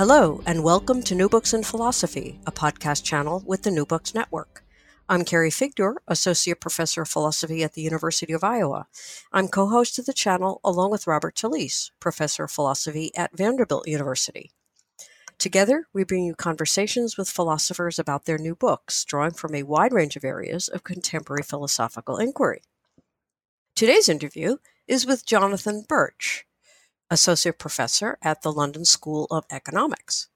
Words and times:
Hello, 0.00 0.40
and 0.46 0.64
welcome 0.64 1.02
to 1.02 1.14
New 1.14 1.28
Books 1.28 1.52
in 1.52 1.62
Philosophy, 1.62 2.40
a 2.46 2.50
podcast 2.50 3.04
channel 3.04 3.42
with 3.44 3.64
the 3.64 3.70
New 3.70 3.84
Books 3.84 4.14
Network. 4.14 4.64
I'm 5.10 5.26
Carrie 5.26 5.50
Figdor, 5.50 5.96
Associate 6.08 6.58
Professor 6.58 7.02
of 7.02 7.08
Philosophy 7.10 7.62
at 7.62 7.74
the 7.74 7.82
University 7.82 8.32
of 8.32 8.42
Iowa. 8.42 8.86
I'm 9.30 9.46
co 9.46 9.68
host 9.68 9.98
of 9.98 10.06
the 10.06 10.14
channel 10.14 10.58
along 10.64 10.90
with 10.90 11.06
Robert 11.06 11.34
Talisse, 11.34 11.90
Professor 12.00 12.44
of 12.44 12.50
Philosophy 12.50 13.10
at 13.14 13.36
Vanderbilt 13.36 13.86
University. 13.86 14.52
Together, 15.36 15.86
we 15.92 16.02
bring 16.02 16.24
you 16.24 16.34
conversations 16.34 17.18
with 17.18 17.28
philosophers 17.28 17.98
about 17.98 18.24
their 18.24 18.38
new 18.38 18.54
books, 18.54 19.04
drawing 19.04 19.32
from 19.32 19.54
a 19.54 19.64
wide 19.64 19.92
range 19.92 20.16
of 20.16 20.24
areas 20.24 20.66
of 20.68 20.82
contemporary 20.82 21.42
philosophical 21.42 22.16
inquiry. 22.16 22.62
Today's 23.76 24.08
interview 24.08 24.56
is 24.88 25.04
with 25.04 25.26
Jonathan 25.26 25.84
Birch, 25.86 26.46
Associate 27.10 27.58
Professor 27.58 28.18
at 28.22 28.42
the 28.42 28.52
London 28.52 28.84
School 28.84 29.26
of 29.30 29.44
Economics. 29.50 30.28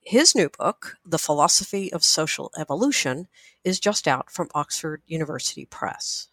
His 0.00 0.34
new 0.34 0.48
book, 0.48 0.96
The 1.04 1.18
Philosophy 1.18 1.92
of 1.92 2.02
Social 2.02 2.50
Evolution, 2.58 3.28
is 3.64 3.78
just 3.78 4.08
out 4.08 4.30
from 4.30 4.48
Oxford 4.54 5.02
University 5.06 5.66
Press. 5.66 6.28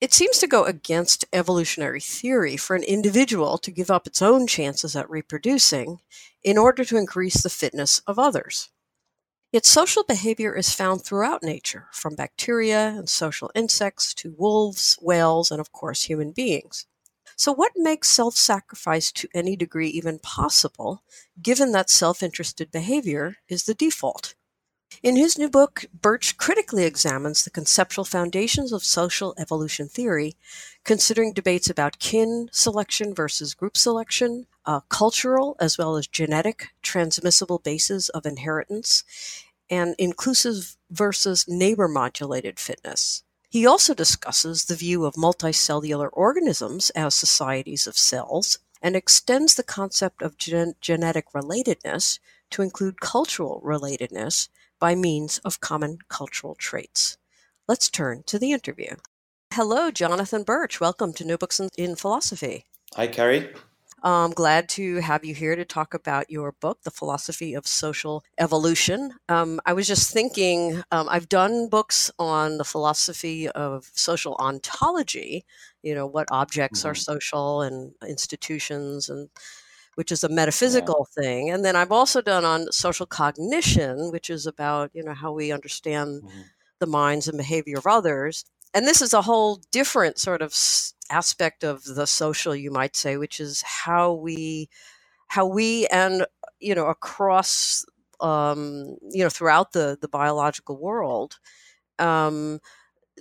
It 0.00 0.12
seems 0.12 0.38
to 0.38 0.46
go 0.46 0.64
against 0.64 1.26
evolutionary 1.32 2.00
theory 2.00 2.56
for 2.56 2.74
an 2.74 2.82
individual 2.82 3.56
to 3.58 3.70
give 3.70 3.90
up 3.90 4.06
its 4.06 4.20
own 4.20 4.46
chances 4.46 4.96
at 4.96 5.08
reproducing 5.08 6.00
in 6.42 6.58
order 6.58 6.84
to 6.84 6.96
increase 6.96 7.42
the 7.42 7.50
fitness 7.50 8.00
of 8.06 8.18
others. 8.18 8.70
Yet 9.52 9.66
social 9.66 10.04
behavior 10.04 10.54
is 10.54 10.74
found 10.74 11.02
throughout 11.02 11.42
nature, 11.42 11.88
from 11.92 12.14
bacteria 12.14 12.88
and 12.88 13.08
social 13.08 13.50
insects 13.54 14.14
to 14.14 14.34
wolves, 14.36 14.96
whales, 15.00 15.50
and 15.50 15.60
of 15.60 15.72
course 15.72 16.04
human 16.04 16.32
beings. 16.32 16.86
So, 17.40 17.52
what 17.52 17.72
makes 17.74 18.10
self 18.10 18.36
sacrifice 18.36 19.10
to 19.12 19.28
any 19.32 19.56
degree 19.56 19.88
even 19.88 20.18
possible, 20.18 21.02
given 21.40 21.72
that 21.72 21.88
self 21.88 22.22
interested 22.22 22.70
behavior 22.70 23.38
is 23.48 23.64
the 23.64 23.72
default? 23.72 24.34
In 25.02 25.16
his 25.16 25.38
new 25.38 25.48
book, 25.48 25.86
Birch 25.90 26.36
critically 26.36 26.84
examines 26.84 27.42
the 27.42 27.50
conceptual 27.50 28.04
foundations 28.04 28.74
of 28.74 28.84
social 28.84 29.34
evolution 29.38 29.88
theory, 29.88 30.36
considering 30.84 31.32
debates 31.32 31.70
about 31.70 31.98
kin 31.98 32.50
selection 32.52 33.14
versus 33.14 33.54
group 33.54 33.74
selection, 33.74 34.46
uh, 34.66 34.80
cultural 34.90 35.56
as 35.58 35.78
well 35.78 35.96
as 35.96 36.06
genetic 36.06 36.68
transmissible 36.82 37.58
bases 37.58 38.10
of 38.10 38.26
inheritance, 38.26 39.02
and 39.70 39.94
inclusive 39.96 40.76
versus 40.90 41.46
neighbor 41.48 41.88
modulated 41.88 42.60
fitness. 42.60 43.24
He 43.50 43.66
also 43.66 43.94
discusses 43.94 44.66
the 44.66 44.76
view 44.76 45.04
of 45.04 45.14
multicellular 45.14 46.08
organisms 46.12 46.90
as 46.90 47.16
societies 47.16 47.88
of 47.88 47.98
cells 47.98 48.60
and 48.80 48.94
extends 48.94 49.56
the 49.56 49.64
concept 49.64 50.22
of 50.22 50.38
gen- 50.38 50.74
genetic 50.80 51.32
relatedness 51.32 52.20
to 52.50 52.62
include 52.62 53.00
cultural 53.00 53.60
relatedness 53.64 54.48
by 54.78 54.94
means 54.94 55.38
of 55.38 55.58
common 55.58 55.98
cultural 56.08 56.54
traits. 56.54 57.18
Let's 57.66 57.90
turn 57.90 58.22
to 58.26 58.38
the 58.38 58.52
interview. 58.52 58.94
Hello, 59.52 59.90
Jonathan 59.90 60.44
Birch. 60.44 60.80
Welcome 60.80 61.12
to 61.14 61.24
New 61.24 61.36
Books 61.36 61.60
in, 61.76 61.96
Philosophy. 61.96 62.66
Hi, 62.94 63.08
Carrie. 63.08 63.52
I'm 64.02 64.30
glad 64.30 64.68
to 64.70 64.96
have 64.96 65.24
you 65.24 65.34
here 65.34 65.56
to 65.56 65.64
talk 65.64 65.92
about 65.94 66.30
your 66.30 66.52
book, 66.52 66.82
The 66.82 66.90
Philosophy 66.90 67.54
of 67.54 67.66
Social 67.66 68.24
Evolution. 68.38 69.14
Um, 69.28 69.60
I 69.66 69.74
was 69.74 69.86
just 69.86 70.12
thinking, 70.12 70.82
um, 70.90 71.08
I've 71.10 71.28
done 71.28 71.68
books 71.68 72.10
on 72.18 72.58
the 72.58 72.64
philosophy 72.64 73.48
of 73.48 73.90
social 73.94 74.36
ontology, 74.36 75.44
you 75.82 75.94
know, 75.94 76.06
what 76.06 76.28
objects 76.30 76.80
mm-hmm. 76.80 76.90
are 76.90 76.94
social 76.94 77.62
and 77.62 77.92
institutions 78.06 79.08
and 79.08 79.28
which 79.96 80.12
is 80.12 80.24
a 80.24 80.28
metaphysical 80.30 81.06
yeah. 81.16 81.22
thing. 81.22 81.50
And 81.50 81.64
then 81.64 81.76
I've 81.76 81.92
also 81.92 82.22
done 82.22 82.44
on 82.44 82.72
social 82.72 83.06
cognition, 83.06 84.10
which 84.10 84.30
is 84.30 84.46
about, 84.46 84.90
you 84.94 85.02
know, 85.02 85.12
how 85.12 85.32
we 85.32 85.52
understand 85.52 86.22
mm-hmm. 86.22 86.40
the 86.78 86.86
minds 86.86 87.28
and 87.28 87.36
behavior 87.36 87.76
of 87.76 87.86
others. 87.86 88.44
And 88.72 88.86
this 88.86 89.02
is 89.02 89.12
a 89.12 89.22
whole 89.22 89.60
different 89.70 90.18
sort 90.18 90.42
of 90.42 90.54
aspect 91.10 91.64
of 91.64 91.84
the 91.84 92.06
social, 92.06 92.54
you 92.54 92.70
might 92.70 92.94
say, 92.94 93.16
which 93.16 93.40
is 93.40 93.62
how 93.62 94.12
we, 94.12 94.68
how 95.26 95.46
we 95.46 95.86
and 95.88 96.26
you 96.60 96.74
know 96.74 96.86
across, 96.86 97.84
um, 98.20 98.96
you 99.10 99.22
know, 99.24 99.28
throughout 99.28 99.72
the 99.72 99.98
the 100.00 100.08
biological 100.08 100.76
world, 100.76 101.38
um, 101.98 102.60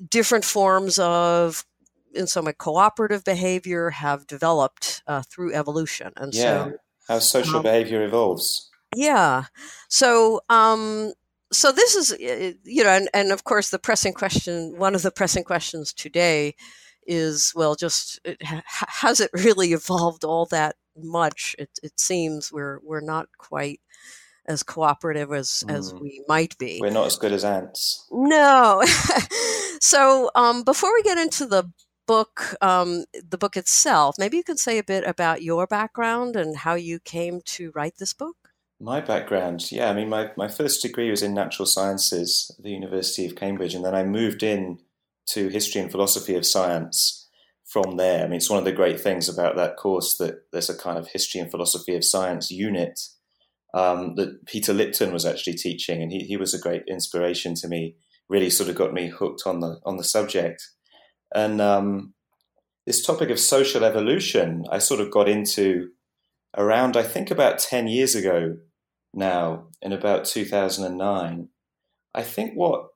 different 0.09 0.45
forms 0.45 0.99
of 0.99 1.65
in 2.13 2.27
some 2.27 2.45
way 2.45 2.53
cooperative 2.57 3.23
behavior 3.23 3.91
have 3.91 4.27
developed 4.27 5.01
uh, 5.07 5.21
through 5.23 5.53
evolution, 5.53 6.11
and 6.17 6.33
yeah. 6.33 6.41
so 6.41 6.73
how 7.07 7.19
social 7.19 7.57
um, 7.57 7.63
behavior 7.63 8.03
evolves. 8.03 8.69
Yeah. 8.95 9.45
So, 9.87 10.41
um, 10.49 11.13
so 11.51 11.71
this 11.71 11.95
is, 11.95 12.15
you 12.19 12.83
know, 12.83 12.89
and, 12.89 13.09
and 13.13 13.31
of 13.31 13.43
course, 13.43 13.69
the 13.69 13.79
pressing 13.79 14.13
question, 14.13 14.77
one 14.77 14.95
of 14.95 15.01
the 15.01 15.11
pressing 15.11 15.43
questions 15.43 15.93
today 15.93 16.55
is 17.07 17.51
well, 17.55 17.75
just 17.75 18.19
it, 18.23 18.37
has 18.41 19.19
it 19.19 19.31
really 19.33 19.73
evolved 19.73 20.23
all 20.23 20.45
that 20.47 20.75
much? 20.95 21.55
It, 21.57 21.71
it 21.81 21.99
seems 21.99 22.51
we're 22.51 22.79
we're 22.83 23.01
not 23.01 23.27
quite 23.37 23.81
as 24.45 24.63
cooperative 24.63 25.31
as 25.33 25.63
mm. 25.67 25.73
as 25.73 25.93
we 25.93 26.23
might 26.27 26.57
be. 26.57 26.79
We're 26.81 26.91
not 26.91 27.07
as 27.07 27.17
good 27.17 27.33
as 27.33 27.43
ants. 27.43 28.07
No. 28.11 28.83
so 29.81 30.29
um, 30.35 30.63
before 30.63 30.93
we 30.93 31.03
get 31.03 31.17
into 31.17 31.45
the 31.45 31.71
book, 32.07 32.55
um, 32.61 33.05
the 33.13 33.37
book 33.37 33.55
itself, 33.55 34.15
maybe 34.17 34.37
you 34.37 34.43
can 34.43 34.57
say 34.57 34.77
a 34.77 34.83
bit 34.83 35.03
about 35.05 35.43
your 35.43 35.67
background 35.67 36.35
and 36.35 36.57
how 36.57 36.73
you 36.73 36.99
came 36.99 37.41
to 37.45 37.71
write 37.75 37.97
this 37.97 38.13
book. 38.13 38.48
My 38.81 39.01
background, 39.01 39.71
yeah, 39.71 39.89
I 39.89 39.93
mean, 39.93 40.07
my, 40.07 40.31
my 40.37 40.47
first 40.47 40.81
degree 40.81 41.09
was 41.09 41.21
in 41.21 41.33
natural 41.33 41.65
sciences 41.65 42.55
at 42.57 42.63
the 42.63 42.71
University 42.71 43.25
of 43.25 43.35
Cambridge, 43.35 43.73
and 43.73 43.83
then 43.83 43.93
I 43.93 44.03
moved 44.03 44.41
in 44.41 44.79
to 45.31 45.49
history 45.49 45.81
and 45.81 45.91
philosophy 45.91 46.33
of 46.35 46.45
science 46.45 47.27
from 47.65 47.97
there. 47.97 48.23
I 48.23 48.27
mean, 48.27 48.37
it's 48.37 48.49
one 48.49 48.57
of 48.57 48.65
the 48.65 48.71
great 48.71 48.99
things 48.99 49.27
about 49.27 49.57
that 49.57 49.75
course 49.75 50.17
that 50.17 50.45
there's 50.53 50.69
a 50.69 50.77
kind 50.77 50.97
of 50.97 51.09
history 51.09 51.41
and 51.41 51.51
philosophy 51.51 51.93
of 51.95 52.05
science 52.05 52.49
unit 52.49 52.99
um, 53.73 54.15
that 54.15 54.45
Peter 54.45 54.73
Lipton 54.73 55.11
was 55.11 55.25
actually 55.25 55.55
teaching, 55.55 56.01
and 56.01 56.11
he, 56.11 56.19
he 56.19 56.37
was 56.37 56.53
a 56.53 56.59
great 56.59 56.83
inspiration 56.87 57.55
to 57.55 57.67
me. 57.67 57.95
Really, 58.29 58.49
sort 58.49 58.69
of 58.69 58.75
got 58.75 58.93
me 58.93 59.07
hooked 59.07 59.43
on 59.45 59.59
the 59.59 59.79
on 59.85 59.97
the 59.97 60.03
subject. 60.03 60.69
And 61.35 61.59
um, 61.59 62.13
this 62.85 63.05
topic 63.05 63.29
of 63.29 63.39
social 63.39 63.83
evolution, 63.83 64.63
I 64.71 64.79
sort 64.79 65.01
of 65.01 65.11
got 65.11 65.27
into 65.27 65.89
around, 66.57 66.97
I 66.97 67.03
think, 67.03 67.29
about 67.29 67.59
10 67.59 67.87
years 67.87 68.15
ago 68.15 68.55
now, 69.13 69.67
in 69.81 69.91
about 69.91 70.25
2009. 70.25 71.49
I 72.13 72.23
think 72.23 72.53
what, 72.53 72.87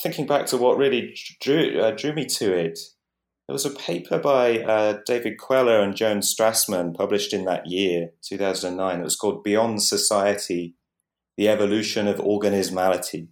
thinking 0.00 0.26
back 0.26 0.46
to 0.46 0.56
what 0.56 0.78
really 0.78 1.14
drew, 1.40 1.80
uh, 1.80 1.92
drew 1.92 2.12
me 2.12 2.26
to 2.26 2.52
it, 2.52 2.78
there 3.48 3.54
was 3.54 3.66
a 3.66 3.70
paper 3.70 4.18
by 4.18 4.60
uh, 4.60 5.00
David 5.04 5.38
Queller 5.38 5.80
and 5.80 5.96
Joan 5.96 6.20
Strassmann 6.20 6.94
published 6.94 7.32
in 7.32 7.44
that 7.44 7.66
year, 7.66 8.10
2009. 8.22 9.00
It 9.00 9.02
was 9.02 9.16
called 9.16 9.42
Beyond 9.42 9.82
Society 9.82 10.74
The 11.36 11.48
Evolution 11.48 12.06
of 12.06 12.16
Organismality. 12.18 13.28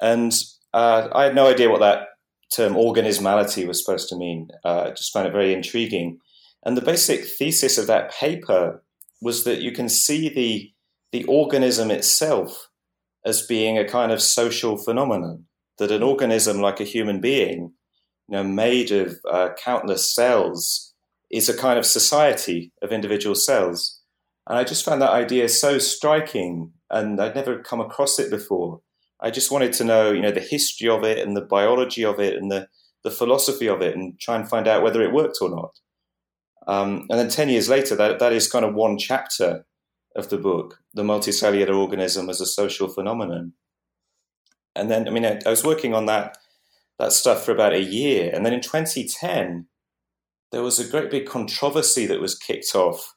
And 0.00 0.32
uh, 0.72 1.08
I 1.12 1.24
had 1.24 1.34
no 1.34 1.48
idea 1.48 1.70
what 1.70 1.80
that 1.80 2.08
term 2.54 2.74
organismality 2.74 3.66
was 3.66 3.84
supposed 3.84 4.08
to 4.08 4.16
mean. 4.16 4.48
Uh, 4.64 4.86
I 4.86 4.90
just 4.90 5.12
found 5.12 5.26
it 5.26 5.32
very 5.32 5.52
intriguing. 5.52 6.18
And 6.64 6.76
the 6.76 6.82
basic 6.82 7.24
thesis 7.24 7.78
of 7.78 7.86
that 7.86 8.12
paper 8.12 8.82
was 9.20 9.44
that 9.44 9.60
you 9.60 9.72
can 9.72 9.88
see 9.88 10.28
the, 10.28 10.72
the 11.16 11.24
organism 11.24 11.90
itself 11.90 12.68
as 13.24 13.46
being 13.46 13.78
a 13.78 13.88
kind 13.88 14.12
of 14.12 14.20
social 14.20 14.76
phenomenon, 14.76 15.46
that 15.78 15.90
an 15.90 16.02
organism 16.02 16.60
like 16.60 16.78
a 16.78 16.84
human 16.84 17.22
being, 17.22 17.72
you 18.28 18.36
know, 18.36 18.44
made 18.44 18.92
of 18.92 19.16
uh, 19.30 19.48
countless 19.56 20.14
cells, 20.14 20.92
is 21.30 21.48
a 21.48 21.56
kind 21.56 21.78
of 21.78 21.86
society 21.86 22.70
of 22.82 22.92
individual 22.92 23.34
cells. 23.34 24.02
And 24.46 24.58
I 24.58 24.64
just 24.64 24.84
found 24.84 25.00
that 25.00 25.10
idea 25.10 25.48
so 25.48 25.78
striking, 25.78 26.72
and 26.90 27.18
I'd 27.18 27.34
never 27.34 27.62
come 27.62 27.80
across 27.80 28.18
it 28.18 28.30
before. 28.30 28.82
I 29.18 29.30
just 29.30 29.50
wanted 29.50 29.72
to 29.72 29.84
know, 29.84 30.12
you 30.12 30.20
know, 30.20 30.32
the 30.32 30.40
history 30.40 30.90
of 30.90 31.02
it 31.02 31.26
and 31.26 31.34
the 31.34 31.40
biology 31.40 32.04
of 32.04 32.20
it 32.20 32.34
and 32.36 32.52
the, 32.52 32.68
the 33.04 33.10
philosophy 33.10 33.70
of 33.70 33.80
it 33.80 33.96
and 33.96 34.20
try 34.20 34.36
and 34.36 34.46
find 34.46 34.68
out 34.68 34.82
whether 34.82 35.00
it 35.00 35.14
worked 35.14 35.38
or 35.40 35.48
not. 35.48 35.78
Um, 36.66 37.06
and 37.08 37.18
then 37.18 37.30
10 37.30 37.48
years 37.48 37.70
later, 37.70 37.96
that, 37.96 38.18
that 38.18 38.34
is 38.34 38.52
kind 38.52 38.66
of 38.66 38.74
one 38.74 38.98
chapter 38.98 39.64
of 40.16 40.30
the 40.30 40.38
book, 40.38 40.80
The 40.94 41.02
Multicellular 41.02 41.76
Organism 41.76 42.28
as 42.28 42.40
a 42.40 42.46
Social 42.46 42.88
Phenomenon. 42.88 43.52
And 44.74 44.90
then, 44.90 45.06
I 45.06 45.10
mean, 45.10 45.24
I, 45.24 45.40
I 45.46 45.50
was 45.50 45.64
working 45.64 45.94
on 45.94 46.06
that, 46.06 46.36
that 46.98 47.12
stuff 47.12 47.44
for 47.44 47.52
about 47.52 47.72
a 47.72 47.82
year. 47.82 48.30
And 48.32 48.44
then 48.44 48.52
in 48.52 48.60
2010, 48.60 49.66
there 50.52 50.62
was 50.62 50.78
a 50.78 50.88
great 50.88 51.10
big 51.10 51.26
controversy 51.26 52.06
that 52.06 52.20
was 52.20 52.36
kicked 52.36 52.74
off 52.74 53.14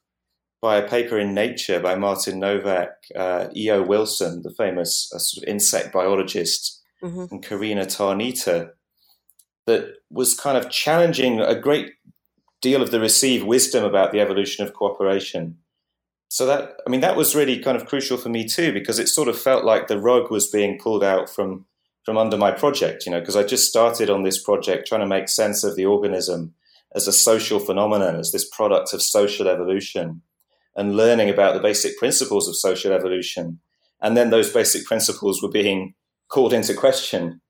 by 0.61 0.77
a 0.77 0.87
paper 0.87 1.17
in 1.17 1.33
Nature 1.33 1.79
by 1.79 1.95
Martin 1.95 2.39
Nowak, 2.39 2.91
uh, 3.15 3.47
E.O. 3.55 3.81
Wilson, 3.83 4.41
the 4.41 4.53
famous 4.57 5.11
uh, 5.15 5.19
sort 5.19 5.43
of 5.43 5.49
insect 5.49 5.93
biologist, 5.93 6.81
mm-hmm. 7.01 7.25
and 7.31 7.43
Corina 7.43 7.85
Tarnita, 7.85 8.71
that 9.67 9.93
was 10.09 10.37
kind 10.37 10.57
of 10.57 10.69
challenging 10.69 11.39
a 11.39 11.55
great 11.55 11.93
deal 12.61 12.81
of 12.81 12.91
the 12.91 12.99
received 12.99 13.45
wisdom 13.45 13.85
about 13.85 14.11
the 14.11 14.19
evolution 14.19 14.65
of 14.65 14.73
cooperation. 14.73 15.57
So 16.29 16.45
that, 16.45 16.77
I 16.85 16.89
mean, 16.89 17.01
that 17.01 17.17
was 17.17 17.35
really 17.35 17.59
kind 17.59 17.75
of 17.75 17.87
crucial 17.87 18.17
for 18.17 18.29
me 18.29 18.47
too, 18.47 18.71
because 18.71 18.99
it 18.99 19.09
sort 19.09 19.27
of 19.27 19.37
felt 19.37 19.65
like 19.65 19.87
the 19.87 19.99
rug 19.99 20.31
was 20.31 20.47
being 20.47 20.79
pulled 20.79 21.03
out 21.03 21.29
from 21.29 21.65
from 22.05 22.17
under 22.17 22.37
my 22.37 22.49
project, 22.49 23.05
you 23.05 23.11
know, 23.11 23.19
because 23.19 23.35
I 23.35 23.43
just 23.43 23.69
started 23.69 24.09
on 24.09 24.23
this 24.23 24.41
project 24.41 24.87
trying 24.87 25.01
to 25.01 25.07
make 25.07 25.27
sense 25.27 25.63
of 25.63 25.75
the 25.75 25.85
organism 25.85 26.53
as 26.95 27.07
a 27.07 27.11
social 27.11 27.59
phenomenon, 27.59 28.15
as 28.15 28.31
this 28.31 28.49
product 28.49 28.93
of 28.93 29.01
social 29.01 29.47
evolution 29.47 30.21
and 30.75 30.95
learning 30.95 31.29
about 31.29 31.53
the 31.53 31.59
basic 31.59 31.97
principles 31.97 32.47
of 32.47 32.55
social 32.55 32.93
evolution. 32.93 33.59
And 34.01 34.15
then 34.15 34.29
those 34.29 34.51
basic 34.51 34.85
principles 34.85 35.43
were 35.43 35.51
being 35.51 35.93
called 36.29 36.53
into 36.53 36.73
question. 36.73 37.41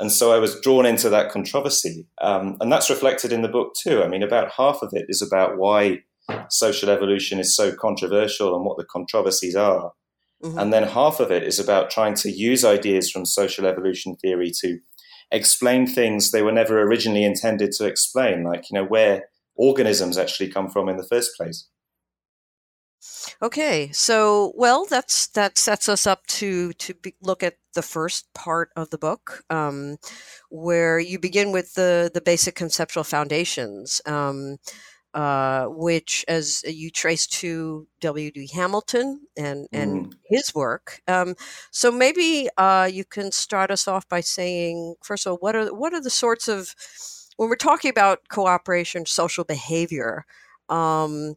And 0.00 0.10
so 0.10 0.32
I 0.32 0.38
was 0.38 0.58
drawn 0.60 0.86
into 0.86 1.10
that 1.10 1.30
controversy. 1.30 2.06
Um, 2.20 2.56
and 2.60 2.72
that's 2.72 2.90
reflected 2.90 3.32
in 3.32 3.42
the 3.42 3.48
book 3.48 3.74
too. 3.80 4.02
I 4.02 4.08
mean, 4.08 4.22
about 4.22 4.52
half 4.56 4.82
of 4.82 4.90
it 4.92 5.06
is 5.08 5.20
about 5.20 5.58
why 5.58 6.00
social 6.48 6.90
evolution 6.90 7.38
is 7.38 7.54
so 7.54 7.72
controversial 7.74 8.54
and 8.54 8.64
what 8.64 8.76
the 8.76 8.84
controversies 8.84 9.56
are. 9.56 9.92
Mm-hmm. 10.42 10.58
And 10.58 10.72
then 10.72 10.84
half 10.84 11.20
of 11.20 11.30
it 11.30 11.42
is 11.42 11.58
about 11.58 11.90
trying 11.90 12.14
to 12.14 12.30
use 12.30 12.64
ideas 12.64 13.10
from 13.10 13.26
social 13.26 13.66
evolution 13.66 14.16
theory 14.16 14.50
to 14.60 14.78
explain 15.30 15.86
things 15.86 16.30
they 16.30 16.42
were 16.42 16.52
never 16.52 16.80
originally 16.80 17.24
intended 17.24 17.72
to 17.72 17.86
explain, 17.86 18.42
like, 18.42 18.70
you 18.70 18.74
know, 18.74 18.84
where 18.84 19.24
organisms 19.54 20.16
actually 20.16 20.48
come 20.48 20.70
from 20.70 20.88
in 20.88 20.96
the 20.96 21.06
first 21.06 21.36
place. 21.36 21.68
Okay, 23.42 23.90
so 23.92 24.52
well, 24.56 24.84
that's 24.84 25.28
that 25.28 25.56
sets 25.56 25.88
us 25.88 26.06
up 26.06 26.26
to 26.26 26.72
to 26.74 26.94
be, 26.94 27.14
look 27.22 27.42
at 27.42 27.56
the 27.74 27.82
first 27.82 28.26
part 28.34 28.68
of 28.76 28.90
the 28.90 28.98
book, 28.98 29.42
um, 29.48 29.96
where 30.50 30.98
you 30.98 31.18
begin 31.18 31.50
with 31.50 31.72
the 31.74 32.10
the 32.12 32.20
basic 32.20 32.54
conceptual 32.54 33.04
foundations, 33.04 34.02
um, 34.04 34.58
uh, 35.14 35.66
which, 35.66 36.24
as 36.28 36.62
you 36.64 36.90
trace 36.90 37.26
to 37.26 37.86
W. 38.00 38.30
D. 38.30 38.48
Hamilton 38.52 39.26
and 39.36 39.66
and 39.72 40.06
mm. 40.06 40.12
his 40.28 40.54
work. 40.54 41.00
Um, 41.08 41.34
so 41.70 41.90
maybe 41.90 42.48
uh, 42.56 42.88
you 42.92 43.04
can 43.04 43.32
start 43.32 43.70
us 43.70 43.88
off 43.88 44.08
by 44.08 44.20
saying, 44.20 44.94
first 45.02 45.26
of 45.26 45.32
all, 45.32 45.38
what 45.38 45.56
are 45.56 45.74
what 45.74 45.92
are 45.92 46.00
the 46.00 46.10
sorts 46.10 46.48
of 46.48 46.74
when 47.36 47.48
we're 47.48 47.56
talking 47.56 47.90
about 47.90 48.28
cooperation, 48.28 49.06
social 49.06 49.44
behavior. 49.44 50.26
Um, 50.68 51.36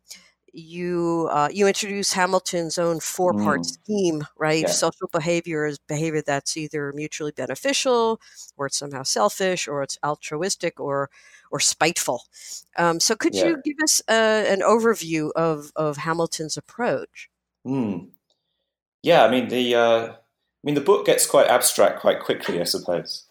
you 0.54 1.28
uh, 1.32 1.50
you 1.52 1.68
introduce 1.68 2.14
Hamilton's 2.14 2.78
own 2.78 3.00
four 3.00 3.34
part 3.34 3.62
mm. 3.62 3.66
scheme, 3.66 4.28
right? 4.38 4.62
Yeah. 4.62 4.68
Social 4.68 5.10
behavior 5.12 5.66
is 5.66 5.80
behavior 5.80 6.22
that's 6.22 6.56
either 6.56 6.94
mutually 6.94 7.32
beneficial, 7.32 8.22
or 8.56 8.68
it's 8.68 8.78
somehow 8.78 9.04
selfish, 9.04 9.68
or 9.68 9.82
it's 9.82 9.98
altruistic, 10.04 10.80
or 10.80 11.10
or 11.52 11.60
spiteful. 11.60 12.24
Um, 12.78 13.00
so, 13.00 13.16
could 13.16 13.34
yeah. 13.34 13.46
you 13.46 13.62
give 13.64 13.78
us 13.84 14.02
uh, 14.08 14.46
an 14.48 14.62
overview 14.62 15.32
of 15.36 15.72
of 15.76 15.98
Hamilton's 15.98 16.56
approach? 16.56 17.30
Mm. 17.66 18.10
Yeah, 19.02 19.26
I 19.26 19.32
mean 19.32 19.50
the 19.50 19.76
uh, 19.76 20.08
I 20.08 20.16
mean 20.64 20.76
the 20.76 20.82
book 20.82 21.06
gets 21.06 21.26
quite 21.26 21.48
abstract 21.48 22.00
quite 22.00 22.20
quickly, 22.20 22.62
I 22.62 22.66
suppose. 22.66 23.26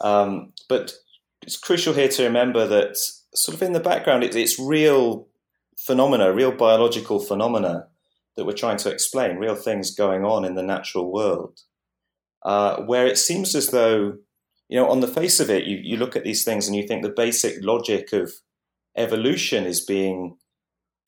Um, 0.00 0.52
but 0.68 0.94
it's 1.42 1.56
crucial 1.56 1.92
here 1.92 2.08
to 2.08 2.24
remember 2.24 2.66
that 2.66 2.96
sort 3.34 3.54
of 3.54 3.62
in 3.62 3.72
the 3.72 3.80
background, 3.80 4.24
it, 4.24 4.34
it's 4.34 4.58
real 4.58 5.28
phenomena, 5.86 6.32
real 6.32 6.52
biological 6.52 7.18
phenomena 7.18 7.86
that 8.36 8.44
we're 8.44 8.52
trying 8.52 8.78
to 8.78 8.90
explain, 8.90 9.36
real 9.36 9.56
things 9.56 9.94
going 9.94 10.24
on 10.24 10.44
in 10.44 10.54
the 10.54 10.62
natural 10.62 11.12
world, 11.12 11.60
uh, 12.44 12.82
where 12.82 13.06
it 13.06 13.18
seems 13.18 13.54
as 13.54 13.68
though, 13.68 14.14
you 14.68 14.78
know, 14.78 14.88
on 14.88 15.00
the 15.00 15.08
face 15.08 15.40
of 15.40 15.50
it, 15.50 15.64
you, 15.64 15.78
you 15.82 15.96
look 15.96 16.16
at 16.16 16.24
these 16.24 16.44
things 16.44 16.66
and 16.66 16.76
you 16.76 16.86
think 16.86 17.02
the 17.02 17.10
basic 17.10 17.62
logic 17.62 18.12
of 18.12 18.32
evolution 18.96 19.64
is 19.64 19.84
being 19.84 20.36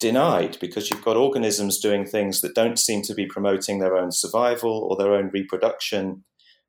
denied 0.00 0.58
because 0.60 0.90
you've 0.90 1.04
got 1.04 1.16
organisms 1.16 1.80
doing 1.80 2.04
things 2.04 2.40
that 2.40 2.54
don't 2.54 2.78
seem 2.78 3.00
to 3.02 3.14
be 3.14 3.26
promoting 3.26 3.78
their 3.78 3.96
own 3.96 4.10
survival 4.10 4.70
or 4.70 4.96
their 4.96 5.14
own 5.14 5.30
reproduction, 5.32 6.24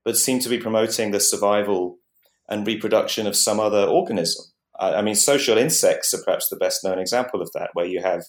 but 0.05 0.17
seem 0.17 0.39
to 0.39 0.49
be 0.49 0.59
promoting 0.59 1.11
the 1.11 1.19
survival 1.19 1.97
and 2.47 2.67
reproduction 2.67 3.25
of 3.25 3.35
some 3.35 3.59
other 3.59 3.83
organism. 3.83 4.45
I 4.79 5.01
mean, 5.01 5.15
social 5.15 5.57
insects 5.57 6.13
are 6.13 6.23
perhaps 6.23 6.49
the 6.49 6.57
best 6.57 6.83
known 6.83 6.99
example 6.99 7.41
of 7.41 7.49
that, 7.53 7.69
where 7.73 7.85
you 7.85 8.01
have 8.01 8.23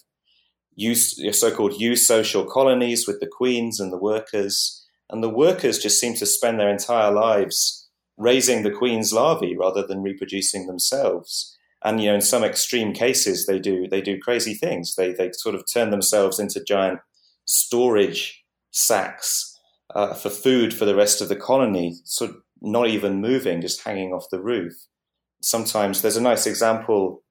so-called 0.77 1.73
eusocial 1.73 2.47
colonies 2.47 3.07
with 3.07 3.19
the 3.19 3.27
queens 3.27 3.79
and 3.79 3.91
the 3.91 3.97
workers, 3.97 4.85
and 5.09 5.23
the 5.23 5.29
workers 5.29 5.79
just 5.79 5.99
seem 5.99 6.13
to 6.15 6.25
spend 6.25 6.59
their 6.59 6.69
entire 6.69 7.11
lives 7.11 7.89
raising 8.17 8.63
the 8.63 8.71
queen's 8.71 9.13
larvae 9.13 9.55
rather 9.57 9.85
than 9.85 10.01
reproducing 10.01 10.67
themselves. 10.67 11.55
And 11.83 12.01
you 12.01 12.09
know, 12.09 12.15
in 12.15 12.21
some 12.21 12.43
extreme 12.43 12.93
cases, 12.93 13.45
they 13.45 13.59
do 13.59 13.87
they 13.87 14.01
do 14.01 14.19
crazy 14.19 14.53
things. 14.53 14.95
They 14.95 15.13
they 15.13 15.31
sort 15.33 15.55
of 15.55 15.63
turn 15.71 15.91
themselves 15.91 16.39
into 16.39 16.63
giant 16.63 16.99
storage 17.45 18.43
sacks 18.71 19.57
uh, 19.93 20.13
for 20.13 20.29
food 20.29 20.73
for 20.73 20.85
the 20.85 20.95
rest 20.95 21.21
of 21.21 21.29
the 21.29 21.35
colony, 21.35 21.95
sort 22.03 22.31
of 22.31 22.37
not 22.61 22.87
even 22.87 23.21
moving, 23.21 23.61
just 23.61 23.83
hanging 23.83 24.11
off 24.11 24.25
the 24.31 24.41
roof 24.41 24.73
sometimes 25.41 26.01
there's 26.01 26.17
a 26.17 26.21
nice 26.21 26.47
example 26.47 27.23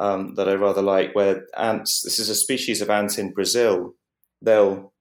um, 0.00 0.34
that 0.36 0.48
I 0.48 0.54
rather 0.54 0.82
like 0.82 1.14
where 1.14 1.44
ants. 1.56 2.02
This 2.02 2.18
is 2.18 2.28
a 2.28 2.34
species 2.34 2.80
of 2.80 2.90
ant 2.90 3.18
in 3.18 3.32
Brazil. 3.32 3.94
They'll 4.40 4.92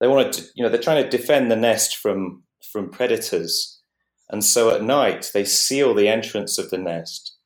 they 0.00 0.08
want 0.08 0.32
to 0.34 0.44
you 0.54 0.64
know 0.64 0.70
they're 0.70 0.80
trying 0.80 1.02
to 1.02 1.16
defend 1.16 1.50
the 1.50 1.56
nest 1.56 1.96
from 1.96 2.42
from 2.72 2.90
predators, 2.90 3.80
and 4.30 4.44
so 4.44 4.70
at 4.70 4.82
night 4.82 5.30
they 5.34 5.44
seal 5.44 5.94
the 5.94 6.08
entrance 6.08 6.58
of 6.58 6.70
the 6.70 6.78
nest, 6.78 7.36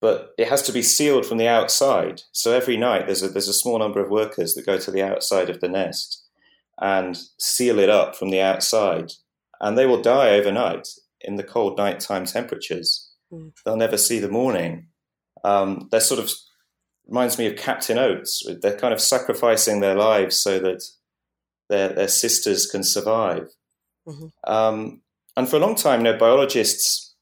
but 0.00 0.30
it 0.36 0.48
has 0.48 0.62
to 0.62 0.72
be 0.72 0.82
sealed 0.82 1.24
from 1.24 1.38
the 1.38 1.48
outside. 1.48 2.22
So 2.32 2.52
every 2.52 2.76
night 2.76 3.06
there's 3.06 3.22
a 3.22 3.28
there's 3.28 3.48
a 3.48 3.54
small 3.54 3.78
number 3.78 4.02
of 4.02 4.10
workers 4.10 4.54
that 4.54 4.66
go 4.66 4.78
to 4.78 4.90
the 4.90 5.02
outside 5.02 5.48
of 5.48 5.60
the 5.60 5.68
nest 5.68 6.24
and 6.80 7.18
seal 7.38 7.78
it 7.78 7.88
up 7.88 8.16
from 8.16 8.30
the 8.30 8.40
outside, 8.40 9.12
and 9.60 9.78
they 9.78 9.86
will 9.86 10.02
die 10.02 10.30
overnight 10.30 10.88
in 11.20 11.36
the 11.36 11.44
cold 11.44 11.76
nighttime 11.76 12.24
temperatures 12.24 13.07
Mm. 13.32 13.52
They'll 13.64 13.76
never 13.76 13.98
see 13.98 14.18
the 14.18 14.28
morning. 14.28 14.88
Um, 15.44 15.88
they're 15.90 16.00
sort 16.00 16.20
of 16.20 16.30
reminds 17.06 17.38
me 17.38 17.46
of 17.46 17.56
Captain 17.56 17.98
Oates. 17.98 18.46
They're 18.60 18.78
kind 18.78 18.92
of 18.92 19.00
sacrificing 19.00 19.80
their 19.80 19.94
lives 19.94 20.36
so 20.36 20.58
that 20.58 20.82
their 21.68 21.90
their 21.90 22.08
sisters 22.08 22.66
can 22.66 22.82
survive. 22.82 23.48
Mm-hmm. 24.06 24.50
Um, 24.50 25.02
and 25.36 25.48
for 25.48 25.56
a 25.56 25.60
long 25.60 25.74
time, 25.74 26.00
you 26.00 26.12
know, 26.12 26.18
biologists 26.18 27.14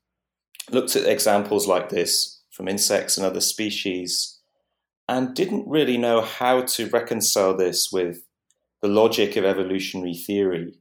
looked 0.71 0.97
at 0.97 1.07
examples 1.07 1.67
like 1.67 1.91
this 1.91 2.43
from 2.51 2.69
insects 2.69 3.17
and 3.17 3.27
other 3.27 3.41
species, 3.41 4.41
and 5.09 5.35
didn't 5.35 5.69
really 5.69 5.99
know 5.99 6.23
how 6.23 6.63
to 6.63 6.89
reconcile 6.89 7.57
this 7.57 7.91
with 7.93 8.23
the 8.83 8.89
logic 8.89 9.37
of 9.37 9.45
evolutionary 9.45 10.15
theory 10.15 10.79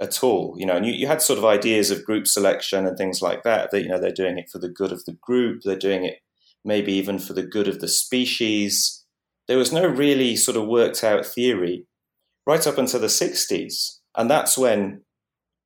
at 0.00 0.22
all. 0.24 0.54
You 0.58 0.66
know, 0.66 0.76
and 0.76 0.86
you, 0.86 0.92
you 0.92 1.06
had 1.06 1.22
sort 1.22 1.38
of 1.38 1.44
ideas 1.44 1.90
of 1.90 2.04
group 2.04 2.26
selection 2.26 2.86
and 2.86 2.96
things 2.96 3.20
like 3.20 3.42
that, 3.42 3.70
that, 3.70 3.82
you 3.82 3.88
know, 3.88 4.00
they're 4.00 4.10
doing 4.10 4.38
it 4.38 4.48
for 4.50 4.58
the 4.58 4.68
good 4.68 4.92
of 4.92 5.04
the 5.04 5.12
group, 5.12 5.62
they're 5.62 5.76
doing 5.76 6.04
it 6.04 6.20
maybe 6.64 6.92
even 6.92 7.18
for 7.18 7.32
the 7.32 7.42
good 7.42 7.68
of 7.68 7.80
the 7.80 7.88
species. 7.88 9.04
There 9.48 9.58
was 9.58 9.72
no 9.72 9.86
really 9.86 10.36
sort 10.36 10.56
of 10.56 10.66
worked 10.66 11.02
out 11.02 11.24
theory 11.24 11.86
right 12.46 12.66
up 12.66 12.78
until 12.78 13.00
the 13.00 13.06
60s. 13.06 13.98
And 14.16 14.30
that's 14.30 14.58
when 14.58 15.02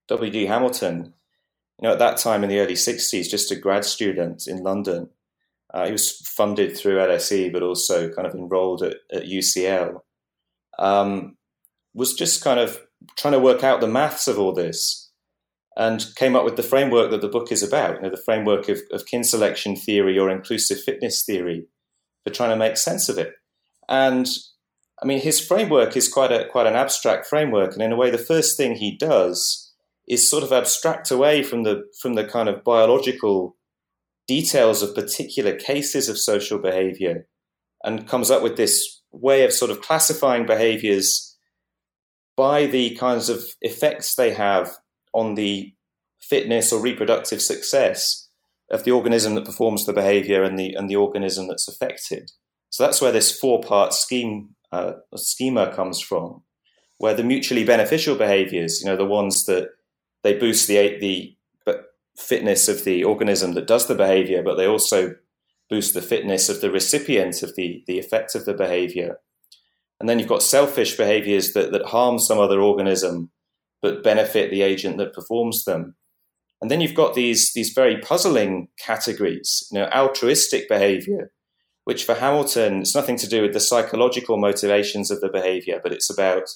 W.D. 0.09 0.47
Hamilton, 0.47 1.15
you 1.81 1.89
know, 1.89 1.93
at 1.93 1.99
that 1.99 2.19
time 2.19 2.45
in 2.45 2.51
the 2.51 2.61
early 2.61 2.75
60s, 2.75 3.29
just 3.29 3.51
a 3.51 3.57
grad 3.57 3.85
student 3.85 4.47
in 4.47 4.63
London, 4.63 5.09
uh, 5.73 5.87
he 5.87 5.93
was 5.93 6.19
funded 6.19 6.77
through 6.77 6.99
LSE, 6.99 7.53
but 7.53 7.63
also 7.63 8.11
kind 8.11 8.29
of 8.29 8.35
enrolled 8.35 8.83
at, 8.83 8.97
at 9.13 9.25
UCL, 9.25 10.01
um, 10.79 11.37
was 11.95 12.15
just 12.15 12.45
kind 12.45 12.61
of 12.61 12.81
trying 13.17 13.33
to 13.33 13.41
work 13.41 13.65
out 13.65 13.81
the 13.81 13.87
maths 13.87 14.29
of 14.29 14.39
all 14.39 14.53
this 14.53 15.11
and 15.77 16.07
came 16.17 16.37
up 16.37 16.45
with 16.45 16.57
the 16.57 16.63
framework 16.63 17.11
that 17.11 17.21
the 17.21 17.29
book 17.29 17.51
is 17.51 17.63
about, 17.63 17.97
you 17.97 18.03
know, 18.03 18.11
the 18.11 18.23
framework 18.25 18.69
of, 18.69 18.79
of 18.93 19.07
kin 19.07 19.25
selection 19.25 19.75
theory 19.75 20.19
or 20.19 20.31
inclusive 20.31 20.81
fitness 20.81 21.25
theory 21.25 21.67
for 22.25 22.33
trying 22.33 22.51
to 22.51 22.57
make 22.57 22.77
sense 22.77 23.09
of 23.09 23.19
it. 23.19 23.33
And 23.89 24.29
I 25.03 25.07
mean, 25.07 25.21
his 25.21 25.45
framework 25.45 25.97
is 25.97 26.09
quite 26.09 26.33
a 26.33 26.47
quite 26.47 26.67
an 26.67 26.77
abstract 26.77 27.27
framework, 27.27 27.73
and 27.75 27.83
in 27.83 27.93
a 27.93 27.97
way, 27.97 28.11
the 28.11 28.19
first 28.19 28.57
thing 28.57 28.77
he 28.77 28.97
does 28.97 29.73
is 30.09 30.29
sort 30.29 30.45
of 30.45 30.53
abstract 30.53 31.11
away 31.11 31.43
from 31.43 31.65
the 31.65 31.83
from 32.01 32.15
the 32.15 32.25
kind 32.25 32.49
of 32.49 32.65
biological 32.65 33.57
details 34.27 34.83
of 34.83 34.95
particular 34.95 35.55
cases 35.55 36.09
of 36.09 36.19
social 36.19 36.59
behavior, 36.59 37.27
and 37.83 38.09
comes 38.09 38.31
up 38.31 38.43
with 38.43 38.57
this 38.57 39.03
way 39.13 39.45
of 39.45 39.53
sort 39.53 39.71
of 39.71 39.83
classifying 39.83 40.47
behaviors 40.47 41.34
by 42.37 42.67
the 42.67 42.95
kinds 42.97 43.29
of 43.29 43.45
effects 43.61 44.15
they 44.15 44.33
have 44.33 44.73
on 45.13 45.35
the 45.35 45.73
fitness 46.21 46.73
or 46.73 46.81
reproductive 46.81 47.41
success 47.41 48.29
of 48.71 48.85
the 48.85 48.91
organism 48.91 49.35
that 49.35 49.45
performs 49.45 49.85
the 49.85 49.93
behavior 49.93 50.43
and 50.43 50.59
the 50.59 50.75
and 50.75 50.89
the 50.89 50.97
organism 50.97 51.49
that's 51.49 51.69
affected. 51.69 52.31
So 52.71 52.83
that's 52.83 53.01
where 53.01 53.13
this 53.13 53.39
four 53.39 53.61
part 53.61 53.93
scheme 53.93 54.57
uh, 54.73 54.95
schema 55.15 55.73
comes 55.73 56.01
from, 56.01 56.43
where 56.99 57.15
the 57.15 57.23
mutually 57.23 57.65
beneficial 57.65 58.17
behaviors, 58.17 58.81
you 58.81 58.87
know, 58.87 58.97
the 58.97 59.05
ones 59.05 59.45
that 59.47 59.69
they 60.23 60.37
boost 60.37 60.67
the 60.67 60.99
the 60.99 61.37
fitness 62.17 62.69
of 62.69 62.85
the 62.85 63.05
organism 63.05 63.55
that 63.55 63.67
does 63.67 63.87
the 63.87 63.95
behavior, 63.95 64.43
but 64.43 64.57
they 64.57 64.67
also 64.67 65.15
boost 65.69 65.95
the 65.95 66.03
fitness 66.03 66.49
of 66.49 66.61
the 66.61 66.71
recipient 66.71 67.43
of 67.43 67.55
the 67.57 67.83
the 67.87 67.99
effect 67.99 68.35
of 68.35 68.45
the 68.45 68.55
behavior. 68.55 69.19
And 70.05 70.09
then 70.11 70.19
you've 70.19 70.29
got 70.29 70.43
selfish 70.43 70.99
behaviors 70.99 71.55
that, 71.55 71.73
that 71.73 71.87
harm 71.87 72.19
some 72.19 72.39
other 72.39 72.61
organism 72.61 73.31
but 73.81 74.03
benefit 74.03 74.51
the 74.51 74.61
agent 74.61 74.99
that 74.99 75.15
performs 75.15 75.65
them. 75.65 75.97
And 76.61 76.71
then 76.71 76.83
you've 76.83 76.95
got 76.95 77.15
these, 77.15 77.55
these 77.55 77.73
very 77.73 77.97
puzzling 77.97 78.69
categories, 78.79 79.67
you 79.73 79.79
know, 79.79 79.87
altruistic 79.87 80.69
behavior, 80.69 81.33
which 81.85 82.05
for 82.05 82.17
Hamilton, 82.17 82.83
it's 82.83 82.95
nothing 82.95 83.17
to 83.17 83.27
do 83.27 83.41
with 83.41 83.55
the 83.55 83.61
psychological 83.61 84.37
motivations 84.37 85.11
of 85.11 85.23
the 85.23 85.31
behavior, 85.31 85.81
but 85.83 85.95
it's 85.95 86.11
about 86.11 86.51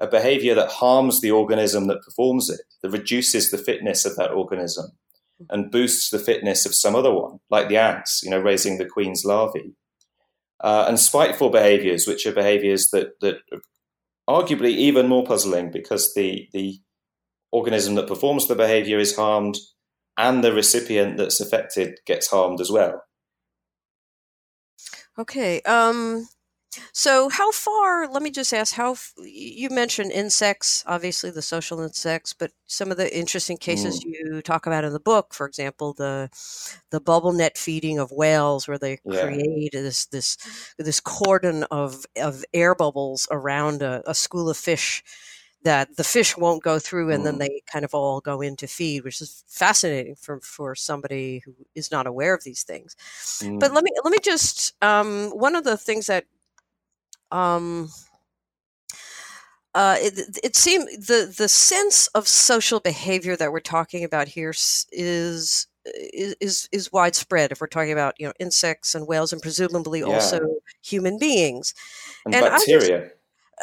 a 0.00 0.08
behavior 0.08 0.56
that 0.56 0.72
harms 0.72 1.20
the 1.20 1.30
organism 1.30 1.86
that 1.86 2.02
performs 2.02 2.50
it, 2.50 2.62
that 2.82 2.90
reduces 2.90 3.52
the 3.52 3.58
fitness 3.58 4.04
of 4.04 4.16
that 4.16 4.32
organism 4.32 4.86
and 5.50 5.70
boosts 5.70 6.10
the 6.10 6.18
fitness 6.18 6.66
of 6.66 6.74
some 6.74 6.96
other 6.96 7.14
one, 7.14 7.38
like 7.48 7.68
the 7.68 7.76
ants, 7.76 8.22
you 8.24 8.30
know, 8.30 8.40
raising 8.40 8.78
the 8.78 8.88
queen's 8.88 9.24
larvae. 9.24 9.76
Uh, 10.60 10.86
and 10.88 10.98
spiteful 10.98 11.50
behaviors, 11.50 12.06
which 12.06 12.26
are 12.26 12.32
behaviors 12.32 12.88
that, 12.90 13.20
that 13.20 13.36
are 13.52 13.60
arguably 14.42 14.70
even 14.70 15.06
more 15.06 15.24
puzzling 15.24 15.70
because 15.70 16.12
the, 16.14 16.48
the 16.52 16.80
organism 17.52 17.94
that 17.94 18.08
performs 18.08 18.48
the 18.48 18.54
behavior 18.54 18.98
is 18.98 19.16
harmed 19.16 19.56
and 20.16 20.42
the 20.42 20.52
recipient 20.52 21.16
that's 21.16 21.40
affected 21.40 21.98
gets 22.06 22.28
harmed 22.28 22.60
as 22.60 22.70
well. 22.70 23.02
Okay. 25.18 25.60
Um, 25.62 26.28
so, 26.92 27.28
how 27.28 27.50
far? 27.50 28.08
Let 28.08 28.22
me 28.22 28.30
just 28.30 28.52
ask. 28.52 28.74
How 28.74 28.96
you 29.22 29.70
mentioned 29.70 30.12
insects, 30.12 30.84
obviously 30.86 31.30
the 31.30 31.42
social 31.42 31.80
insects, 31.80 32.32
but 32.32 32.52
some 32.66 32.90
of 32.90 32.96
the 32.96 33.16
interesting 33.16 33.56
cases 33.56 34.00
mm. 34.00 34.04
you 34.06 34.42
talk 34.42 34.66
about 34.66 34.84
in 34.84 34.92
the 34.92 35.00
book, 35.00 35.32
for 35.32 35.46
example, 35.46 35.94
the 35.94 36.30
the 36.90 37.00
bubble 37.00 37.32
net 37.32 37.56
feeding 37.56 37.98
of 37.98 38.12
whales, 38.12 38.68
where 38.68 38.78
they 38.78 38.98
yeah. 39.04 39.22
create 39.22 39.72
this 39.72 40.06
this 40.06 40.36
this 40.78 41.00
cordon 41.00 41.64
of 41.70 42.04
of 42.20 42.44
air 42.52 42.74
bubbles 42.74 43.26
around 43.30 43.82
a, 43.82 44.02
a 44.06 44.14
school 44.14 44.50
of 44.50 44.56
fish 44.56 45.02
that 45.64 45.96
the 45.96 46.04
fish 46.04 46.36
won't 46.36 46.62
go 46.62 46.78
through 46.78 47.10
and 47.10 47.22
mm. 47.22 47.24
then 47.24 47.38
they 47.38 47.62
kind 47.70 47.84
of 47.84 47.92
all 47.92 48.20
go 48.20 48.40
in 48.40 48.54
to 48.54 48.68
feed 48.68 49.02
which 49.02 49.20
is 49.20 49.42
fascinating 49.48 50.14
for, 50.14 50.40
for 50.40 50.76
somebody 50.76 51.42
who 51.44 51.52
is 51.74 51.90
not 51.90 52.06
aware 52.06 52.32
of 52.32 52.44
these 52.44 52.62
things 52.62 52.94
mm. 53.42 53.58
but 53.58 53.72
let 53.72 53.82
me 53.82 53.90
let 54.04 54.12
me 54.12 54.18
just 54.22 54.72
um, 54.84 55.30
one 55.30 55.56
of 55.56 55.64
the 55.64 55.76
things 55.76 56.06
that 56.06 56.24
um, 57.30 57.88
uh, 59.74 59.96
it, 59.98 60.38
it 60.42 60.56
seems 60.56 61.06
the 61.06 61.32
the 61.36 61.48
sense 61.48 62.06
of 62.08 62.26
social 62.26 62.80
behavior 62.80 63.36
that 63.36 63.52
we're 63.52 63.60
talking 63.60 64.04
about 64.04 64.28
here 64.28 64.50
is 64.50 65.66
is 65.94 66.68
is 66.72 66.92
widespread. 66.92 67.52
If 67.52 67.60
we're 67.60 67.66
talking 67.66 67.92
about 67.92 68.14
you 68.18 68.26
know 68.26 68.32
insects 68.40 68.94
and 68.94 69.06
whales 69.06 69.32
and 69.32 69.42
presumably 69.42 70.00
yeah. 70.00 70.06
also 70.06 70.40
human 70.82 71.18
beings 71.18 71.74
and, 72.24 72.34
and 72.34 72.44
bacteria. 72.46 73.00
Just, 73.00 73.14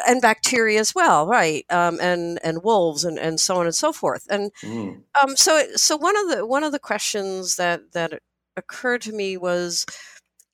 and 0.06 0.20
bacteria 0.20 0.78
as 0.78 0.94
well, 0.94 1.26
right? 1.26 1.64
Um, 1.70 1.98
and 2.00 2.38
and 2.44 2.62
wolves 2.62 3.04
and, 3.04 3.18
and 3.18 3.40
so 3.40 3.56
on 3.56 3.66
and 3.66 3.74
so 3.74 3.92
forth. 3.92 4.26
And 4.28 4.52
mm. 4.62 5.00
um, 5.22 5.36
so 5.36 5.64
so 5.74 5.96
one 5.96 6.16
of 6.16 6.36
the 6.36 6.46
one 6.46 6.64
of 6.64 6.72
the 6.72 6.78
questions 6.78 7.56
that 7.56 7.92
that 7.92 8.20
occurred 8.56 9.02
to 9.02 9.12
me 9.12 9.36
was, 9.36 9.86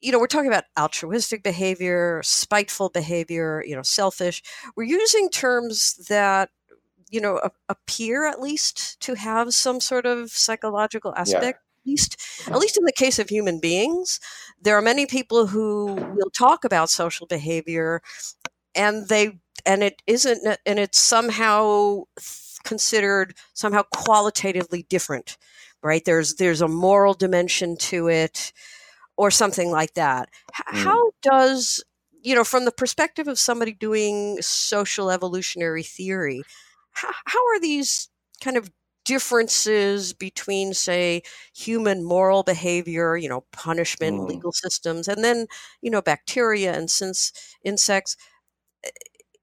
you 0.03 0.13
know, 0.13 0.19
we're 0.19 0.27
talking 0.27 0.49
about 0.49 0.65
altruistic 0.79 1.43
behavior, 1.43 2.21
spiteful 2.25 2.89
behavior, 2.91 3.65
you 3.67 3.77
know, 3.77 3.83
selfish. 3.83 4.43
We're 4.77 4.85
using 4.85 5.31
terms 5.31 5.95
that 6.09 6.51
you 7.11 7.21
know 7.21 7.41
appear 7.69 8.27
at 8.27 8.41
least 8.41 9.01
to 9.01 9.15
have 9.15 9.55
some 9.55 9.81
sort 9.81 10.07
of 10.07 10.31
psychological 10.31 11.15
aspect. 11.17 11.45
Yeah. 11.45 11.85
At 11.85 11.91
least, 11.91 12.17
at 12.47 12.59
least 12.59 12.79
in 12.79 12.85
the 12.85 12.93
case 12.93 13.19
of 13.19 13.29
human 13.29 13.59
beings, 13.59 14.21
there 14.61 14.77
are 14.77 14.83
many 14.83 15.05
people 15.05 15.49
who 15.49 15.95
will 15.95 16.31
talk 16.31 16.65
about 16.65 16.91
social 16.91 17.27
behavior 17.27 18.03
and 18.75 19.09
they 19.09 19.39
and 19.67 19.83
it 19.83 20.03
isn't 20.07 20.59
and 20.67 20.79
it's 20.79 20.99
somehow 20.99 22.03
considered 22.65 23.35
somehow 23.55 23.83
qualitatively 23.93 24.85
different 24.89 25.37
right 25.83 26.05
there's 26.05 26.37
there's 26.37 26.61
a 26.61 26.69
moral 26.69 27.15
dimension 27.15 27.77
to 27.77 28.09
it 28.09 28.53
or 29.23 29.31
something 29.31 29.71
like 29.71 29.95
that 29.95 30.29
mm. 30.53 30.83
how 30.83 31.13
does 31.23 31.85
you 32.23 32.35
know 32.35 32.43
from 32.43 32.65
the 32.65 32.73
perspective 32.73 33.29
of 33.29 33.39
somebody 33.39 33.73
doing 33.73 34.37
social 34.43 35.13
evolutionary 35.13 35.85
theory 35.85 36.43
how, 36.91 37.09
how 37.27 37.47
are 37.51 37.61
these 37.61 38.09
kind 38.43 38.57
of 38.57 38.69
differences 39.05 40.13
between 40.13 40.75
say 40.75 41.23
human 41.55 42.03
moral 42.03 42.43
behavior 42.43 43.17
you 43.17 43.29
know 43.29 43.45
punishment 43.53 44.19
mm. 44.19 44.29
legal 44.29 44.51
systems 44.51 45.07
and 45.07 45.23
then 45.23 45.47
you 45.83 45.91
know 45.91 46.03
bacteria 46.03 46.77
and 46.77 46.91
since 46.91 47.31
insects 47.65 48.17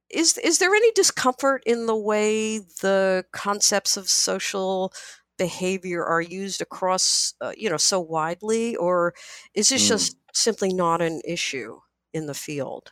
is 0.10 0.38
is 0.40 0.58
there 0.58 0.76
any 0.76 0.92
discomfort 0.92 1.64
in 1.66 1.86
the 1.86 1.96
way 1.96 2.60
the 2.82 3.24
concepts 3.32 3.96
of 3.96 4.10
social 4.10 4.92
behavior 5.40 6.06
are 6.06 6.22
used 6.22 6.62
across 6.62 7.34
uh, 7.42 7.52
you 7.58 7.70
know 7.70 7.78
so 7.78 8.00
widely 8.00 8.76
or 8.76 9.16
is 9.56 9.70
this 9.70 9.86
mm. 9.86 9.88
just 9.88 10.16
simply 10.34 10.72
not 10.72 11.02
an 11.02 11.22
issue 11.26 11.80
in 12.14 12.28
the 12.28 12.36
field 12.36 12.92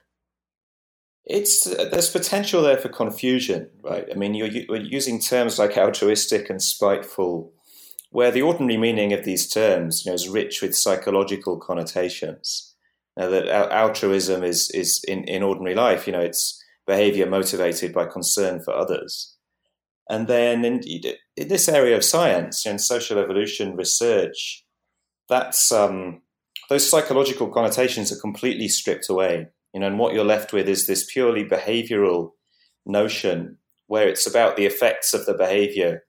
it's 1.26 1.68
uh, 1.68 1.88
there's 1.92 2.10
potential 2.10 2.64
there 2.64 2.78
for 2.78 2.90
confusion 2.90 3.70
right 3.84 4.08
i 4.12 4.16
mean 4.16 4.34
you're, 4.34 4.48
you're 4.48 4.78
using 4.78 5.20
terms 5.20 5.60
like 5.60 5.78
altruistic 5.78 6.50
and 6.50 6.64
spiteful 6.64 7.52
where 8.10 8.32
the 8.32 8.42
ordinary 8.42 8.78
meaning 8.78 9.14
of 9.14 9.26
these 9.26 9.48
terms 9.48 10.04
you 10.04 10.10
know 10.10 10.16
is 10.16 10.28
rich 10.28 10.62
with 10.62 10.76
psychological 10.76 11.60
connotations 11.60 12.74
now 13.16 13.28
that 13.28 13.48
altruism 13.72 14.44
is 14.44 14.72
is 14.72 15.04
in, 15.08 15.24
in 15.26 15.44
ordinary 15.44 15.76
life 15.76 16.08
you 16.08 16.14
know 16.14 16.22
it's 16.22 16.64
behavior 16.88 17.30
motivated 17.30 17.94
by 17.94 18.06
concern 18.06 18.60
for 18.62 18.74
others. 18.74 19.36
And 20.10 20.28
then 20.28 20.64
in, 20.64 20.82
in 21.36 21.48
this 21.48 21.68
area 21.68 21.98
of 21.98 22.04
science 22.04 22.66
and 22.66 22.80
social 22.82 23.20
evolution 23.20 23.76
research, 23.76 24.66
that's 25.28 25.72
um, 25.72 26.22
those 26.70 26.90
psychological 26.90 27.50
connotations 27.50 28.12
are 28.12 28.20
completely 28.20 28.70
stripped 28.70 29.10
away. 29.10 29.48
You 29.74 29.82
know, 29.82 29.88
and 29.88 30.00
what 30.00 30.14
you're 30.14 30.24
left 30.24 30.54
with 30.54 30.70
is 30.70 30.88
this 30.88 31.12
purely 31.12 31.44
behavioral 31.44 32.32
notion 32.86 33.58
where 33.88 34.08
it's 34.08 34.26
about 34.26 34.56
the 34.56 34.66
effects 34.66 35.14
of 35.14 35.26
the 35.26 35.34
behavior 35.34 36.04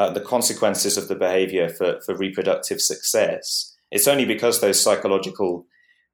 uh, 0.00 0.10
the 0.10 0.20
consequences 0.20 0.96
of 0.96 1.08
the 1.08 1.14
behavior 1.14 1.68
for, 1.68 2.00
for 2.06 2.16
reproductive 2.16 2.80
success, 2.80 3.76
it's 3.90 4.08
only 4.08 4.24
because 4.24 4.60
those 4.60 4.82
psychological 4.82 5.66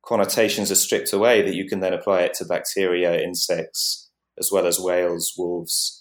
connotations 0.05 0.73
are 0.73 0.77
stripped 0.77 1.13
away 1.13 1.41
that 1.43 1.55
you 1.55 1.69
can 1.69 1.79
then 1.79 1.93
apply 1.93 2.23
it 2.23 2.35
to 2.35 2.45
bacteria, 2.45 3.21
insects, 3.23 4.11
as 4.39 4.51
well 4.51 4.67
as 4.67 4.81
whales, 4.81 5.35
wolves. 5.39 5.96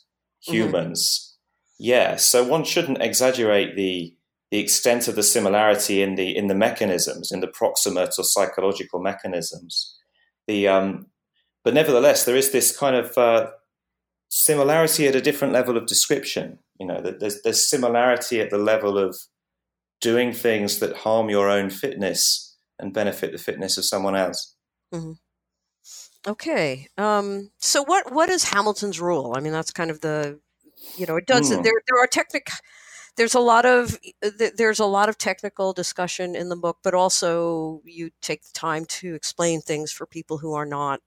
Humans. 0.45 1.19
Mm-hmm. 1.21 1.35
Yeah, 1.77 2.15
so 2.15 2.43
one 2.43 2.63
shouldn't 2.63 3.01
exaggerate 3.01 3.75
the 3.75 4.13
the 4.51 4.59
extent 4.59 5.07
of 5.07 5.15
the 5.15 5.23
similarity 5.23 6.01
in 6.01 6.15
the 6.15 6.35
in 6.35 6.47
the 6.47 6.55
mechanisms, 6.55 7.31
in 7.31 7.41
the 7.41 7.47
proximate 7.47 8.15
or 8.17 8.23
psychological 8.23 8.99
mechanisms. 9.01 9.97
The 10.47 10.67
um, 10.67 11.07
but 11.63 11.73
nevertheless, 11.73 12.25
there 12.25 12.35
is 12.35 12.51
this 12.51 12.75
kind 12.75 12.95
of 12.95 13.17
uh, 13.17 13.51
similarity 14.29 15.07
at 15.07 15.15
a 15.15 15.21
different 15.21 15.53
level 15.53 15.77
of 15.77 15.87
description. 15.87 16.59
You 16.79 16.87
know, 16.87 17.01
there's 17.01 17.41
there's 17.41 17.69
similarity 17.69 18.39
at 18.39 18.51
the 18.51 18.57
level 18.57 18.97
of 18.97 19.17
doing 19.99 20.31
things 20.31 20.79
that 20.79 20.97
harm 20.97 21.29
your 21.29 21.49
own 21.49 21.69
fitness 21.69 22.55
and 22.79 22.93
benefit 22.93 23.31
the 23.31 23.37
fitness 23.37 23.77
of 23.77 23.85
someone 23.85 24.15
else. 24.15 24.55
Mm-hmm. 24.93 25.13
Okay, 26.27 26.87
um, 26.97 27.51
so 27.59 27.83
what 27.83 28.11
what 28.11 28.29
is 28.29 28.45
Hamilton's 28.45 28.99
rule? 28.99 29.33
I 29.35 29.41
mean, 29.41 29.53
that's 29.53 29.71
kind 29.71 29.91
of 29.91 30.01
the 30.01 30.39
you 30.97 31.05
know 31.05 31.15
it 31.17 31.27
does 31.27 31.51
mm. 31.51 31.63
there 31.63 31.81
there 31.87 32.03
are 32.03 32.07
technical 32.07 32.53
there's 33.15 33.35
a 33.35 33.39
lot 33.39 33.65
of 33.65 33.97
there's 34.57 34.79
a 34.79 34.85
lot 34.85 35.09
of 35.09 35.17
technical 35.17 35.73
discussion 35.73 36.35
in 36.35 36.49
the 36.49 36.55
book, 36.55 36.79
but 36.83 36.93
also 36.93 37.81
you 37.85 38.11
take 38.21 38.43
the 38.43 38.53
time 38.53 38.85
to 38.85 39.15
explain 39.15 39.61
things 39.61 39.91
for 39.91 40.05
people 40.05 40.37
who 40.37 40.53
are 40.53 40.65
not 40.65 40.99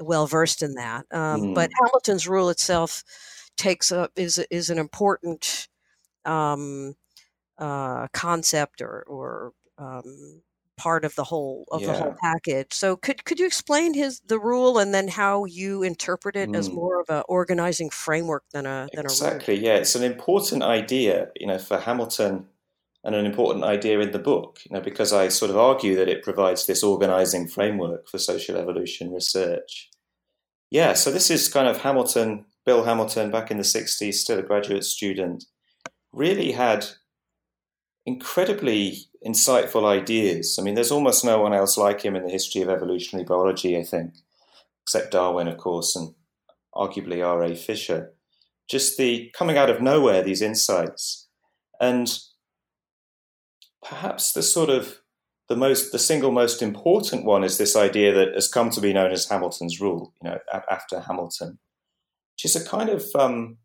well 0.00 0.26
versed 0.26 0.62
in 0.62 0.74
that. 0.74 1.06
Um, 1.10 1.42
mm. 1.42 1.54
But 1.54 1.70
Hamilton's 1.80 2.28
rule 2.28 2.50
itself 2.50 3.04
takes 3.56 3.92
up 3.92 4.12
is 4.16 4.38
is 4.50 4.70
an 4.70 4.78
important 4.78 5.68
um, 6.24 6.94
uh, 7.58 8.08
concept 8.12 8.82
or 8.82 9.04
or 9.06 9.52
um, 9.78 10.42
part 10.76 11.04
of 11.04 11.14
the 11.14 11.24
whole 11.24 11.64
of 11.70 11.80
yeah. 11.80 11.92
the 11.92 11.98
whole 11.98 12.14
package. 12.20 12.72
So 12.72 12.96
could 12.96 13.24
could 13.24 13.38
you 13.40 13.46
explain 13.46 13.94
his 13.94 14.20
the 14.20 14.38
rule 14.38 14.78
and 14.78 14.92
then 14.94 15.08
how 15.08 15.44
you 15.44 15.82
interpret 15.82 16.36
it 16.36 16.50
mm. 16.50 16.56
as 16.56 16.70
more 16.70 17.00
of 17.00 17.08
an 17.08 17.22
organizing 17.28 17.90
framework 17.90 18.44
than 18.52 18.66
a 18.66 18.88
than 18.92 19.04
exactly? 19.04 19.54
A 19.54 19.58
yeah, 19.58 19.74
it's 19.74 19.94
an 19.94 20.04
important 20.04 20.62
idea, 20.62 21.28
you 21.36 21.46
know, 21.46 21.58
for 21.58 21.78
Hamilton, 21.78 22.46
and 23.04 23.14
an 23.14 23.24
important 23.24 23.64
idea 23.64 24.00
in 24.00 24.10
the 24.10 24.18
book, 24.18 24.60
you 24.68 24.74
know, 24.74 24.82
because 24.82 25.12
I 25.12 25.28
sort 25.28 25.50
of 25.50 25.56
argue 25.56 25.94
that 25.96 26.08
it 26.08 26.22
provides 26.22 26.66
this 26.66 26.82
organizing 26.82 27.48
framework 27.48 28.08
for 28.08 28.18
social 28.18 28.56
evolution 28.56 29.12
research. 29.12 29.90
Yeah, 30.70 30.94
so 30.94 31.10
this 31.10 31.30
is 31.30 31.48
kind 31.48 31.68
of 31.68 31.78
Hamilton, 31.78 32.46
Bill 32.64 32.84
Hamilton, 32.84 33.30
back 33.30 33.50
in 33.50 33.56
the 33.56 33.62
'60s, 33.62 34.14
still 34.14 34.38
a 34.38 34.42
graduate 34.42 34.84
student, 34.84 35.44
really 36.12 36.52
had 36.52 36.86
incredibly 38.04 38.98
insightful 39.26 39.84
ideas. 39.84 40.56
I 40.58 40.62
mean, 40.62 40.74
there's 40.74 40.92
almost 40.92 41.24
no 41.24 41.40
one 41.40 41.52
else 41.52 41.76
like 41.76 42.02
him 42.02 42.14
in 42.14 42.22
the 42.22 42.30
history 42.30 42.62
of 42.62 42.68
evolutionary 42.68 43.24
biology, 43.24 43.76
I 43.76 43.82
think, 43.82 44.14
except 44.82 45.12
Darwin, 45.12 45.48
of 45.48 45.56
course, 45.56 45.96
and 45.96 46.14
arguably 46.74 47.26
R.A. 47.26 47.56
Fisher. 47.56 48.12
Just 48.68 48.96
the 48.96 49.30
coming 49.34 49.56
out 49.56 49.70
of 49.70 49.82
nowhere, 49.82 50.22
these 50.22 50.42
insights. 50.42 51.28
And 51.80 52.18
perhaps 53.82 54.32
the 54.32 54.42
sort 54.42 54.70
of 54.70 55.00
the 55.48 55.56
most 55.56 55.92
the 55.92 55.98
single 55.98 56.32
most 56.32 56.62
important 56.62 57.24
one 57.24 57.44
is 57.44 57.58
this 57.58 57.76
idea 57.76 58.12
that 58.12 58.34
has 58.34 58.48
come 58.48 58.70
to 58.70 58.80
be 58.80 58.92
known 58.92 59.12
as 59.12 59.28
Hamilton's 59.28 59.80
rule, 59.80 60.12
you 60.22 60.30
know, 60.30 60.38
after 60.70 61.00
Hamilton, 61.00 61.58
which 62.34 62.44
is 62.44 62.56
a 62.56 62.64
kind 62.64 62.88
of 62.88 63.04
um, 63.14 63.58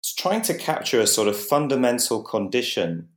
it's 0.00 0.14
trying 0.14 0.42
to 0.42 0.54
capture 0.54 1.00
a 1.00 1.06
sort 1.06 1.28
of 1.28 1.36
fundamental 1.36 2.22
condition 2.22 3.08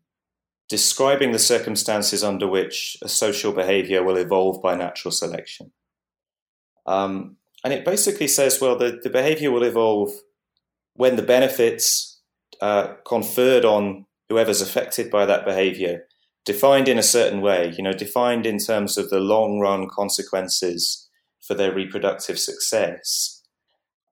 describing 0.70 1.32
the 1.32 1.40
circumstances 1.40 2.24
under 2.24 2.48
which 2.48 2.98
a 3.02 3.10
social 3.10 3.52
behavior 3.52 4.04
will 4.04 4.18
evolve 4.18 4.62
by 4.62 4.76
natural 4.76 5.12
selection. 5.12 5.72
Um, 6.86 7.38
and 7.64 7.74
it 7.74 7.84
basically 7.84 8.28
says, 8.28 8.62
well, 8.62 8.78
the, 8.78 9.00
the 9.04 9.10
behavior 9.10 9.52
will 9.52 9.64
evolve 9.64 10.12
when 10.94 11.16
the 11.16 11.24
benefits 11.24 12.22
uh, 12.62 12.94
conferred 13.06 13.66
on 13.66 14.06
whoever's 14.30 14.62
affected 14.62 15.10
by 15.10 15.26
that 15.26 15.46
behavior, 15.46 16.06
defined 16.46 16.88
in 16.88 17.00
a 17.00 17.04
certain 17.04 17.42
way, 17.42 17.74
you 17.76 17.84
know, 17.84 17.94
defined 17.94 18.46
in 18.46 18.60
terms 18.60 18.98
of 18.98 19.10
the 19.10 19.20
long 19.20 19.60
run 19.60 19.88
consequences 19.90 21.10
for 21.42 21.56
their 21.56 21.74
reproductive 21.74 22.38
success, 22.38 23.42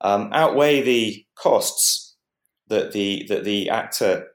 um, 0.01 0.29
outweigh 0.33 0.81
the 0.81 1.25
costs 1.35 2.15
that 2.67 2.91
the 2.91 3.25
that 3.29 3.43
the 3.43 3.69
actor 3.69 4.27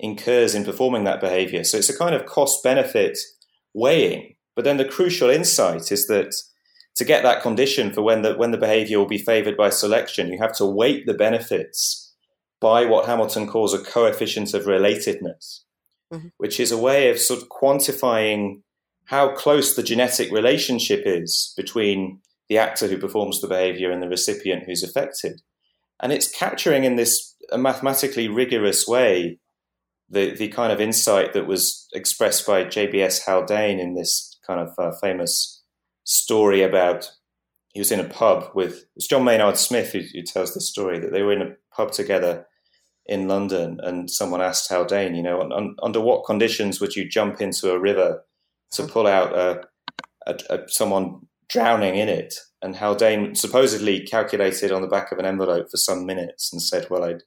incurs 0.00 0.54
in 0.54 0.64
performing 0.64 1.04
that 1.04 1.20
behavior. 1.20 1.64
So 1.64 1.78
it's 1.78 1.88
a 1.88 1.96
kind 1.96 2.14
of 2.14 2.26
cost 2.26 2.62
benefit 2.62 3.18
weighing. 3.74 4.34
But 4.56 4.64
then 4.64 4.76
the 4.76 4.84
crucial 4.84 5.30
insight 5.30 5.92
is 5.92 6.06
that 6.08 6.34
to 6.96 7.04
get 7.04 7.22
that 7.22 7.42
condition 7.42 7.92
for 7.92 8.02
when 8.02 8.22
the 8.22 8.34
when 8.34 8.50
the 8.50 8.58
behavior 8.58 8.98
will 8.98 9.06
be 9.06 9.18
favored 9.18 9.56
by 9.56 9.70
selection, 9.70 10.32
you 10.32 10.38
have 10.38 10.54
to 10.56 10.66
weight 10.66 11.06
the 11.06 11.14
benefits 11.14 12.12
by 12.60 12.84
what 12.84 13.06
Hamilton 13.06 13.46
calls 13.46 13.72
a 13.72 13.82
coefficient 13.82 14.52
of 14.52 14.64
relatedness, 14.64 15.60
mm-hmm. 16.12 16.28
which 16.36 16.60
is 16.60 16.72
a 16.72 16.78
way 16.78 17.08
of 17.08 17.18
sort 17.18 17.40
of 17.40 17.48
quantifying 17.48 18.60
how 19.06 19.34
close 19.34 19.74
the 19.74 19.82
genetic 19.82 20.30
relationship 20.30 21.02
is 21.06 21.54
between 21.56 22.20
the 22.48 22.58
actor 22.58 22.86
who 22.86 22.98
performs 22.98 23.40
the 23.40 23.48
behavior 23.48 23.90
and 23.90 24.02
the 24.02 24.08
recipient 24.08 24.64
who's 24.66 24.82
affected. 24.82 25.40
And 26.00 26.12
it's 26.12 26.30
capturing 26.30 26.84
in 26.84 26.96
this 26.96 27.34
a 27.50 27.58
mathematically 27.58 28.28
rigorous 28.28 28.86
way 28.86 29.38
the 30.10 30.34
the 30.34 30.48
kind 30.48 30.72
of 30.72 30.80
insight 30.80 31.32
that 31.32 31.46
was 31.46 31.86
expressed 31.94 32.46
by 32.46 32.64
JBS 32.64 33.24
Haldane 33.24 33.78
in 33.78 33.94
this 33.94 34.38
kind 34.46 34.60
of 34.60 34.70
uh, 34.78 34.92
famous 35.00 35.62
story 36.04 36.62
about 36.62 37.10
he 37.72 37.80
was 37.80 37.92
in 37.92 38.00
a 38.00 38.08
pub 38.08 38.50
with 38.54 38.84
it's 38.96 39.06
John 39.06 39.24
Maynard 39.24 39.56
Smith 39.56 39.92
who, 39.92 40.00
who, 40.12 40.22
tells 40.22 40.54
this 40.54 40.68
story 40.68 40.98
that 40.98 41.12
they 41.12 41.22
were 41.22 41.32
in 41.32 41.42
a 41.42 41.54
pub 41.74 41.92
together 41.92 42.46
in 43.06 43.28
London 43.28 43.78
and 43.82 44.10
someone 44.10 44.40
asked 44.40 44.68
Haldane, 44.68 45.14
you 45.14 45.22
know, 45.22 45.48
under 45.82 46.00
what 46.00 46.24
conditions 46.24 46.80
would 46.80 46.94
you 46.94 47.08
jump 47.08 47.40
into 47.40 47.72
a 47.72 47.78
river 47.78 48.22
to 48.72 48.86
pull 48.86 49.06
out 49.06 49.32
a, 49.34 49.64
a, 50.26 50.38
a, 50.50 50.68
someone 50.68 51.26
drowning 51.48 51.96
in 51.96 52.08
it? 52.08 52.34
And 52.62 52.76
Haldane 52.76 53.34
supposedly 53.34 54.00
calculated 54.00 54.70
on 54.70 54.82
the 54.82 54.88
back 54.88 55.10
of 55.10 55.18
an 55.18 55.24
envelope 55.24 55.70
for 55.70 55.76
some 55.76 56.06
minutes 56.06 56.52
and 56.52 56.62
said, 56.62 56.88
well, 56.90 57.04
I'd 57.04 57.22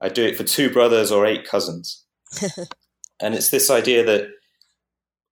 I'd 0.00 0.14
do 0.14 0.24
it 0.24 0.36
for 0.36 0.44
two 0.44 0.70
brothers 0.70 1.10
or 1.10 1.24
eight 1.24 1.46
cousins. 1.46 2.05
And 3.20 3.34
it's 3.34 3.50
this 3.50 3.70
idea 3.70 4.04
that 4.04 4.28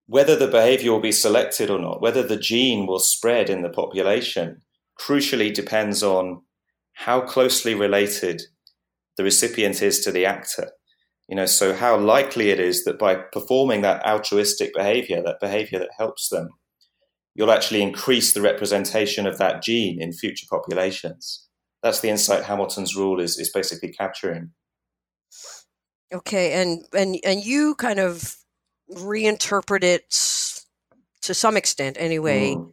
whether 0.06 0.36
the 0.36 0.48
behavior 0.48 0.92
will 0.92 1.00
be 1.00 1.12
selected 1.12 1.70
or 1.70 1.78
not, 1.78 2.00
whether 2.00 2.22
the 2.22 2.36
gene 2.36 2.86
will 2.86 2.98
spread 2.98 3.48
in 3.48 3.62
the 3.62 3.70
population, 3.70 4.62
crucially 5.00 5.52
depends 5.52 6.02
on 6.02 6.42
how 6.92 7.20
closely 7.20 7.74
related 7.74 8.42
the 9.16 9.24
recipient 9.24 9.82
is 9.82 10.00
to 10.00 10.12
the 10.12 10.26
actor. 10.26 10.70
You 11.28 11.36
know, 11.36 11.46
so 11.46 11.74
how 11.74 11.96
likely 11.96 12.50
it 12.50 12.60
is 12.60 12.84
that 12.84 12.98
by 12.98 13.14
performing 13.14 13.80
that 13.80 14.04
altruistic 14.04 14.74
behavior, 14.74 15.22
that 15.22 15.40
behavior 15.40 15.78
that 15.78 15.90
helps 15.96 16.28
them, 16.28 16.50
you'll 17.34 17.50
actually 17.50 17.82
increase 17.82 18.34
the 18.34 18.42
representation 18.42 19.26
of 19.26 19.38
that 19.38 19.62
gene 19.62 20.00
in 20.02 20.12
future 20.12 20.46
populations 20.50 21.44
that's 21.84 22.00
the 22.00 22.08
insight 22.08 22.44
Hamilton's 22.44 22.96
rule 22.96 23.20
is 23.20 23.38
is 23.38 23.50
basically 23.52 23.92
capturing. 23.92 24.52
Okay, 26.12 26.52
and 26.60 26.84
and 26.96 27.18
and 27.24 27.44
you 27.44 27.74
kind 27.76 27.98
of 27.98 28.36
reinterpret 28.90 29.82
it 29.82 30.10
to 31.22 31.34
some 31.34 31.56
extent, 31.56 31.96
anyway. 31.98 32.54
Mm. 32.54 32.70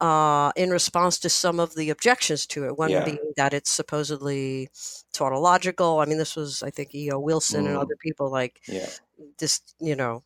Uh, 0.00 0.50
in 0.56 0.70
response 0.70 1.20
to 1.20 1.28
some 1.28 1.60
of 1.60 1.76
the 1.76 1.88
objections 1.88 2.44
to 2.44 2.64
it, 2.64 2.76
one 2.76 2.90
yeah. 2.90 3.04
being 3.04 3.32
that 3.36 3.54
it's 3.54 3.70
supposedly 3.70 4.68
tautological. 5.12 6.00
I 6.00 6.06
mean, 6.06 6.18
this 6.18 6.34
was, 6.34 6.60
I 6.64 6.70
think, 6.70 6.92
E.O. 6.92 7.20
Wilson 7.20 7.66
mm. 7.66 7.68
and 7.68 7.76
other 7.76 7.94
people 8.00 8.28
like 8.28 8.60
yeah. 8.66 8.88
this, 9.38 9.60
you 9.78 9.94
know, 9.94 10.24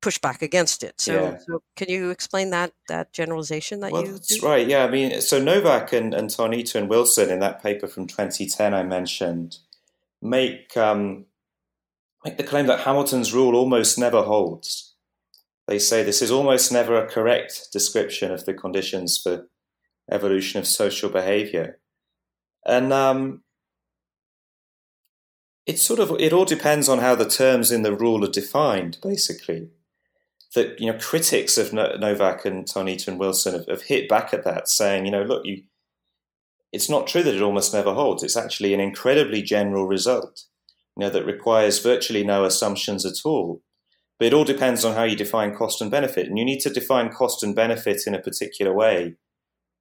push 0.00 0.16
back 0.18 0.40
against 0.40 0.82
it. 0.82 0.98
So, 0.98 1.12
yeah. 1.12 1.38
so 1.46 1.62
can 1.76 1.90
you 1.90 2.08
explain 2.08 2.50
that 2.50 2.72
that 2.88 3.12
generalization 3.12 3.80
that 3.80 3.92
well, 3.92 4.04
you? 4.04 4.12
That's 4.12 4.40
do? 4.40 4.46
right. 4.46 4.66
Yeah, 4.66 4.84
I 4.84 4.90
mean, 4.90 5.20
so 5.20 5.42
Nowak 5.42 5.92
and, 5.92 6.14
and 6.14 6.30
Tarnita 6.30 6.74
and 6.74 6.88
Wilson 6.88 7.30
in 7.30 7.40
that 7.40 7.62
paper 7.62 7.86
from 7.86 8.06
2010 8.06 8.72
I 8.72 8.82
mentioned 8.82 9.58
make 10.22 10.76
um, 10.76 11.26
make 12.24 12.36
the 12.36 12.44
claim 12.44 12.66
that 12.66 12.80
Hamilton's 12.80 13.32
rule 13.32 13.54
almost 13.54 13.98
never 13.98 14.22
holds. 14.22 14.94
They 15.66 15.78
say 15.78 16.02
this 16.02 16.22
is 16.22 16.30
almost 16.30 16.72
never 16.72 16.96
a 16.96 17.08
correct 17.08 17.68
description 17.72 18.30
of 18.30 18.44
the 18.44 18.54
conditions 18.54 19.20
for 19.22 19.46
evolution 20.10 20.58
of 20.58 20.66
social 20.66 21.08
behavior, 21.08 21.78
and 22.66 22.92
um, 22.92 23.42
it 25.66 25.78
sort 25.78 26.00
of 26.00 26.16
it 26.20 26.32
all 26.32 26.44
depends 26.44 26.88
on 26.88 26.98
how 26.98 27.14
the 27.14 27.28
terms 27.28 27.70
in 27.70 27.82
the 27.82 27.94
rule 27.94 28.24
are 28.24 28.30
defined, 28.30 28.98
basically 29.02 29.70
that 30.54 30.78
you 30.80 30.90
know 30.90 30.98
critics 30.98 31.56
of 31.56 31.72
Nowak 31.72 32.44
and 32.44 32.66
Tarnita 32.66 33.08
and 33.08 33.18
Wilson 33.18 33.54
have, 33.54 33.66
have, 33.66 33.82
hit 33.82 34.08
back 34.08 34.34
at 34.34 34.44
that, 34.44 34.68
saying, 34.68 35.06
you 35.06 35.10
know, 35.10 35.22
look, 35.22 35.44
you, 35.44 35.62
it's 36.72 36.90
not 36.90 37.06
true 37.06 37.22
that 37.22 37.34
it 37.34 37.42
almost 37.42 37.72
never 37.72 37.92
holds. 37.92 38.22
It's 38.22 38.36
actually 38.36 38.74
an 38.74 38.80
incredibly 38.80 39.42
general 39.42 39.86
result. 39.86 40.44
You 40.96 41.04
know, 41.04 41.10
that 41.10 41.26
requires 41.26 41.78
virtually 41.78 42.24
no 42.24 42.44
assumptions 42.44 43.06
at 43.06 43.24
all. 43.24 43.62
But 44.18 44.26
it 44.26 44.34
all 44.34 44.44
depends 44.44 44.84
on 44.84 44.94
how 44.94 45.04
you 45.04 45.16
define 45.16 45.54
cost 45.54 45.80
and 45.80 45.90
benefit. 45.90 46.28
And 46.28 46.38
you 46.38 46.44
need 46.44 46.60
to 46.60 46.70
define 46.70 47.10
cost 47.10 47.42
and 47.42 47.56
benefit 47.56 48.02
in 48.06 48.14
a 48.14 48.20
particular 48.20 48.74
way 48.74 49.16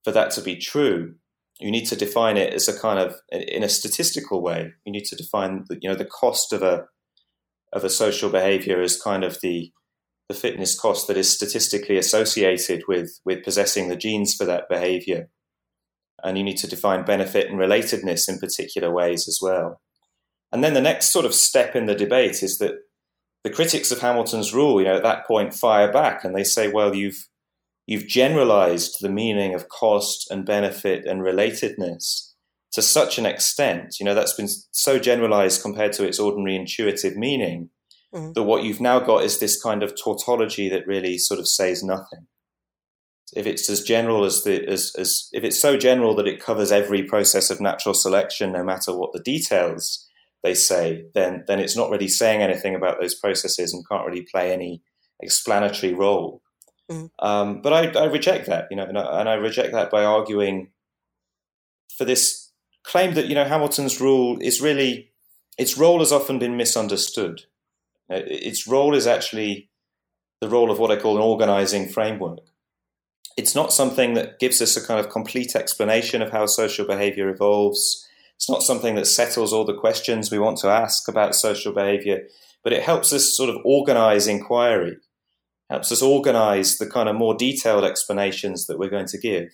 for 0.04 0.12
that 0.12 0.32
to 0.32 0.42
be 0.42 0.56
true. 0.56 1.16
You 1.60 1.70
need 1.70 1.86
to 1.86 1.96
define 1.96 2.38
it 2.38 2.54
as 2.54 2.68
a 2.68 2.80
kind 2.80 2.98
of 2.98 3.16
in 3.32 3.64
a 3.64 3.70
statistical 3.70 4.42
way. 4.42 4.74
You 4.86 4.92
need 4.92 5.06
to 5.06 5.16
define 5.16 5.66
the, 5.70 5.78
you 5.80 5.90
know 5.90 5.96
the 5.96 6.06
cost 6.06 6.54
of 6.54 6.64
a 6.64 6.86
of 7.72 7.84
a 7.84 7.90
social 7.90 8.30
behavior 8.30 8.82
as 8.82 9.00
kind 9.00 9.24
of 9.24 9.40
the 9.42 9.72
the 10.28 10.34
fitness 10.34 10.80
cost 10.80 11.08
that 11.08 11.18
is 11.18 11.30
statistically 11.30 11.98
associated 11.98 12.84
with 12.88 13.20
with 13.26 13.44
possessing 13.44 13.90
the 13.90 13.96
genes 13.96 14.34
for 14.34 14.46
that 14.46 14.70
behavior. 14.70 15.30
And 16.24 16.38
you 16.38 16.44
need 16.44 16.58
to 16.58 16.68
define 16.68 17.06
benefit 17.06 17.50
and 17.50 17.60
relatedness 17.60 18.30
in 18.30 18.40
particular 18.40 18.92
ways 18.92 19.28
as 19.28 19.40
well. 19.42 19.82
And 20.52 20.64
then 20.64 20.74
the 20.74 20.82
next 20.82 21.12
sort 21.12 21.26
of 21.26 21.34
step 21.34 21.76
in 21.76 21.86
the 21.86 21.96
debate 21.96 22.44
is 22.44 22.58
that 22.58 22.76
the 23.44 23.50
critics 23.50 23.92
of 23.92 24.00
Hamilton's 24.00 24.54
rule, 24.54 24.80
you 24.80 24.88
know, 24.88 24.96
at 24.96 25.04
that 25.04 25.26
point 25.26 25.54
fire 25.54 25.92
back 25.92 26.24
and 26.24 26.36
they 26.36 26.44
say, 26.44 26.68
well, 26.68 26.96
you've 26.96 27.28
you've 27.88 28.08
generalized 28.08 28.98
the 29.02 29.10
meaning 29.10 29.54
of 29.54 29.70
cost 29.70 30.30
and 30.30 30.46
benefit 30.46 31.06
and 31.06 31.22
relatedness 31.22 32.32
to 32.74 32.82
such 32.82 33.18
an 33.18 33.26
extent, 33.26 33.98
you 34.00 34.06
know, 34.06 34.14
that's 34.14 34.34
been 34.34 34.48
so 34.72 34.98
generalized 34.98 35.62
compared 35.62 35.94
to 35.94 36.06
its 36.06 36.20
ordinary 36.20 36.56
intuitive 36.56 37.18
meaning 37.18 37.70
mm. 38.14 38.34
that 38.34 38.44
what 38.44 38.64
you've 38.64 38.80
now 38.80 39.00
got 39.00 39.24
is 39.24 39.40
this 39.40 39.62
kind 39.62 39.84
of 39.84 39.94
tautology 40.02 40.70
that 40.70 40.88
really 40.88 41.18
sort 41.18 41.40
of 41.40 41.48
says 41.48 41.84
nothing. 41.84 42.28
If 43.34 43.46
it's 43.46 43.70
as 43.70 43.82
general 43.82 44.26
as 44.26 44.44
the 44.44 44.66
as, 44.68 44.94
as 44.98 45.30
if 45.32 45.44
it's 45.44 45.60
so 45.60 45.78
general 45.78 46.16
that 46.16 46.28
it 46.28 46.42
covers 46.42 46.72
every 46.72 47.04
process 47.04 47.50
of 47.50 47.62
natural 47.62 47.94
selection, 47.94 48.52
no 48.52 48.64
matter 48.64 48.96
what 48.96 49.14
the 49.14 49.22
details, 49.22 50.08
they 50.44 50.54
say, 50.54 51.06
then 51.14 51.44
then 51.48 51.60
it's 51.60 51.78
not 51.78 51.90
really 51.90 52.08
saying 52.08 52.42
anything 52.42 52.76
about 52.76 53.00
those 53.00 53.16
processes 53.16 53.74
and 53.74 53.88
can't 53.88 54.06
really 54.06 54.26
play 54.32 54.52
any 54.52 54.82
explanatory 55.20 55.94
role. 55.94 56.42
Mm. 56.90 57.10
Um, 57.20 57.62
but 57.62 57.74
I, 57.74 58.00
I, 58.00 58.06
reject 58.06 58.48
that, 58.48 58.68
you 58.70 58.76
know, 58.76 58.84
and 58.84 58.98
I, 58.98 59.20
and 59.22 59.30
I, 59.30 59.36
reject 59.36 59.72
that 59.72 59.92
by 59.92 60.04
arguing 60.04 60.72
for 61.98 62.06
this 62.06 62.52
claim 62.84 63.14
that 63.14 63.28
you 63.28 63.36
know 63.36 63.46
Hamilton's 63.46 64.02
rule 64.02 64.38
is 64.42 64.62
really 64.62 65.12
its 65.58 65.78
role 65.78 66.00
has 66.00 66.12
often 66.12 66.40
been 66.40 66.58
misunderstood. 66.58 67.44
Uh, 68.12 68.22
its 68.26 68.68
role 68.68 68.96
is 68.96 69.08
actually 69.08 69.70
the 70.42 70.50
role 70.50 70.72
of 70.72 70.80
what 70.80 70.92
I 70.92 70.98
call 70.98 71.18
an 71.18 71.22
organizing 71.22 71.88
framework. 71.88 72.40
It's 73.38 73.56
not 73.56 73.72
something 73.72 74.16
that 74.16 74.40
gives 74.40 74.62
us 74.62 74.76
a 74.76 74.86
kind 74.86 75.00
of 75.00 75.12
complete 75.12 75.56
explanation 75.56 76.22
of 76.22 76.32
how 76.32 76.46
social 76.48 76.86
behavior 76.86 77.30
evolves 77.30 78.08
it's 78.42 78.50
not 78.50 78.64
something 78.64 78.96
that 78.96 79.06
settles 79.06 79.54
all 79.54 79.66
the 79.66 79.78
questions 79.78 80.32
we 80.32 80.40
want 80.40 80.58
to 80.58 80.68
ask 80.68 81.08
about 81.08 81.36
social 81.36 81.72
behavior, 81.72 82.24
but 82.64 82.74
it 82.74 82.82
helps 82.82 83.14
us 83.14 83.38
sort 83.38 83.52
of 83.52 83.58
organize 83.64 84.26
inquiry, 84.26 84.98
helps 85.70 85.92
us 85.92 86.02
organize 86.02 86.80
the 86.80 86.90
kind 86.90 87.08
of 87.08 87.16
more 87.16 87.36
detailed 87.36 87.84
explanations 87.84 88.66
that 88.66 88.80
we're 88.80 88.90
going 88.90 89.06
to 89.06 89.20
give. 89.20 89.50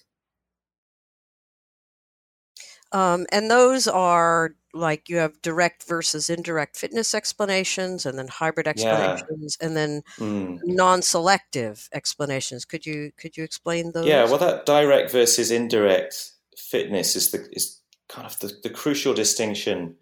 Um, 2.94 3.26
and 3.30 3.52
those 3.52 3.90
are 3.90 4.56
like 4.74 5.10
you 5.10 5.18
have 5.18 5.42
direct 5.42 5.86
versus 5.86 6.30
indirect 6.30 6.78
fitness 6.78 7.14
explanations 7.14 8.06
and 8.06 8.18
then 8.18 8.30
hybrid 8.30 8.70
explanations 8.70 9.58
yeah. 9.60 9.68
and 9.68 9.76
then 9.76 10.02
mm. 10.18 10.60
non-selective 10.64 11.90
explanations 11.94 12.64
could 12.64 12.86
you 12.86 13.12
could 13.18 13.36
you 13.36 13.44
explain 13.44 13.92
those 13.94 14.06
yeah 14.06 14.24
well 14.26 14.38
that 14.38 14.68
direct 14.68 15.10
versus 15.10 15.50
indirect 15.50 16.32
fitness 16.56 17.16
is 17.16 17.32
the 17.32 17.48
is 17.54 17.77
kind 18.10 18.26
of 18.26 18.40
the, 18.40 18.54
the 18.64 18.70
crucial 18.70 19.14
distinction 19.14 19.96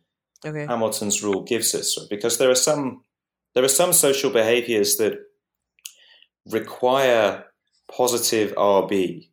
okay. 0.46 0.66
Hamilton's 0.66 1.24
rule 1.24 1.44
gives 1.44 1.74
us, 1.74 1.98
because 2.10 2.38
there 2.38 2.50
are 2.50 2.56
some 2.56 3.04
there 3.54 3.64
are 3.64 3.70
some 3.70 3.94
social 3.94 4.30
behaviors 4.30 4.98
that 4.98 5.14
require 6.46 7.46
positive 7.90 8.54
RB, 8.56 9.30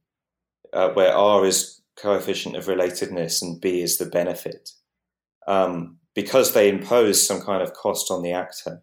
uh, 0.73 0.91
where 0.91 1.13
R 1.13 1.45
is 1.45 1.83
coefficient 1.97 2.57
of 2.57 2.67
relatedness 2.67 3.43
and 3.43 3.61
B 3.61 3.83
is 3.83 3.99
the 3.99 4.07
benefit, 4.07 4.71
um, 5.47 5.99
because 6.15 6.53
they 6.53 6.69
impose 6.69 7.25
some 7.27 7.41
kind 7.41 7.63
of 7.63 7.73
cost 7.75 8.11
on 8.11 8.23
the 8.23 8.33
actor. 8.33 8.83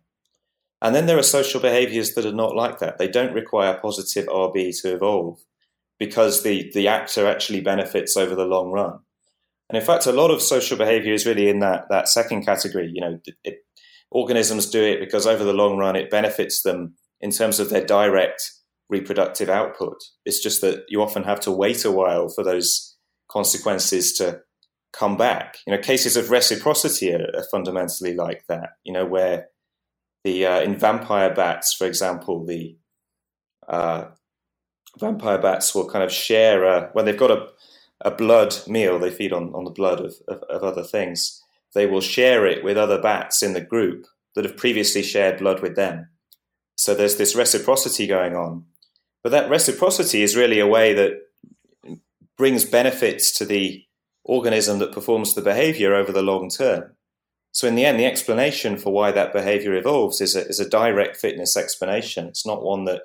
And 0.82 0.96
then 0.96 1.08
there 1.08 1.18
are 1.18 1.24
social 1.24 1.60
behaviors 1.60 2.14
that 2.14 2.26
are 2.26 2.34
not 2.34 2.56
like 2.56 2.80
that. 2.80 2.98
They 2.98 3.08
don't 3.08 3.34
require 3.34 3.80
positive 3.82 4.28
RB 4.28 4.82
to 4.82 4.94
evolve 4.94 5.40
because 5.98 6.44
the, 6.44 6.72
the 6.74 6.88
actor 6.88 7.28
actually 7.28 7.62
benefits 7.62 8.16
over 8.16 8.34
the 8.34 8.46
long 8.46 8.72
run. 8.72 9.00
And 9.70 9.78
in 9.78 9.86
fact, 9.86 10.08
a 10.08 10.12
lot 10.12 10.32
of 10.32 10.42
social 10.42 10.78
behavior 10.78 11.14
is 11.14 11.26
really 11.26 11.48
in 11.48 11.60
that, 11.60 11.86
that 11.90 12.10
second 12.10 12.46
category. 12.46 12.92
You 12.94 13.02
know, 13.02 13.20
it, 13.44 13.60
organisms 14.12 14.70
do 14.70 14.84
it 14.84 15.00
because 15.00 15.28
over 15.28 15.44
the 15.44 15.54
long 15.54 15.78
run, 15.78 15.96
it 15.96 16.10
benefits 16.10 16.64
them 16.64 16.96
in 17.22 17.32
terms 17.32 17.60
of 17.60 17.70
their 17.70 17.86
direct 17.86 18.52
reproductive 18.90 19.50
output. 19.50 19.98
It's 20.26 20.42
just 20.42 20.62
that 20.62 20.86
you 20.88 21.02
often 21.02 21.24
have 21.24 21.40
to 21.42 21.52
wait 21.52 21.86
a 21.86 21.92
while 21.92 22.30
for 22.30 22.44
those 22.44 22.98
consequences 23.30 24.14
to 24.14 24.42
come 24.92 25.18
back. 25.18 25.58
You 25.68 25.76
know, 25.76 25.82
cases 25.82 26.18
of 26.18 26.32
reciprocity 26.32 27.14
are, 27.14 27.30
are 27.36 27.46
fundamentally 27.52 28.16
like 28.16 28.44
that. 28.50 28.72
You 28.84 28.94
know, 28.94 29.06
where 29.06 29.50
the 30.24 30.46
uh, 30.46 30.62
in 30.62 30.76
vampire 30.76 31.34
bats, 31.34 31.74
for 31.74 31.86
example, 31.86 32.46
the 32.46 32.76
uh, 33.68 34.06
vampire 35.00 35.38
bats 35.38 35.76
will 35.76 35.90
kind 35.90 36.04
of 36.04 36.12
share 36.12 36.64
a, 36.64 36.90
when 36.94 37.06
they've 37.06 37.16
got 37.16 37.32
a 37.32 37.48
a 38.02 38.12
blood 38.12 38.56
meal, 38.68 38.98
they 39.00 39.12
feed 39.12 39.34
on, 39.34 39.54
on 39.54 39.66
the 39.66 39.72
blood 39.72 40.00
of, 40.00 40.16
of, 40.28 40.42
of 40.44 40.64
other 40.64 40.84
things, 40.84 41.44
they 41.74 41.86
will 41.86 42.02
share 42.02 42.46
it 42.46 42.64
with 42.64 42.78
other 42.78 43.02
bats 43.02 43.44
in 43.44 43.54
the 43.54 43.62
group 43.62 44.08
that 44.36 44.46
have 44.46 44.58
previously 44.58 45.04
shared 45.04 45.40
blood 45.40 45.62
with 45.62 45.76
them. 45.76 46.10
So 46.76 46.96
there's 46.96 47.18
this 47.18 47.36
reciprocity 47.36 48.08
going 48.08 48.36
on. 48.36 48.66
But 49.24 49.32
that 49.32 49.50
reciprocity 49.50 50.22
is 50.22 50.36
really 50.36 50.60
a 50.60 50.68
way 50.68 50.94
that 50.94 51.20
brings 52.38 52.64
benefits 52.64 53.38
to 53.38 53.46
the 53.46 53.84
organism 54.24 54.80
that 54.80 54.94
performs 54.94 55.34
the 55.34 55.42
behavior 55.42 55.94
over 55.94 56.12
the 56.12 56.22
long 56.22 56.50
term. 56.50 56.96
So 57.52 57.68
in 57.68 57.76
the 57.76 57.84
end, 57.84 58.00
the 58.00 58.06
explanation 58.06 58.78
for 58.78 58.94
why 58.94 59.12
that 59.12 59.34
behavior 59.34 59.74
evolves 59.74 60.22
is 60.22 60.36
a, 60.36 60.48
is 60.48 60.60
a 60.60 60.70
direct 60.70 61.18
fitness 61.18 61.58
explanation. 61.58 62.28
It's 62.28 62.46
not 62.46 62.64
one 62.64 62.86
that 62.86 63.02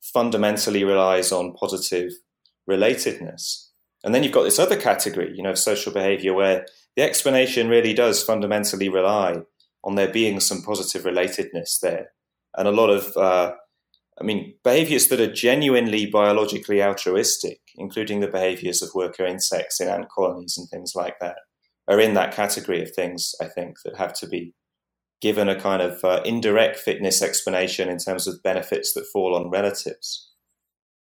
fundamentally 0.00 0.84
relies 0.84 1.32
on 1.32 1.52
positive 1.52 2.12
relatedness. 2.70 3.67
And 4.04 4.14
then 4.14 4.22
you've 4.22 4.32
got 4.32 4.44
this 4.44 4.58
other 4.58 4.76
category, 4.76 5.32
you 5.34 5.42
know, 5.42 5.50
of 5.50 5.58
social 5.58 5.92
behavior 5.92 6.32
where 6.32 6.66
the 6.96 7.02
explanation 7.02 7.68
really 7.68 7.92
does 7.92 8.22
fundamentally 8.22 8.88
rely 8.88 9.42
on 9.84 9.94
there 9.94 10.10
being 10.10 10.40
some 10.40 10.62
positive 10.62 11.02
relatedness 11.02 11.80
there. 11.80 12.10
And 12.56 12.68
a 12.68 12.72
lot 12.72 12.90
of, 12.90 13.16
uh, 13.16 13.52
I 14.20 14.24
mean, 14.24 14.54
behaviors 14.64 15.08
that 15.08 15.20
are 15.20 15.32
genuinely 15.32 16.06
biologically 16.06 16.82
altruistic, 16.82 17.60
including 17.76 18.20
the 18.20 18.28
behaviors 18.28 18.82
of 18.82 18.94
worker 18.94 19.24
insects 19.24 19.80
in 19.80 19.88
ant 19.88 20.08
colonies 20.08 20.56
and 20.56 20.68
things 20.68 20.92
like 20.94 21.18
that, 21.20 21.36
are 21.88 22.00
in 22.00 22.14
that 22.14 22.34
category 22.34 22.82
of 22.82 22.92
things, 22.92 23.34
I 23.40 23.46
think, 23.46 23.76
that 23.84 23.96
have 23.96 24.12
to 24.14 24.26
be 24.26 24.54
given 25.20 25.48
a 25.48 25.60
kind 25.60 25.82
of 25.82 26.04
uh, 26.04 26.22
indirect 26.24 26.76
fitness 26.78 27.22
explanation 27.22 27.88
in 27.88 27.98
terms 27.98 28.26
of 28.26 28.42
benefits 28.42 28.92
that 28.94 29.06
fall 29.12 29.34
on 29.34 29.50
relatives. 29.50 30.30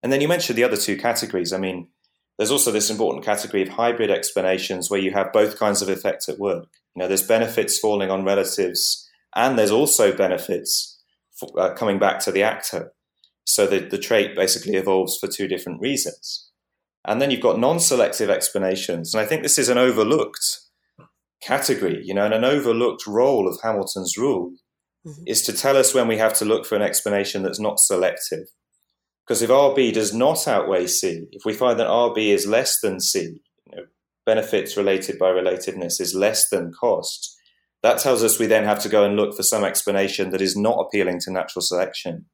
And 0.03 0.11
then 0.11 0.21
you 0.21 0.27
mentioned 0.27 0.57
the 0.57 0.63
other 0.63 0.77
two 0.77 0.97
categories. 0.97 1.51
I 1.51 1.57
mean, 1.57 1.87
there's 2.37 2.51
also 2.51 2.71
this 2.71 2.89
important 2.89 3.23
category 3.23 3.63
of 3.63 3.69
hybrid 3.69 4.11
explanations 4.11 4.89
where 4.89 4.99
you 4.99 5.11
have 5.11 5.31
both 5.31 5.57
kinds 5.57 5.81
of 5.81 5.89
effect 5.89 6.27
at 6.27 6.39
work. 6.39 6.67
You 6.95 7.01
know, 7.01 7.07
there's 7.07 7.25
benefits 7.25 7.79
falling 7.79 8.11
on 8.11 8.25
relatives, 8.25 9.07
and 9.35 9.57
there's 9.57 9.71
also 9.71 10.15
benefits 10.15 11.01
for, 11.39 11.49
uh, 11.59 11.73
coming 11.73 11.99
back 11.99 12.19
to 12.21 12.31
the 12.31 12.43
actor. 12.43 12.91
So 13.45 13.67
the, 13.67 13.79
the 13.79 13.97
trait 13.97 14.35
basically 14.35 14.75
evolves 14.75 15.17
for 15.17 15.27
two 15.27 15.47
different 15.47 15.81
reasons. 15.81 16.49
And 17.05 17.21
then 17.21 17.31
you've 17.31 17.41
got 17.41 17.59
non-selective 17.59 18.29
explanations, 18.29 19.13
and 19.13 19.21
I 19.21 19.25
think 19.25 19.43
this 19.43 19.57
is 19.57 19.69
an 19.69 19.77
overlooked 19.77 20.59
category, 21.41 22.01
you 22.03 22.13
know, 22.13 22.25
and 22.25 22.33
an 22.33 22.43
overlooked 22.43 23.05
role 23.05 23.47
of 23.47 23.59
Hamilton's 23.61 24.17
rule 24.17 24.53
mm-hmm. 25.05 25.23
is 25.27 25.41
to 25.43 25.53
tell 25.53 25.77
us 25.77 25.93
when 25.93 26.07
we 26.07 26.17
have 26.17 26.33
to 26.35 26.45
look 26.45 26.65
for 26.65 26.75
an 26.75 26.81
explanation 26.81 27.43
that's 27.43 27.59
not 27.59 27.79
selective. 27.79 28.47
Because 29.25 29.41
if 29.41 29.49
RB 29.49 29.91
does 29.93 30.13
not 30.13 30.47
outweigh 30.47 30.87
C, 30.87 31.27
if 31.31 31.45
we 31.45 31.53
find 31.53 31.79
that 31.79 31.87
RB 31.87 32.27
is 32.27 32.45
less 32.45 32.79
than 32.79 32.99
C, 32.99 33.39
you 33.65 33.75
know, 33.75 33.83
benefits 34.25 34.77
related 34.77 35.17
by 35.17 35.29
relatedness 35.29 35.99
is 35.99 36.13
less 36.13 36.47
than 36.49 36.71
cost, 36.71 37.35
that 37.81 37.99
tells 37.99 38.23
us 38.23 38.39
we 38.39 38.45
then 38.45 38.63
have 38.63 38.79
to 38.79 38.89
go 38.89 39.03
and 39.03 39.15
look 39.15 39.35
for 39.35 39.43
some 39.43 39.63
explanation 39.63 40.29
that 40.29 40.41
is 40.41 40.55
not 40.55 40.79
appealing 40.79 41.19
to 41.21 41.31
natural 41.31 41.61
selection, 41.61 42.25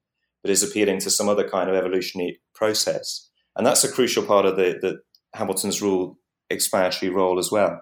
but 0.41 0.51
is 0.51 0.63
appealing 0.63 0.99
to 0.99 1.09
some 1.09 1.29
other 1.29 1.47
kind 1.47 1.69
of 1.69 1.75
evolutionary 1.75 2.41
process. 2.53 3.29
And 3.55 3.65
that's 3.65 3.83
a 3.83 3.91
crucial 3.91 4.23
part 4.23 4.45
of 4.45 4.57
the, 4.57 4.77
the 4.81 4.99
Hamilton's 5.33 5.81
rule 5.81 6.17
explanatory 6.49 7.09
role 7.09 7.39
as 7.39 7.51
well. 7.51 7.81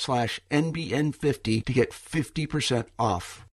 slash 0.00 0.40
NBN50 0.50 1.64
to 1.64 1.72
get 1.72 1.90
50% 1.90 2.86
off. 2.98 3.46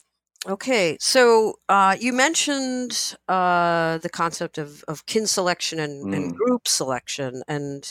Okay, 0.46 0.98
so 1.00 1.54
uh, 1.70 1.96
you 1.98 2.12
mentioned 2.12 3.16
uh, 3.28 3.96
the 3.98 4.10
concept 4.10 4.58
of, 4.58 4.84
of 4.86 5.06
kin 5.06 5.26
selection 5.26 5.80
and, 5.80 6.06
mm. 6.06 6.14
and 6.14 6.36
group 6.36 6.68
selection, 6.68 7.42
and 7.48 7.90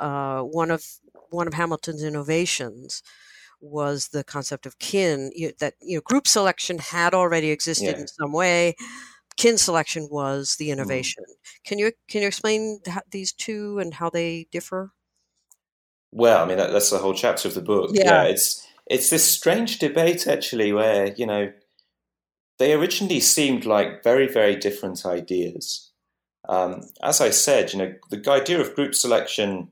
uh, 0.00 0.40
one 0.40 0.70
of 0.70 0.82
one 1.28 1.46
of 1.46 1.52
Hamilton's 1.52 2.02
innovations 2.02 3.02
was 3.60 4.08
the 4.08 4.24
concept 4.24 4.64
of 4.64 4.78
kin. 4.78 5.32
You, 5.34 5.52
that 5.60 5.74
you 5.82 5.96
know, 5.96 6.00
group 6.00 6.26
selection 6.26 6.78
had 6.78 7.12
already 7.12 7.50
existed 7.50 7.94
yeah. 7.96 8.00
in 8.00 8.06
some 8.08 8.32
way. 8.32 8.74
Kin 9.36 9.58
selection 9.58 10.08
was 10.10 10.56
the 10.58 10.68
mm. 10.68 10.72
innovation. 10.72 11.24
Mm. 11.28 11.64
Can 11.66 11.78
you 11.78 11.92
can 12.08 12.22
you 12.22 12.28
explain 12.28 12.80
these 13.10 13.34
two 13.34 13.78
and 13.78 13.92
how 13.92 14.08
they 14.08 14.46
differ? 14.50 14.92
Well, 16.12 16.44
I 16.44 16.46
mean 16.46 16.58
that, 16.58 16.72
that's 16.72 16.90
the 16.90 16.98
whole 16.98 17.14
chapter 17.14 17.48
of 17.48 17.54
the 17.54 17.62
book. 17.62 17.90
Yeah. 17.92 18.04
yeah, 18.04 18.22
it's 18.24 18.66
it's 18.86 19.10
this 19.10 19.24
strange 19.24 19.78
debate 19.78 20.26
actually, 20.26 20.72
where 20.72 21.12
you 21.14 21.26
know 21.26 21.52
they 22.58 22.74
originally 22.74 23.20
seemed 23.20 23.64
like 23.64 24.04
very 24.04 24.28
very 24.28 24.56
different 24.56 25.04
ideas. 25.06 25.90
Um, 26.48 26.82
as 27.02 27.20
I 27.20 27.30
said, 27.30 27.72
you 27.72 27.78
know, 27.78 27.92
the 28.10 28.30
idea 28.30 28.60
of 28.60 28.74
group 28.74 28.94
selection 28.94 29.68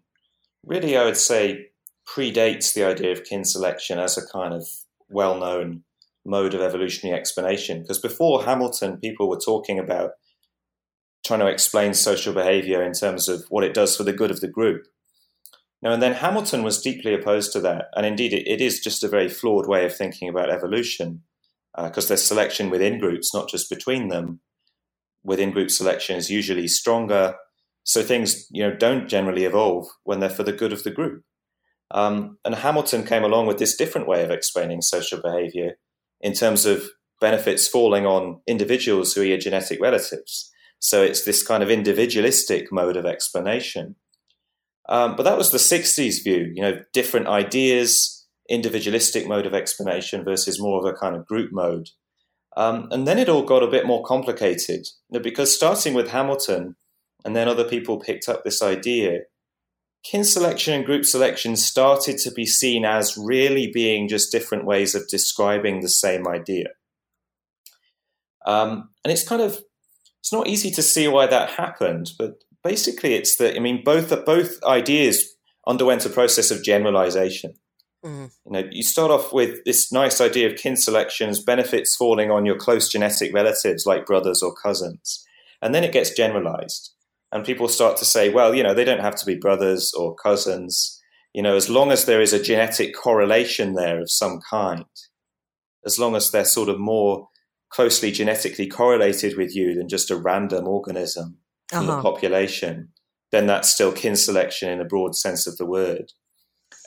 really, 0.64 0.96
I 0.96 1.04
would 1.04 1.16
say, 1.16 1.68
predates 2.08 2.74
the 2.74 2.84
idea 2.84 3.12
of 3.12 3.24
kin 3.24 3.44
selection 3.44 3.98
as 3.98 4.16
a 4.16 4.26
kind 4.26 4.54
of 4.54 4.66
well 5.08 5.38
known 5.38 5.82
mode 6.24 6.54
of 6.54 6.60
evolutionary 6.60 7.18
explanation. 7.18 7.82
Because 7.82 7.98
before 7.98 8.44
Hamilton, 8.44 8.98
people 8.98 9.28
were 9.28 9.40
talking 9.40 9.78
about 9.78 10.12
trying 11.24 11.40
to 11.40 11.46
explain 11.46 11.94
social 11.94 12.32
behavior 12.32 12.82
in 12.82 12.92
terms 12.92 13.28
of 13.28 13.44
what 13.48 13.64
it 13.64 13.74
does 13.74 13.96
for 13.96 14.04
the 14.04 14.12
good 14.12 14.30
of 14.30 14.40
the 14.40 14.48
group. 14.48 14.86
Now, 15.82 15.92
and 15.92 16.02
then 16.02 16.14
Hamilton 16.14 16.62
was 16.62 16.82
deeply 16.82 17.14
opposed 17.14 17.52
to 17.52 17.60
that. 17.60 17.86
And 17.96 18.04
indeed, 18.04 18.32
it, 18.32 18.46
it 18.46 18.60
is 18.60 18.80
just 18.80 19.02
a 19.02 19.08
very 19.08 19.28
flawed 19.28 19.66
way 19.66 19.84
of 19.86 19.96
thinking 19.96 20.28
about 20.28 20.50
evolution 20.50 21.22
because 21.74 22.06
uh, 22.06 22.08
there's 22.08 22.22
selection 22.22 22.68
within 22.68 22.98
groups, 22.98 23.32
not 23.32 23.48
just 23.48 23.70
between 23.70 24.08
them. 24.08 24.40
Within 25.22 25.50
group 25.50 25.70
selection 25.70 26.16
is 26.16 26.30
usually 26.30 26.68
stronger. 26.68 27.34
So 27.84 28.02
things 28.02 28.46
you 28.50 28.62
know 28.62 28.74
don't 28.74 29.08
generally 29.08 29.44
evolve 29.44 29.86
when 30.04 30.20
they're 30.20 30.30
for 30.30 30.42
the 30.42 30.52
good 30.52 30.72
of 30.72 30.82
the 30.82 30.90
group. 30.90 31.22
Um, 31.90 32.38
and 32.44 32.54
Hamilton 32.54 33.04
came 33.04 33.24
along 33.24 33.46
with 33.46 33.58
this 33.58 33.76
different 33.76 34.06
way 34.06 34.22
of 34.22 34.30
explaining 34.30 34.82
social 34.82 35.20
behavior 35.20 35.72
in 36.20 36.34
terms 36.34 36.66
of 36.66 36.84
benefits 37.20 37.66
falling 37.66 38.06
on 38.06 38.40
individuals 38.46 39.12
who 39.12 39.22
are 39.22 39.24
your 39.24 39.38
genetic 39.38 39.80
relatives. 39.80 40.50
So 40.78 41.02
it's 41.02 41.24
this 41.24 41.46
kind 41.46 41.62
of 41.62 41.70
individualistic 41.70 42.72
mode 42.72 42.96
of 42.96 43.04
explanation. 43.04 43.96
Um, 44.90 45.14
but 45.14 45.22
that 45.22 45.38
was 45.38 45.52
the 45.52 45.58
60s 45.58 46.22
view, 46.24 46.52
you 46.52 46.60
know, 46.60 46.80
different 46.92 47.28
ideas, 47.28 48.26
individualistic 48.48 49.26
mode 49.26 49.46
of 49.46 49.54
explanation 49.54 50.24
versus 50.24 50.60
more 50.60 50.80
of 50.80 50.84
a 50.84 50.96
kind 50.96 51.14
of 51.14 51.26
group 51.26 51.50
mode. 51.52 51.88
Um, 52.56 52.88
and 52.90 53.06
then 53.06 53.18
it 53.18 53.28
all 53.28 53.44
got 53.44 53.62
a 53.62 53.70
bit 53.70 53.86
more 53.86 54.02
complicated 54.02 54.88
you 55.08 55.18
know, 55.18 55.20
because 55.20 55.54
starting 55.54 55.94
with 55.94 56.10
Hamilton 56.10 56.74
and 57.24 57.36
then 57.36 57.46
other 57.46 57.62
people 57.62 58.00
picked 58.00 58.28
up 58.28 58.42
this 58.42 58.60
idea, 58.60 59.20
kin 60.02 60.24
selection 60.24 60.74
and 60.74 60.84
group 60.84 61.04
selection 61.04 61.54
started 61.54 62.18
to 62.18 62.32
be 62.32 62.44
seen 62.44 62.84
as 62.84 63.16
really 63.16 63.70
being 63.72 64.08
just 64.08 64.32
different 64.32 64.66
ways 64.66 64.96
of 64.96 65.06
describing 65.08 65.80
the 65.80 65.88
same 65.88 66.26
idea. 66.26 66.66
Um, 68.44 68.90
and 69.04 69.12
it's 69.12 69.26
kind 69.26 69.42
of 69.42 69.60
it's 70.18 70.32
not 70.32 70.48
easy 70.48 70.70
to 70.72 70.82
see 70.82 71.06
why 71.06 71.26
that 71.26 71.50
happened, 71.50 72.10
but 72.18 72.42
basically 72.62 73.14
it's 73.14 73.36
that 73.36 73.56
I 73.56 73.58
mean 73.58 73.82
both 73.84 74.12
both 74.24 74.62
ideas 74.64 75.36
underwent 75.66 76.06
a 76.06 76.10
process 76.10 76.50
of 76.50 76.64
generalization. 76.64 77.54
Mm-hmm. 78.04 78.26
You 78.46 78.52
know, 78.52 78.68
you 78.70 78.82
start 78.82 79.10
off 79.10 79.32
with 79.32 79.62
this 79.64 79.92
nice 79.92 80.20
idea 80.20 80.48
of 80.48 80.56
kin 80.56 80.76
selections, 80.76 81.42
benefits 81.42 81.96
falling 81.96 82.30
on 82.30 82.46
your 82.46 82.56
close 82.56 82.88
genetic 82.88 83.32
relatives 83.34 83.84
like 83.84 84.06
brothers 84.06 84.42
or 84.42 84.54
cousins, 84.54 85.26
and 85.60 85.74
then 85.74 85.84
it 85.84 85.92
gets 85.92 86.14
generalized, 86.14 86.94
and 87.30 87.44
people 87.44 87.68
start 87.68 87.98
to 87.98 88.06
say, 88.06 88.30
well, 88.30 88.54
you 88.54 88.62
know, 88.62 88.72
they 88.72 88.84
don't 88.84 89.00
have 89.00 89.16
to 89.16 89.26
be 89.26 89.34
brothers 89.34 89.92
or 89.92 90.14
cousins. 90.14 90.98
You 91.34 91.42
know, 91.42 91.54
as 91.54 91.68
long 91.70 91.92
as 91.92 92.06
there 92.06 92.22
is 92.22 92.32
a 92.32 92.42
genetic 92.42 92.94
correlation 92.94 93.74
there 93.74 94.00
of 94.00 94.10
some 94.10 94.40
kind, 94.50 94.86
as 95.84 95.98
long 95.98 96.16
as 96.16 96.30
they're 96.30 96.44
sort 96.44 96.68
of 96.68 96.80
more 96.80 97.28
closely 97.70 98.10
genetically 98.10 98.66
correlated 98.66 99.36
with 99.36 99.54
you 99.54 99.74
than 99.74 99.88
just 99.88 100.10
a 100.10 100.16
random 100.16 100.66
organism, 100.66 101.38
from 101.70 101.88
uh-huh. 101.88 101.96
the 101.96 102.02
population, 102.02 102.88
then 103.32 103.46
that's 103.46 103.70
still 103.70 103.92
kin 103.92 104.16
selection 104.16 104.70
in 104.70 104.80
a 104.80 104.84
broad 104.84 105.14
sense 105.14 105.46
of 105.46 105.56
the 105.56 105.66
word. 105.66 106.12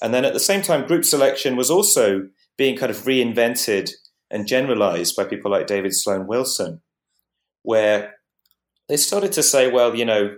And 0.02 0.14
then 0.14 0.26
at 0.26 0.34
the 0.34 0.40
same 0.40 0.62
time, 0.62 0.86
group 0.86 1.06
selection 1.06 1.56
was 1.56 1.72
also 1.72 2.28
being 2.58 2.78
kind 2.78 2.92
of 2.92 2.98
reinvented 3.04 3.92
and 4.30 4.48
generalized 4.48 5.16
by 5.16 5.24
people 5.24 5.52
like 5.52 5.68
David 5.68 5.96
Sloan 5.96 6.28
Wilson, 6.28 6.82
where 7.62 8.16
they 8.90 8.98
started 8.98 9.32
to 9.34 9.44
say, 9.44 9.72
well, 9.72 9.96
you 9.96 10.06
know, 10.06 10.36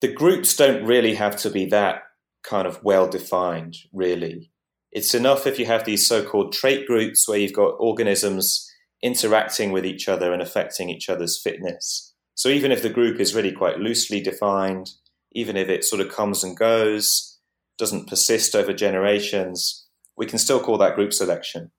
the 0.00 0.12
groups 0.12 0.56
don't 0.56 0.84
really 0.84 1.14
have 1.14 1.36
to 1.36 1.50
be 1.50 1.66
that 1.66 2.02
kind 2.42 2.66
of 2.66 2.82
well 2.82 3.08
defined, 3.08 3.76
really. 3.92 4.50
It's 4.90 5.14
enough 5.14 5.46
if 5.46 5.58
you 5.58 5.66
have 5.66 5.84
these 5.84 6.06
so 6.06 6.24
called 6.24 6.52
trait 6.52 6.86
groups 6.86 7.28
where 7.28 7.38
you've 7.38 7.52
got 7.52 7.76
organisms 7.78 8.70
interacting 9.02 9.70
with 9.70 9.84
each 9.84 10.08
other 10.08 10.32
and 10.32 10.40
affecting 10.40 10.88
each 10.88 11.08
other's 11.08 11.40
fitness. 11.40 12.13
So 12.34 12.48
even 12.48 12.72
if 12.72 12.82
the 12.82 12.90
group 12.90 13.20
is 13.20 13.34
really 13.34 13.52
quite 13.52 13.78
loosely 13.78 14.20
defined, 14.20 14.90
even 15.32 15.56
if 15.56 15.68
it 15.68 15.84
sort 15.84 16.00
of 16.00 16.12
comes 16.12 16.42
and 16.42 16.56
goes, 16.56 17.38
doesn't 17.78 18.08
persist 18.08 18.54
over 18.54 18.72
generations, 18.72 19.86
we 20.16 20.26
can 20.26 20.38
still 20.38 20.60
call 20.60 20.78
that 20.78 20.94
group 20.94 21.12
selection. 21.12 21.70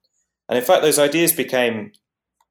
And 0.50 0.58
in 0.58 0.64
fact, 0.64 0.82
those 0.82 1.00
ideas 1.00 1.32
became, 1.32 1.92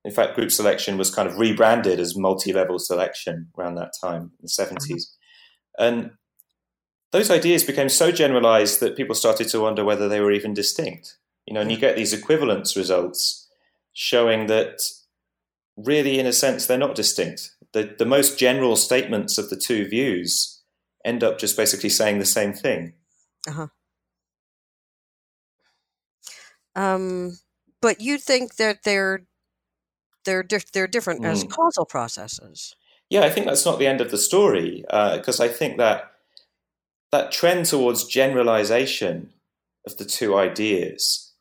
in 0.05 0.13
fact, 0.13 0.35
group 0.35 0.51
selection 0.51 0.97
was 0.97 1.15
kind 1.15 1.29
of 1.29 1.39
rebranded 1.39 2.01
as 2.01 2.17
multi 2.17 2.53
level 2.53 2.79
selection 2.79 3.49
around 3.59 3.77
that 3.77 3.93
time 4.01 4.33
in 4.41 4.43
the 4.43 4.49
70s. 4.49 4.79
Mm-hmm. 4.79 5.85
And 5.85 6.11
those 7.13 7.31
ideas 7.31 7.63
became 7.63 7.89
so 7.89 8.11
generalized 8.11 8.81
that 8.81 8.97
people 8.97 9.15
started 9.15 9.49
to 9.49 9.61
wonder 9.61 9.85
whether 9.85 10.09
they 10.09 10.21
were 10.21 10.33
even 10.33 10.55
distinct. 10.55 11.19
You 11.47 11.55
know, 11.55 11.61
and 11.61 11.71
you 11.71 11.79
get 11.79 11.97
these 11.97 12.13
equivalence 12.13 12.77
results 12.77 13.49
showing 13.93 14.47
that 14.47 14.81
really, 15.77 16.19
in 16.19 16.27
a 16.27 16.33
sense, 16.33 16.67
they're 16.67 16.79
not 16.79 16.95
distinct 16.95 17.54
the, 17.75 17.95
the 17.99 18.07
most 18.07 18.39
general 18.39 18.77
statements 18.77 19.37
of 19.37 19.51
the 19.51 19.57
two 19.57 19.87
views 19.87 20.63
end 21.05 21.23
up 21.23 21.39
just 21.39 21.57
basically 21.57 21.91
saying 21.91 22.19
the 22.19 22.25
same 22.25 22.55
thing. 22.55 22.95
Uh-huh. 23.47 23.67
Um, 26.75 27.39
but 27.83 28.01
you 28.01 28.17
think 28.17 28.57
that 28.57 28.85
they're 28.85 29.27
they're 30.25 30.43
di- 30.43 30.71
they're 30.73 30.87
different 30.87 31.23
mm. 31.23 31.27
as 31.27 31.45
causal 31.45 31.85
processes. 31.85 32.75
Yeah, 33.11 33.21
I 33.21 33.31
think 33.31 33.47
that's 33.47 33.67
not 33.67 33.79
the 33.79 33.87
end 33.87 34.01
of 34.01 34.11
the 34.11 34.17
story 34.17 34.83
because 34.89 35.41
uh, 35.41 35.45
I 35.45 35.49
think 35.49 35.77
that 35.77 36.13
that 37.13 37.31
trend 37.31 37.67
towards 37.67 38.05
generalization 38.05 39.35
of 39.87 39.99
the 39.99 40.05
two 40.05 40.37
ideas 40.37 41.33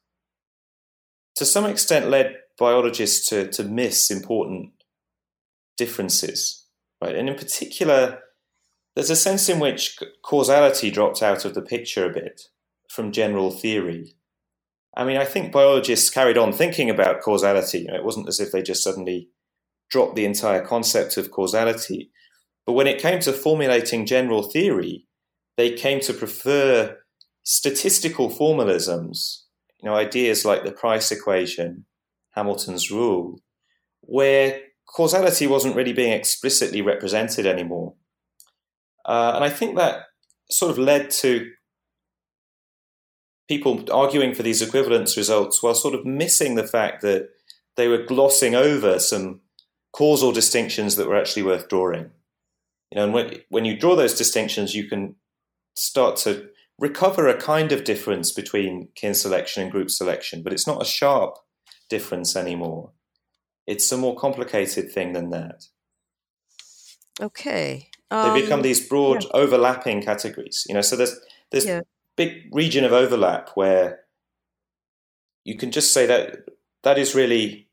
to 1.36 1.46
some 1.46 1.66
extent 1.66 2.10
led 2.10 2.36
biologists 2.60 3.28
to, 3.30 3.48
to 3.48 3.64
miss 3.64 4.12
important 4.12 4.72
differences, 5.78 6.68
right? 7.02 7.16
And 7.16 7.30
in 7.30 7.36
particular, 7.36 8.20
there's 8.96 9.10
a 9.10 9.16
sense 9.16 9.50
in 9.50 9.60
which 9.60 9.98
causality 10.24 10.92
dropped 10.92 11.24
out 11.24 11.46
of 11.46 11.54
the 11.54 11.62
picture 11.62 12.06
a 12.06 12.14
bit 12.14 12.42
from 12.90 13.12
general 13.12 13.52
theory. 13.52 14.16
I 14.96 15.04
mean, 15.04 15.18
I 15.18 15.26
think 15.26 15.52
biologists 15.52 16.10
carried 16.10 16.38
on 16.38 16.54
thinking 16.54 16.90
about 16.90 17.22
causality. 17.22 17.80
You 17.80 17.88
know, 17.88 17.96
it 17.96 18.06
wasn't 18.06 18.28
as 18.28 18.40
if 18.40 18.52
they 18.52 18.62
just 18.62 18.84
suddenly 18.84 19.30
dropped 19.90 20.16
the 20.16 20.26
entire 20.26 20.64
concept 20.64 21.18
of 21.18 21.32
causality. 21.32 22.12
But 22.66 22.74
when 22.74 22.88
it 22.88 23.02
came 23.02 23.20
to 23.22 23.34
formulating 23.34 24.06
general 24.06 24.44
theory, 24.44 25.08
they 25.58 25.72
came 25.72 26.00
to 26.02 26.14
prefer 26.14 26.98
statistical 27.44 28.30
formalisms, 28.30 29.44
you 29.82 29.90
know, 29.90 29.96
ideas 29.96 30.46
like 30.46 30.64
the 30.64 30.72
price 30.72 31.12
equation, 31.12 31.86
Hamilton's 32.32 32.90
rule, 32.90 33.40
where 34.02 34.62
causality 34.88 35.48
wasn't 35.48 35.76
really 35.76 35.94
being 35.94 36.14
explicitly 36.14 36.82
represented 36.82 37.46
anymore. 37.46 37.96
Uh, 39.06 39.34
and 39.36 39.44
I 39.44 39.50
think 39.50 39.76
that 39.76 40.04
sort 40.50 40.72
of 40.72 40.78
led 40.78 41.10
to 41.10 41.52
people 43.48 43.84
arguing 43.92 44.34
for 44.34 44.44
these 44.44 44.62
equivalence 44.62 45.18
results 45.18 45.62
while 45.62 45.76
sort 45.76 45.96
of 45.96 46.06
missing 46.06 46.56
the 46.56 46.68
fact 46.68 47.02
that 47.02 47.30
they 47.76 47.88
were 47.88 48.04
glossing 48.04 48.56
over 48.56 49.00
some 49.00 49.42
causal 49.92 50.32
distinctions 50.32 50.96
that 50.96 51.08
were 51.08 51.18
actually 51.18 51.44
worth 51.44 51.68
drawing. 51.68 52.12
You 52.92 52.98
know, 52.98 53.04
and 53.06 53.14
when, 53.14 53.36
when 53.50 53.66
you 53.66 53.78
draw 53.78 53.96
those 53.96 54.18
distinctions, 54.18 54.76
you 54.76 54.88
can 54.88 55.16
start 55.76 56.16
to 56.18 56.50
recover 56.80 57.28
a 57.28 57.38
kind 57.38 57.72
of 57.72 57.84
difference 57.84 58.32
between 58.32 58.90
kin 58.96 59.14
selection 59.14 59.64
and 59.64 59.72
group 59.72 59.90
selection, 59.90 60.44
but 60.44 60.54
it's 60.54 60.68
not 60.68 60.82
a 60.82 60.86
sharp 60.86 61.38
difference 61.90 62.36
anymore. 62.36 62.92
It's 63.66 63.92
a 63.92 63.98
more 63.98 64.16
complicated 64.16 64.92
thing 64.92 65.14
than 65.14 65.30
that. 65.30 65.66
Okay. 67.22 67.90
Um, 68.12 68.34
they 68.34 68.42
become 68.42 68.60
um, 68.60 68.64
these 68.64 68.88
broad 68.88 69.24
yeah. 69.24 69.30
overlapping 69.34 70.02
categories. 70.02 70.66
You 70.68 70.76
know, 70.76 70.82
so 70.82 70.96
there's 70.96 71.20
there's 71.52 71.66
yeah. 71.66 71.82
big 72.16 72.50
region 72.52 72.84
of 72.84 72.94
overlap 72.94 73.52
where 73.56 74.02
you 75.44 75.58
can 75.58 75.72
just 75.72 75.94
say 75.94 76.06
that 76.06 76.46
that 76.84 76.98
is 76.98 77.16
really 77.16 77.70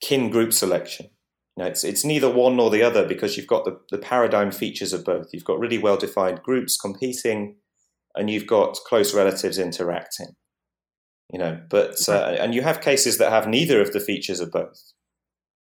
kin 0.00 0.30
group 0.30 0.52
selection. 0.52 1.10
You 1.56 1.64
know, 1.64 1.70
it's 1.70 1.84
it's 1.84 2.04
neither 2.04 2.30
one 2.30 2.56
nor 2.56 2.70
the 2.70 2.82
other 2.82 3.06
because 3.06 3.36
you've 3.36 3.46
got 3.46 3.64
the, 3.64 3.80
the 3.90 3.98
paradigm 3.98 4.50
features 4.50 4.92
of 4.92 5.04
both. 5.04 5.28
You've 5.32 5.44
got 5.44 5.58
really 5.58 5.78
well 5.78 5.96
defined 5.96 6.42
groups 6.42 6.76
competing, 6.76 7.56
and 8.14 8.30
you've 8.30 8.46
got 8.46 8.78
close 8.86 9.14
relatives 9.14 9.58
interacting. 9.58 10.34
You 11.32 11.38
know, 11.38 11.60
but 11.68 11.96
uh, 12.08 12.36
and 12.38 12.54
you 12.54 12.62
have 12.62 12.80
cases 12.80 13.18
that 13.18 13.30
have 13.30 13.46
neither 13.46 13.80
of 13.80 13.92
the 13.92 14.00
features 14.00 14.40
of 14.40 14.50
both 14.50 14.92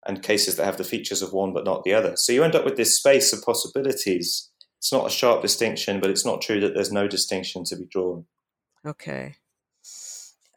and 0.07 0.23
cases 0.23 0.57
that 0.57 0.67
have 0.67 0.77
the 0.77 0.85
features 0.85 1.23
of 1.23 1.33
one 1.33 1.53
but 1.53 1.65
not 1.65 1.85
the 1.85 1.95
other. 1.95 2.15
So 2.17 2.33
you 2.33 2.45
end 2.45 2.55
up 2.55 2.65
with 2.65 2.77
this 2.77 2.97
space 2.97 3.33
of 3.33 3.43
possibilities. 3.43 4.51
It's 4.79 4.93
not 4.93 5.07
a 5.07 5.11
sharp 5.11 5.43
distinction, 5.43 6.01
but 6.01 6.11
it's 6.11 6.27
not 6.27 6.43
true 6.43 6.61
that 6.61 6.75
there's 6.75 6.93
no 6.93 7.09
distinction 7.09 7.65
to 7.65 7.77
be 7.77 7.87
drawn. 7.87 8.27
Okay. 8.87 9.37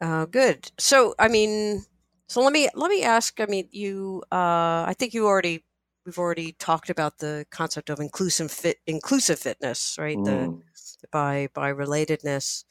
Uh, 0.00 0.26
good. 0.26 0.70
So, 0.78 1.14
I 1.18 1.28
mean, 1.28 1.84
so 2.28 2.42
let 2.42 2.52
me 2.52 2.68
let 2.74 2.90
me 2.90 3.02
ask. 3.02 3.40
I 3.40 3.46
mean, 3.46 3.68
you. 3.72 4.22
Uh, 4.30 4.84
I 4.86 4.94
think 4.96 5.14
you 5.14 5.26
already 5.26 5.64
we've 6.04 6.18
already 6.18 6.52
talked 6.52 6.90
about 6.90 7.18
the 7.18 7.46
concept 7.50 7.90
of 7.90 8.00
inclusive 8.00 8.50
fit 8.50 8.78
inclusive 8.86 9.38
fitness, 9.38 9.96
right? 9.98 10.16
Mm. 10.16 10.60
The 11.00 11.08
by 11.10 11.48
by 11.54 11.72
relatedness. 11.72 12.64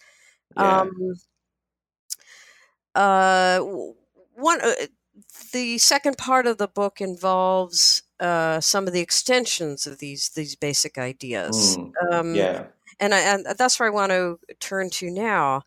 Yeah. 0.56 0.82
Um, 0.82 1.16
uh, 2.96 3.60
one 4.34 4.62
uh, 4.62 4.74
the 5.54 5.78
second 5.78 6.18
part 6.18 6.48
of 6.48 6.58
the 6.58 6.68
book 6.68 7.02
involves 7.02 8.04
uh, 8.20 8.60
some 8.60 8.88
of 8.88 8.94
the 8.94 9.02
extensions 9.02 9.88
of 9.88 10.00
these 10.00 10.30
these 10.30 10.56
basic 10.56 10.98
ideas. 10.98 11.78
Mm, 11.78 11.92
um, 12.12 12.36
yeah, 12.36 12.66
and 13.00 13.14
I, 13.14 13.20
and 13.20 13.46
that's 13.58 13.80
where 13.80 13.88
I 13.88 13.94
want 13.94 14.12
to 14.12 14.40
turn 14.60 14.90
to 14.92 15.10
now. 15.10 15.64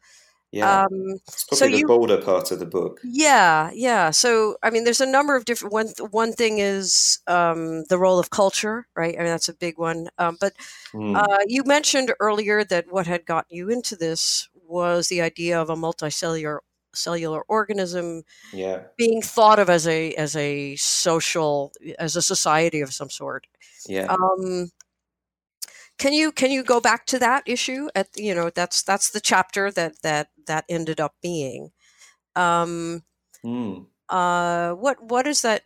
Yeah, 0.53 0.83
um, 0.83 1.21
it's 1.29 1.45
probably 1.45 1.59
so 1.59 1.67
the 1.67 1.79
you, 1.79 1.87
bolder 1.87 2.21
part 2.21 2.51
of 2.51 2.59
the 2.59 2.67
book. 2.67 3.01
Yeah, 3.05 3.71
yeah. 3.73 4.11
So 4.11 4.57
I 4.65 4.71
mean, 4.71 4.83
there's 4.83 5.01
a 5.01 5.07
number 5.07 5.37
of 5.37 5.45
different. 5.45 5.73
One 5.73 5.89
one 6.11 6.33
thing 6.33 6.59
is 6.59 7.21
um, 7.29 7.85
the 7.85 7.99
role 7.99 8.19
of 8.19 8.31
culture, 8.31 8.89
right? 8.97 9.15
I 9.15 9.19
mean, 9.19 9.29
that's 9.29 9.49
a 9.49 9.55
big 9.55 9.79
one. 9.79 10.09
Um, 10.19 10.37
but 10.41 10.55
mm. 10.93 11.17
uh, 11.17 11.39
you 11.47 11.63
mentioned 11.65 12.13
earlier 12.19 12.65
that 12.65 12.87
what 12.91 13.07
had 13.07 13.27
got 13.27 13.47
you 13.49 13.71
into 13.71 13.95
this 13.95 14.49
was 14.67 15.09
the 15.09 15.21
idea 15.21 15.61
of 15.61 15.71
a 15.71 15.77
multicellular 15.77 16.59
cellular 16.95 17.43
organism 17.49 18.23
yeah. 18.53 18.83
being 18.97 19.23
thought 19.23 19.59
of 19.59 19.71
as 19.71 19.87
a 19.87 20.13
as 20.15 20.37
a 20.37 20.77
social 20.77 21.73
as 21.99 22.17
a 22.17 22.23
society 22.23 22.81
of 22.81 22.93
some 22.93 23.11
sort 23.11 23.47
yeah 23.87 24.07
um, 24.07 24.71
can 25.99 26.13
you 26.13 26.33
can 26.33 26.51
you 26.51 26.63
go 26.63 26.81
back 26.81 27.07
to 27.07 27.19
that 27.19 27.43
issue 27.47 27.89
at 27.95 28.09
you 28.17 28.35
know 28.35 28.51
that's 28.51 28.83
that's 28.83 29.11
the 29.11 29.21
chapter 29.21 29.71
that 29.71 30.01
that 30.03 30.29
that 30.47 30.65
ended 30.69 31.01
up 31.01 31.15
being 31.23 31.71
um 32.37 33.03
mm. 33.45 33.87
uh 34.09 34.73
what 34.73 35.03
what 35.03 35.27
is 35.27 35.43
that 35.43 35.63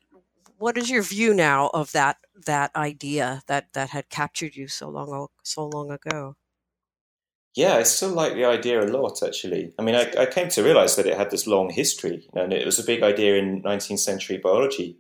what 0.58 0.76
is 0.76 0.90
your 0.90 1.02
view 1.02 1.32
now 1.32 1.70
of 1.72 1.92
that 1.92 2.16
that 2.46 2.74
idea 2.74 3.42
that 3.46 3.72
that 3.72 3.90
had 3.90 4.08
captured 4.10 4.56
you 4.56 4.66
so 4.66 4.88
long 4.88 5.28
so 5.42 5.66
long 5.66 5.90
ago 5.90 6.36
yeah, 7.54 7.76
I 7.76 7.84
still 7.84 8.10
like 8.10 8.34
the 8.34 8.44
idea 8.44 8.82
a 8.82 8.86
lot, 8.86 9.22
actually. 9.22 9.72
I 9.78 9.82
mean, 9.82 9.94
I, 9.94 10.12
I 10.18 10.26
came 10.26 10.48
to 10.50 10.62
realize 10.62 10.96
that 10.96 11.06
it 11.06 11.16
had 11.16 11.30
this 11.30 11.46
long 11.46 11.70
history, 11.70 12.28
and 12.34 12.52
it 12.52 12.66
was 12.66 12.78
a 12.78 12.84
big 12.84 13.02
idea 13.02 13.36
in 13.36 13.62
19th 13.62 14.00
century 14.00 14.38
biology. 14.38 14.98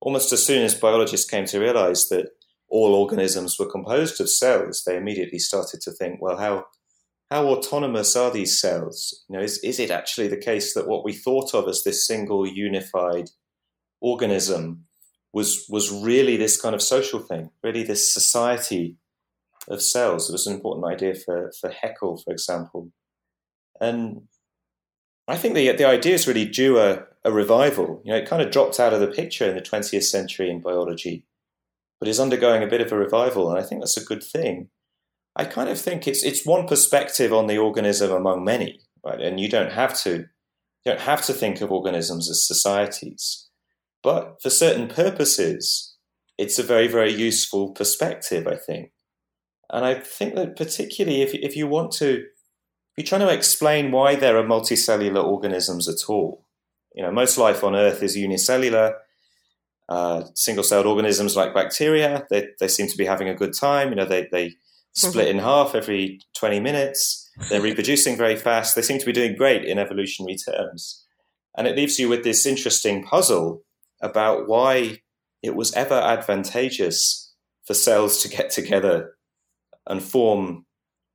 Almost 0.00 0.32
as 0.32 0.44
soon 0.44 0.62
as 0.62 0.74
biologists 0.74 1.28
came 1.28 1.46
to 1.46 1.58
realize 1.58 2.08
that 2.08 2.30
all 2.68 2.94
organisms 2.94 3.58
were 3.58 3.70
composed 3.70 4.20
of 4.20 4.30
cells, 4.30 4.84
they 4.86 4.96
immediately 4.96 5.40
started 5.40 5.80
to 5.82 5.90
think, 5.90 6.22
well, 6.22 6.38
how 6.38 6.66
how 7.30 7.46
autonomous 7.46 8.16
are 8.16 8.30
these 8.30 8.60
cells? 8.60 9.24
You 9.28 9.36
know, 9.36 9.42
is, 9.42 9.58
is 9.58 9.78
it 9.78 9.90
actually 9.90 10.26
the 10.26 10.36
case 10.36 10.74
that 10.74 10.88
what 10.88 11.04
we 11.04 11.12
thought 11.12 11.54
of 11.54 11.68
as 11.68 11.84
this 11.84 12.04
single 12.04 12.46
unified 12.46 13.30
organism 14.00 14.86
was 15.32 15.66
was 15.68 15.92
really 15.92 16.36
this 16.36 16.60
kind 16.60 16.74
of 16.74 16.82
social 16.82 17.18
thing, 17.20 17.50
really 17.62 17.82
this 17.82 18.12
society 18.12 18.96
of 19.68 19.82
cells. 19.82 20.28
It 20.28 20.32
was 20.32 20.46
an 20.46 20.54
important 20.54 20.86
idea 20.86 21.14
for, 21.14 21.52
for 21.60 21.70
Haeckel, 21.70 22.18
for 22.18 22.32
example. 22.32 22.90
And 23.80 24.22
I 25.28 25.36
think 25.36 25.54
the, 25.54 25.72
the 25.72 25.86
idea 25.86 26.14
is 26.14 26.26
really 26.26 26.44
due 26.44 26.78
a, 26.78 27.04
a 27.24 27.32
revival. 27.32 28.02
You 28.04 28.12
know, 28.12 28.18
it 28.18 28.28
kind 28.28 28.42
of 28.42 28.50
dropped 28.50 28.80
out 28.80 28.92
of 28.92 29.00
the 29.00 29.06
picture 29.06 29.48
in 29.48 29.54
the 29.54 29.62
20th 29.62 30.04
century 30.04 30.50
in 30.50 30.60
biology, 30.60 31.24
but 31.98 32.08
is 32.08 32.20
undergoing 32.20 32.62
a 32.62 32.68
bit 32.68 32.80
of 32.80 32.92
a 32.92 32.98
revival, 32.98 33.48
and 33.50 33.58
I 33.58 33.62
think 33.62 33.80
that's 33.80 33.96
a 33.96 34.04
good 34.04 34.22
thing. 34.22 34.68
I 35.36 35.44
kind 35.44 35.68
of 35.68 35.80
think 35.80 36.08
it's 36.08 36.24
it's 36.24 36.44
one 36.44 36.66
perspective 36.66 37.32
on 37.32 37.46
the 37.46 37.58
organism 37.58 38.10
among 38.10 38.44
many, 38.44 38.80
right? 39.04 39.20
And 39.20 39.38
you 39.38 39.48
don't 39.48 39.72
have 39.72 39.96
to 40.00 40.10
you 40.12 40.26
don't 40.84 41.00
have 41.00 41.24
to 41.26 41.32
think 41.32 41.60
of 41.60 41.70
organisms 41.70 42.28
as 42.28 42.46
societies, 42.46 43.48
but 44.02 44.42
for 44.42 44.50
certain 44.50 44.88
purposes, 44.88 45.94
it's 46.36 46.58
a 46.58 46.64
very 46.64 46.88
very 46.88 47.12
useful 47.12 47.70
perspective. 47.70 48.48
I 48.48 48.56
think. 48.56 48.90
And 49.72 49.84
I 49.84 49.94
think 49.94 50.34
that 50.34 50.56
particularly 50.56 51.22
if, 51.22 51.34
if 51.34 51.56
you 51.56 51.66
want 51.66 51.92
to, 51.92 52.16
if 52.16 52.96
you're 52.96 53.06
trying 53.06 53.26
to 53.26 53.32
explain 53.32 53.92
why 53.92 54.16
there 54.16 54.36
are 54.36 54.44
multicellular 54.44 55.24
organisms 55.24 55.88
at 55.88 56.08
all, 56.08 56.44
you 56.94 57.02
know, 57.02 57.12
most 57.12 57.38
life 57.38 57.62
on 57.62 57.76
Earth 57.76 58.02
is 58.02 58.16
unicellular. 58.16 58.96
Uh, 59.88 60.24
single-celled 60.34 60.86
organisms 60.86 61.36
like 61.36 61.52
bacteria, 61.52 62.24
they, 62.30 62.46
they 62.60 62.68
seem 62.68 62.86
to 62.86 62.96
be 62.96 63.04
having 63.04 63.28
a 63.28 63.34
good 63.34 63.52
time. 63.52 63.88
You 63.88 63.96
know, 63.96 64.04
they, 64.04 64.28
they 64.30 64.52
split 64.92 65.28
in 65.28 65.38
half 65.38 65.74
every 65.74 66.20
20 66.36 66.60
minutes. 66.60 67.28
They're 67.48 67.60
reproducing 67.60 68.16
very 68.16 68.36
fast. 68.36 68.76
They 68.76 68.82
seem 68.82 68.98
to 68.98 69.06
be 69.06 69.12
doing 69.12 69.34
great 69.34 69.64
in 69.64 69.78
evolutionary 69.78 70.36
terms. 70.36 71.04
And 71.56 71.66
it 71.66 71.76
leaves 71.76 71.98
you 71.98 72.08
with 72.08 72.22
this 72.22 72.46
interesting 72.46 73.02
puzzle 73.02 73.62
about 74.00 74.48
why 74.48 75.00
it 75.42 75.56
was 75.56 75.72
ever 75.74 75.94
advantageous 75.94 77.32
for 77.64 77.74
cells 77.74 78.22
to 78.22 78.28
get 78.28 78.50
together 78.50 79.14
and 79.86 80.02
form 80.02 80.66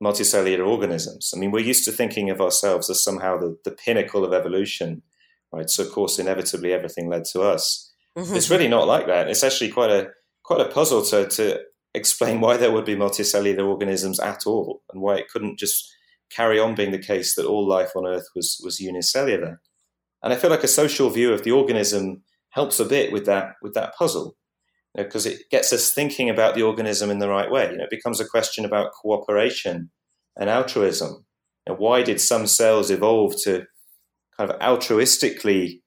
multicellular 0.03 0.67
organisms. 0.67 1.31
I 1.35 1.39
mean, 1.39 1.51
we're 1.51 1.59
used 1.59 1.85
to 1.85 1.91
thinking 1.91 2.29
of 2.29 2.41
ourselves 2.41 2.89
as 2.89 3.03
somehow 3.03 3.37
the, 3.37 3.57
the 3.63 3.71
pinnacle 3.71 4.25
of 4.25 4.33
evolution, 4.33 5.01
right? 5.51 5.69
So, 5.69 5.83
of 5.83 5.91
course, 5.91 6.19
inevitably 6.19 6.73
everything 6.73 7.09
led 7.09 7.25
to 7.31 7.41
us. 7.41 7.93
Mm-hmm. 8.17 8.35
It's 8.35 8.49
really 8.49 8.67
not 8.67 8.87
like 8.87 9.07
that. 9.07 9.29
It's 9.29 9.43
actually 9.43 9.71
quite 9.71 9.91
a 9.91 10.09
quite 10.43 10.61
a 10.61 10.69
puzzle 10.69 11.03
to 11.03 11.27
to 11.27 11.59
explain 11.93 12.39
why 12.41 12.57
there 12.57 12.71
would 12.71 12.85
be 12.85 12.95
multicellular 12.95 13.67
organisms 13.67 14.19
at 14.19 14.45
all, 14.45 14.81
and 14.91 15.01
why 15.01 15.15
it 15.17 15.29
couldn't 15.29 15.59
just 15.59 15.91
carry 16.31 16.59
on 16.59 16.75
being 16.75 16.91
the 16.91 16.99
case 16.99 17.35
that 17.35 17.45
all 17.45 17.67
life 17.67 17.91
on 17.95 18.07
Earth 18.07 18.27
was 18.35 18.59
was 18.63 18.79
unicellular. 18.79 19.61
And 20.23 20.33
I 20.33 20.37
feel 20.37 20.49
like 20.49 20.63
a 20.63 20.67
social 20.67 21.09
view 21.09 21.33
of 21.33 21.43
the 21.43 21.51
organism 21.51 22.23
helps 22.49 22.79
a 22.79 22.85
bit 22.85 23.11
with 23.11 23.25
that 23.25 23.55
with 23.61 23.73
that 23.73 23.95
puzzle 23.95 24.35
because 24.95 25.25
it 25.25 25.49
gets 25.49 25.73
us 25.73 25.93
thinking 25.93 26.29
about 26.29 26.55
the 26.55 26.61
organism 26.61 27.09
in 27.09 27.19
the 27.19 27.29
right 27.29 27.51
way. 27.51 27.69
You 27.69 27.77
know, 27.77 27.83
it 27.83 27.89
becomes 27.89 28.19
a 28.19 28.27
question 28.27 28.65
about 28.65 28.93
cooperation 28.93 29.91
and 30.37 30.49
altruism. 30.49 31.25
You 31.67 31.73
know, 31.73 31.79
why 31.79 32.03
did 32.03 32.21
some 32.21 32.47
cells 32.47 32.89
evolve 32.89 33.35
to 33.43 33.65
kind 34.37 34.49
of 34.49 34.59
altruistically 34.59 35.81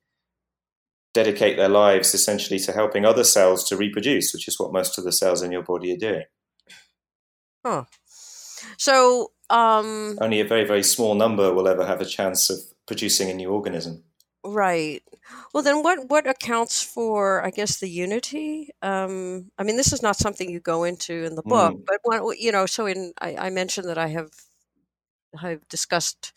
dedicate 1.15 1.57
their 1.57 1.69
lives 1.69 2.15
essentially 2.15 2.59
to 2.61 2.73
helping 2.73 3.05
other 3.05 3.25
cells 3.25 3.67
to 3.69 3.77
reproduce, 3.77 4.33
which 4.33 4.49
is 4.49 4.59
what 4.59 4.73
most 4.73 4.99
of 4.99 5.05
the 5.05 5.13
cells 5.13 5.43
in 5.43 5.53
your 5.53 5.63
body 5.63 5.93
are 5.93 5.97
doing? 5.97 6.25
Huh. 7.65 7.85
So, 8.77 9.33
um, 9.51 10.19
only 10.21 10.41
a 10.41 10.45
very, 10.45 10.65
very 10.65 10.83
small 10.83 11.15
number 11.15 11.53
will 11.53 11.69
ever 11.69 11.87
have 11.87 12.01
a 12.01 12.05
chance 12.05 12.51
of 12.51 12.59
producing 12.87 13.31
a 13.31 13.35
new 13.35 13.51
organism. 13.51 14.05
Right. 14.49 15.03
Well, 15.53 15.62
then 15.62 15.82
what 15.82 16.09
what 16.09 16.26
accounts 16.26 16.82
for, 16.82 17.44
I 17.44 17.51
guess, 17.51 17.78
the 17.80 17.88
unity? 17.88 18.70
Um, 18.82 19.51
I 19.59 19.62
mean, 19.64 19.76
this 19.76 19.92
is 19.92 20.03
not 20.03 20.16
something 20.16 20.49
you 20.51 20.61
go 20.61 20.84
into 20.84 21.24
in 21.24 21.34
the 21.34 21.42
book, 21.42 21.76
Mm. 21.76 21.86
but 21.86 21.99
what 22.05 22.38
you 22.38 22.51
know. 22.53 22.64
So, 22.66 22.86
in 22.86 23.12
I, 23.20 23.36
I 23.36 23.51
mentioned 23.51 23.88
that 23.88 23.99
I 23.99 24.09
have 24.09 24.30
I've 25.42 25.66
discussed 25.68 26.32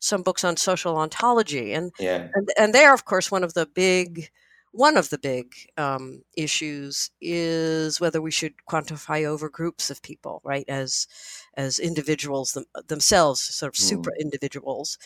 some 0.00 0.22
books 0.22 0.44
on 0.44 0.56
social 0.56 0.96
ontology, 0.96 1.72
and 1.74 1.92
Yeah, 1.98 2.28
and 2.34 2.48
and 2.58 2.74
there, 2.74 2.94
of 2.94 3.04
course, 3.04 3.30
one 3.30 3.44
of 3.44 3.54
the 3.54 3.66
big 3.66 4.30
one 4.72 4.96
of 4.96 5.10
the 5.10 5.18
big 5.18 5.52
um, 5.76 6.22
issues 6.36 7.10
is 7.20 8.00
whether 8.00 8.22
we 8.22 8.30
should 8.30 8.54
quantify 8.70 9.24
over 9.24 9.48
groups 9.48 9.90
of 9.90 10.02
people, 10.02 10.40
right, 10.44 10.64
as 10.68 11.06
as 11.54 11.78
individuals 11.78 12.52
them, 12.52 12.64
themselves, 12.88 13.40
sort 13.42 13.72
of 13.74 13.76
Mm. 13.78 13.80
super 13.80 14.12
individuals, 14.20 14.98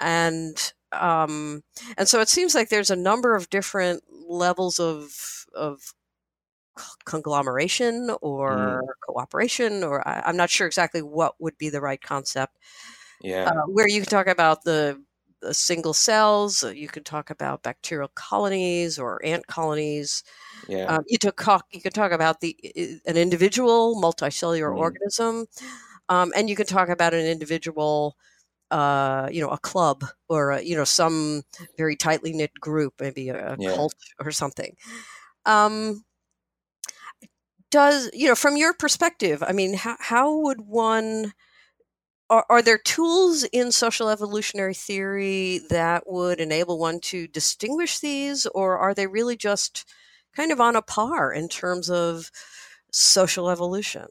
and 0.00 0.72
um, 0.92 1.62
and 1.96 2.08
so 2.08 2.20
it 2.20 2.28
seems 2.28 2.54
like 2.54 2.68
there's 2.68 2.90
a 2.90 2.96
number 2.96 3.34
of 3.34 3.50
different 3.50 4.02
levels 4.28 4.78
of 4.80 5.46
of 5.54 5.94
conglomeration 7.04 8.10
or 8.22 8.96
cooperation, 9.06 9.82
or 9.84 10.06
I, 10.06 10.22
I'm 10.26 10.36
not 10.36 10.50
sure 10.50 10.66
exactly 10.66 11.02
what 11.02 11.34
would 11.40 11.56
be 11.58 11.68
the 11.70 11.80
right 11.80 12.00
concept 12.00 12.58
yeah, 13.20 13.46
uh, 13.46 13.62
where 13.66 13.88
you 13.88 14.00
can 14.02 14.10
talk 14.10 14.26
about 14.26 14.64
the, 14.64 15.02
the 15.42 15.54
single 15.54 15.94
cells, 15.94 16.64
uh, 16.64 16.70
you 16.70 16.88
can 16.88 17.04
talk 17.04 17.30
about 17.30 17.62
bacterial 17.62 18.08
colonies 18.14 18.98
or 18.98 19.24
ant 19.24 19.46
colonies. 19.48 20.24
yeah, 20.68 20.88
Um, 20.88 21.02
you, 21.08 21.18
took, 21.18 21.36
co- 21.36 21.60
you 21.72 21.80
can 21.80 21.92
talk 21.92 22.12
about 22.12 22.40
the 22.40 22.56
an 23.06 23.16
individual 23.16 23.96
multicellular 24.02 24.74
Mm. 24.74 24.76
organism, 24.76 25.46
um, 26.08 26.32
and 26.36 26.48
you 26.50 26.56
can 26.56 26.66
talk 26.66 26.88
about 26.88 27.14
an 27.14 27.26
individual, 27.26 28.16
uh, 28.72 29.28
you 29.30 29.40
know, 29.40 29.50
a 29.50 29.58
club 29.58 30.04
or 30.28 30.52
a, 30.52 30.62
you 30.62 30.76
know 30.76 30.84
some 30.84 31.42
very 31.76 31.96
tightly 31.96 32.32
knit 32.32 32.52
group, 32.60 32.94
maybe 33.00 33.28
a, 33.28 33.54
a 33.54 33.58
Yeah. 33.58 33.74
cult 33.74 33.94
or 34.20 34.30
something. 34.32 34.76
Um, 35.46 36.04
does 37.70 38.10
you 38.12 38.28
know 38.28 38.34
from 38.34 38.56
your 38.56 38.74
perspective? 38.74 39.42
I 39.46 39.52
mean, 39.52 39.74
how 39.74 39.96
how 40.00 40.36
would 40.38 40.62
one 40.62 41.32
are, 42.30 42.46
are 42.48 42.62
there 42.62 42.78
tools 42.78 43.44
in 43.44 43.72
social 43.72 44.08
evolutionary 44.08 44.74
theory 44.74 45.60
that 45.70 46.04
would 46.06 46.40
enable 46.40 46.78
one 46.78 47.00
to 47.00 47.28
distinguish 47.28 48.00
these, 48.00 48.46
or 48.46 48.78
are 48.78 48.94
they 48.94 49.06
really 49.06 49.36
just 49.36 49.88
kind 50.34 50.50
of 50.52 50.60
on 50.60 50.76
a 50.76 50.82
par 50.82 51.32
in 51.32 51.48
terms 51.48 51.90
of 51.90 52.30
social 52.90 53.50
evolution? 53.50 54.06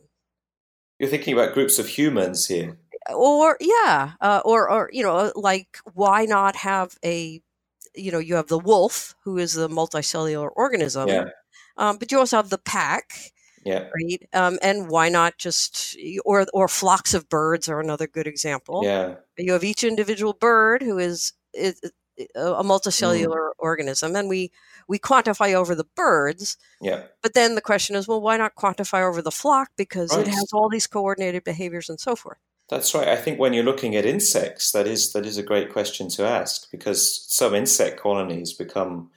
You're 1.00 1.10
thinking 1.10 1.34
about 1.34 1.54
groups 1.54 1.80
of 1.80 1.88
humans 1.88 2.46
here. 2.46 2.78
Or 3.10 3.58
yeah, 3.60 4.14
uh, 4.22 4.42
or 4.46 4.70
or 4.70 4.90
you 4.94 5.04
know, 5.04 5.32
like 5.36 5.78
why 5.94 6.26
not 6.26 6.56
have 6.58 6.98
a 7.04 7.42
you 7.96 8.12
know 8.12 8.20
you 8.20 8.36
have 8.36 8.48
the 8.48 8.60
wolf 8.60 9.16
who 9.24 9.38
is 9.38 9.54
the 9.54 9.68
multicellular 9.70 10.50
organism, 10.56 11.10
Yeah, 11.10 11.26
um, 11.78 11.98
but 11.98 12.12
you 12.12 12.20
also 12.20 12.38
have 12.38 12.50
the 12.50 12.60
pack, 12.60 13.14
yeah, 13.66 13.88
right? 13.96 14.30
Um, 14.34 14.60
and 14.62 14.90
why 14.90 15.10
not 15.10 15.38
just 15.38 15.98
or 16.26 16.46
or 16.54 16.68
flocks 16.68 17.14
of 17.14 17.28
birds 17.30 17.68
are 17.68 17.80
another 17.80 18.08
good 18.08 18.28
example. 18.28 18.84
yeah, 18.84 19.16
you 19.38 19.54
have 19.54 19.64
each 19.64 19.84
individual 19.84 20.34
bird 20.34 20.84
who 20.84 21.00
is, 21.00 21.34
is 21.54 21.82
a 22.36 22.64
multicellular 22.64 23.50
organism 23.58 24.16
and 24.16 24.30
we 24.30 24.52
we 24.88 25.00
quantify 25.00 25.54
over 25.54 25.74
the 25.74 25.86
birds 25.96 26.58
yeah. 26.82 27.04
but 27.24 27.34
then 27.34 27.56
the 27.56 27.62
question 27.62 27.96
is 27.96 28.08
well 28.08 28.22
why 28.22 28.38
not 28.38 28.54
quantify 28.56 29.02
over 29.02 29.22
the 29.22 29.32
flock 29.32 29.70
because 29.76 30.12
Right. 30.12 30.28
it 30.28 30.28
has 30.28 30.50
all 30.54 30.70
these 30.70 30.86
coordinated 30.88 31.44
behaviors 31.44 31.90
and 31.90 32.00
so 32.00 32.16
forth 32.16 32.38
That's 32.72 32.96
right. 32.96 33.10
I 33.10 33.18
think 33.18 33.38
when 33.38 33.52
you're 33.52 33.66
looking 33.66 33.98
at 33.98 34.06
insects, 34.06 34.72
that 34.72 34.88
is 34.88 35.12
that 35.12 35.26
is 35.26 35.38
a 35.38 35.44
great 35.44 35.74
question 35.74 36.08
to 36.12 36.26
ask 36.26 36.72
because 36.72 37.26
some 37.28 37.54
insect 37.54 38.00
colonies 38.00 38.54
become 38.54 39.12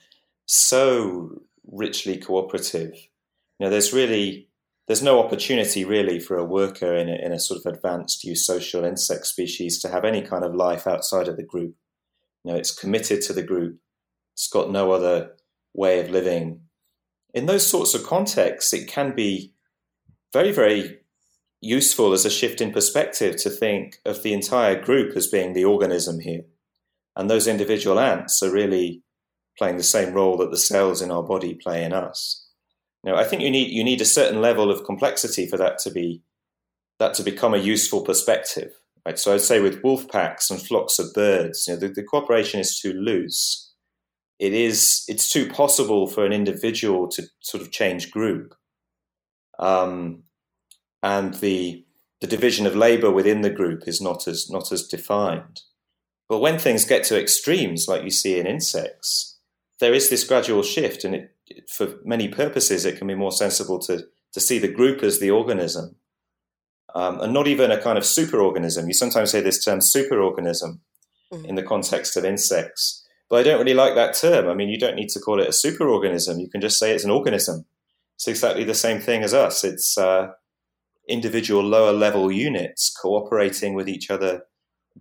so 0.45 1.41
richly 1.65 2.17
cooperative. 2.17 2.93
You 3.57 3.65
know, 3.65 3.69
there's 3.69 3.93
really 3.93 4.49
there's 4.87 5.01
no 5.01 5.23
opportunity 5.23 5.85
really 5.85 6.19
for 6.19 6.37
a 6.37 6.43
worker 6.43 6.97
in 6.97 7.07
a, 7.07 7.15
in 7.15 7.31
a 7.31 7.39
sort 7.39 7.65
of 7.65 7.73
advanced 7.73 8.25
eusocial 8.25 8.85
insect 8.85 9.25
species 9.25 9.81
to 9.81 9.89
have 9.89 10.03
any 10.03 10.21
kind 10.21 10.43
of 10.43 10.53
life 10.53 10.85
outside 10.85 11.29
of 11.29 11.37
the 11.37 11.43
group. 11.43 11.75
You 12.43 12.51
know, 12.51 12.57
it's 12.57 12.77
committed 12.77 13.21
to 13.21 13.33
the 13.33 13.41
group. 13.41 13.77
It's 14.33 14.49
got 14.49 14.69
no 14.69 14.91
other 14.91 15.31
way 15.73 16.01
of 16.01 16.09
living. 16.09 16.59
In 17.33 17.45
those 17.45 17.65
sorts 17.65 17.95
of 17.95 18.03
contexts, 18.03 18.73
it 18.73 18.89
can 18.89 19.15
be 19.15 19.53
very, 20.33 20.51
very 20.51 20.99
useful 21.65 22.13
as 22.13 22.25
a 22.25 22.29
shift 22.29 22.61
in 22.61 22.71
perspective 22.71 23.35
to 23.37 23.49
think 23.49 23.99
of 24.05 24.23
the 24.23 24.33
entire 24.33 24.79
group 24.79 25.15
as 25.17 25.27
being 25.27 25.53
the 25.53 25.65
organism 25.65 26.19
here. 26.19 26.43
And 27.15 27.29
those 27.29 27.47
individual 27.47 27.99
ants 27.99 28.41
are 28.43 28.51
really 28.51 29.01
playing 29.57 29.77
the 29.77 29.83
same 29.83 30.13
role 30.13 30.37
that 30.37 30.51
the 30.51 30.57
cells 30.57 31.01
in 31.01 31.11
our 31.11 31.23
body 31.23 31.53
play 31.53 31.83
in 31.83 31.93
us. 31.93 32.45
Now, 33.03 33.15
I 33.15 33.23
think 33.23 33.41
you 33.41 33.51
need 33.51 33.71
you 33.71 33.83
need 33.83 34.01
a 34.01 34.05
certain 34.05 34.41
level 34.41 34.71
of 34.71 34.83
complexity 34.83 35.47
for 35.47 35.57
that 35.57 35.77
to 35.79 35.91
be 35.91 36.23
that 36.99 37.13
to 37.15 37.23
become 37.23 37.53
a 37.53 37.59
useful 37.59 38.01
perspective. 38.01 38.71
Right? 39.05 39.19
So 39.19 39.33
I'd 39.33 39.41
say 39.41 39.61
with 39.61 39.83
wolf 39.83 40.09
packs 40.09 40.49
and 40.49 40.59
flocks 40.59 40.97
of 40.97 41.13
birds, 41.13 41.67
you 41.67 41.73
know, 41.73 41.79
the, 41.79 41.89
the 41.89 42.03
cooperation 42.03 42.59
is 42.59 42.79
too 42.79 42.93
loose. 42.93 43.73
It 44.39 44.53
is 44.53 45.05
it's 45.07 45.29
too 45.29 45.47
possible 45.47 46.07
for 46.07 46.25
an 46.25 46.33
individual 46.33 47.07
to 47.09 47.23
sort 47.41 47.61
of 47.61 47.71
change 47.71 48.11
group. 48.11 48.55
Um, 49.59 50.23
and 51.05 51.35
the 51.35 51.83
the 52.21 52.27
division 52.27 52.65
of 52.65 52.75
labor 52.75 53.11
within 53.11 53.41
the 53.41 53.49
group 53.49 53.87
is 53.87 54.01
not 54.01 54.27
as 54.27 54.49
not 54.49 54.71
as 54.71 54.87
defined. 54.87 55.61
But 56.27 56.39
when 56.39 56.57
things 56.57 56.85
get 56.85 57.03
to 57.05 57.19
extremes, 57.21 57.85
like 57.87 58.03
you 58.03 58.09
see 58.09 58.39
in 58.39 58.47
insects, 58.47 59.37
there 59.79 59.93
is 59.93 60.09
this 60.09 60.23
gradual 60.23 60.63
shift, 60.63 61.03
and 61.03 61.13
it, 61.13 61.69
for 61.69 61.99
many 62.03 62.27
purposes, 62.27 62.83
it 62.83 62.97
can 62.97 63.07
be 63.07 63.13
more 63.15 63.31
sensible 63.31 63.79
to 63.87 64.07
to 64.33 64.39
see 64.39 64.57
the 64.59 64.75
group 64.79 65.03
as 65.03 65.19
the 65.19 65.29
organism, 65.31 65.95
um, 66.95 67.21
and 67.21 67.31
not 67.33 67.47
even 67.47 67.71
a 67.71 67.81
kind 67.81 67.97
of 67.97 68.03
superorganism. 68.03 68.87
You 68.87 68.93
sometimes 68.93 69.31
hear 69.31 69.41
this 69.43 69.63
term 69.63 69.79
superorganism 69.79 70.79
Mhm. 71.31 71.45
in 71.49 71.55
the 71.55 71.63
context 71.73 72.17
of 72.17 72.25
insects, 72.25 73.05
but 73.29 73.39
I 73.39 73.43
don't 73.43 73.59
really 73.59 73.73
like 73.83 73.95
that 73.95 74.15
term. 74.15 74.47
I 74.47 74.55
mean, 74.55 74.69
you 74.69 74.79
don't 74.79 74.95
need 74.95 75.09
to 75.09 75.19
call 75.19 75.39
it 75.39 75.47
a 75.47 75.51
superorganism. 75.51 76.39
You 76.39 76.49
can 76.49 76.61
just 76.61 76.79
say 76.79 76.91
it's 76.91 77.05
an 77.05 77.11
organism. 77.19 77.65
It's 78.15 78.27
exactly 78.27 78.63
the 78.63 78.81
same 78.85 78.99
thing 78.99 79.23
as 79.23 79.33
us. 79.33 79.63
It's 79.63 79.97
uh, 79.97 80.33
individual 81.07 81.63
lower 81.63 81.91
level 81.91 82.31
units 82.31 82.89
cooperating 83.01 83.73
with 83.73 83.87
each 83.89 84.09
other 84.09 84.43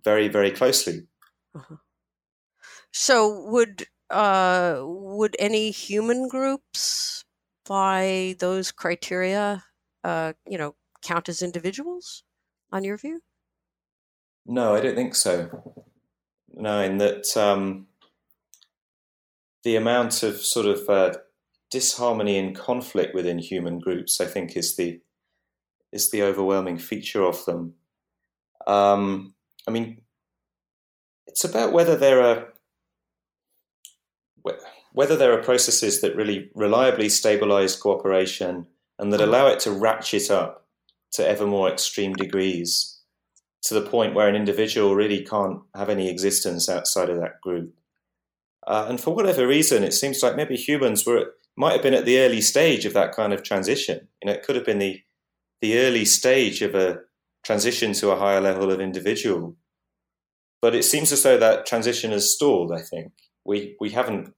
very, 0.05 0.28
very 0.28 0.50
closely. 0.50 1.07
so 2.92 3.44
would 3.48 3.86
uh 4.11 4.80
would 4.82 5.34
any 5.38 5.70
human 5.70 6.28
groups 6.28 7.24
by 7.66 8.36
those 8.40 8.70
criteria 8.70 9.64
uh 10.05 10.32
you 10.46 10.59
know 10.59 10.74
count 11.02 11.28
as 11.28 11.40
individuals 11.42 12.22
on 12.70 12.84
your 12.84 12.98
view 12.98 13.20
No, 14.46 14.74
I 14.74 14.80
don't 14.80 14.94
think 14.94 15.14
so. 15.14 15.74
No, 16.52 16.80
in 16.80 16.98
that 16.98 17.36
um, 17.36 17.86
the 19.62 19.76
amount 19.76 20.22
of 20.22 20.36
sort 20.36 20.66
of 20.66 20.88
uh, 20.88 21.14
disharmony 21.70 22.38
and 22.38 22.55
conflict 22.55 23.14
within 23.14 23.38
human 23.38 23.78
groups, 23.78 24.20
I 24.20 24.26
think, 24.26 24.57
is 24.57 24.76
the 24.76 25.00
is 25.95 26.11
the 26.11 26.22
overwhelming 26.22 26.76
feature 26.76 27.22
of 27.22 27.45
them. 27.47 27.74
Um, 28.66 29.34
I 29.66 29.70
mean, 29.70 30.03
it's 31.26 31.45
about 31.45 31.72
whether 31.72 31.97
there 31.97 32.22
are 32.22 32.49
whether 34.92 35.16
there 35.16 35.32
are 35.32 35.42
processes 35.42 36.01
that 36.01 36.14
really 36.14 36.51
reliably 36.55 37.09
stabilize 37.09 37.74
cooperation 37.74 38.66
and 38.99 39.12
that 39.12 39.20
allow 39.20 39.49
it 39.49 39.59
to 39.59 39.72
ratchet 39.72 40.30
up 40.30 40.68
to 41.11 41.26
ever 41.26 41.47
more 41.47 41.68
extreme 41.68 42.12
degrees 42.12 43.01
to 43.62 43.74
the 43.74 43.80
point 43.80 44.14
where 44.14 44.28
an 44.28 44.36
individual 44.36 44.95
really 44.95 45.24
can't 45.24 45.61
have 45.74 45.88
any 45.88 46.09
existence 46.09 46.68
outside 46.68 47.11
of 47.11 47.18
that 47.18 47.40
group. 47.40 47.74
Uh, 48.66 48.86
and 48.88 49.01
for 49.01 49.14
whatever 49.14 49.49
reason, 49.49 49.82
it 49.82 49.95
seems 49.95 50.22
like 50.22 50.36
maybe 50.36 50.57
humans 50.57 51.05
were 51.05 51.32
might 51.57 51.72
have 51.72 51.82
been 51.82 51.95
at 51.95 52.05
the 52.05 52.18
early 52.18 52.40
stage 52.40 52.84
of 52.84 52.95
that 52.95 53.14
kind 53.14 53.32
of 53.32 53.42
transition. 53.42 54.09
You 54.22 54.26
know, 54.26 54.32
it 54.32 54.45
could 54.45 54.57
have 54.57 54.66
been 54.66 54.80
the 54.80 55.01
the 55.65 55.79
early 55.79 56.05
stage 56.05 56.62
of 56.62 56.75
a 56.75 56.99
transition 57.45 57.93
to 57.95 58.11
a 58.11 58.17
higher 58.17 58.41
level 58.41 58.71
of 58.71 58.81
individual. 58.81 59.57
But 60.61 60.75
it 60.75 60.85
seems 60.85 61.12
as 61.12 61.23
though 61.23 61.39
that 61.39 61.67
transition 61.67 62.11
has 62.12 62.35
stalled. 62.35 62.73
I 62.73 62.83
think 62.83 63.12
we 63.45 63.77
we 63.81 63.91
haven't 63.91 64.35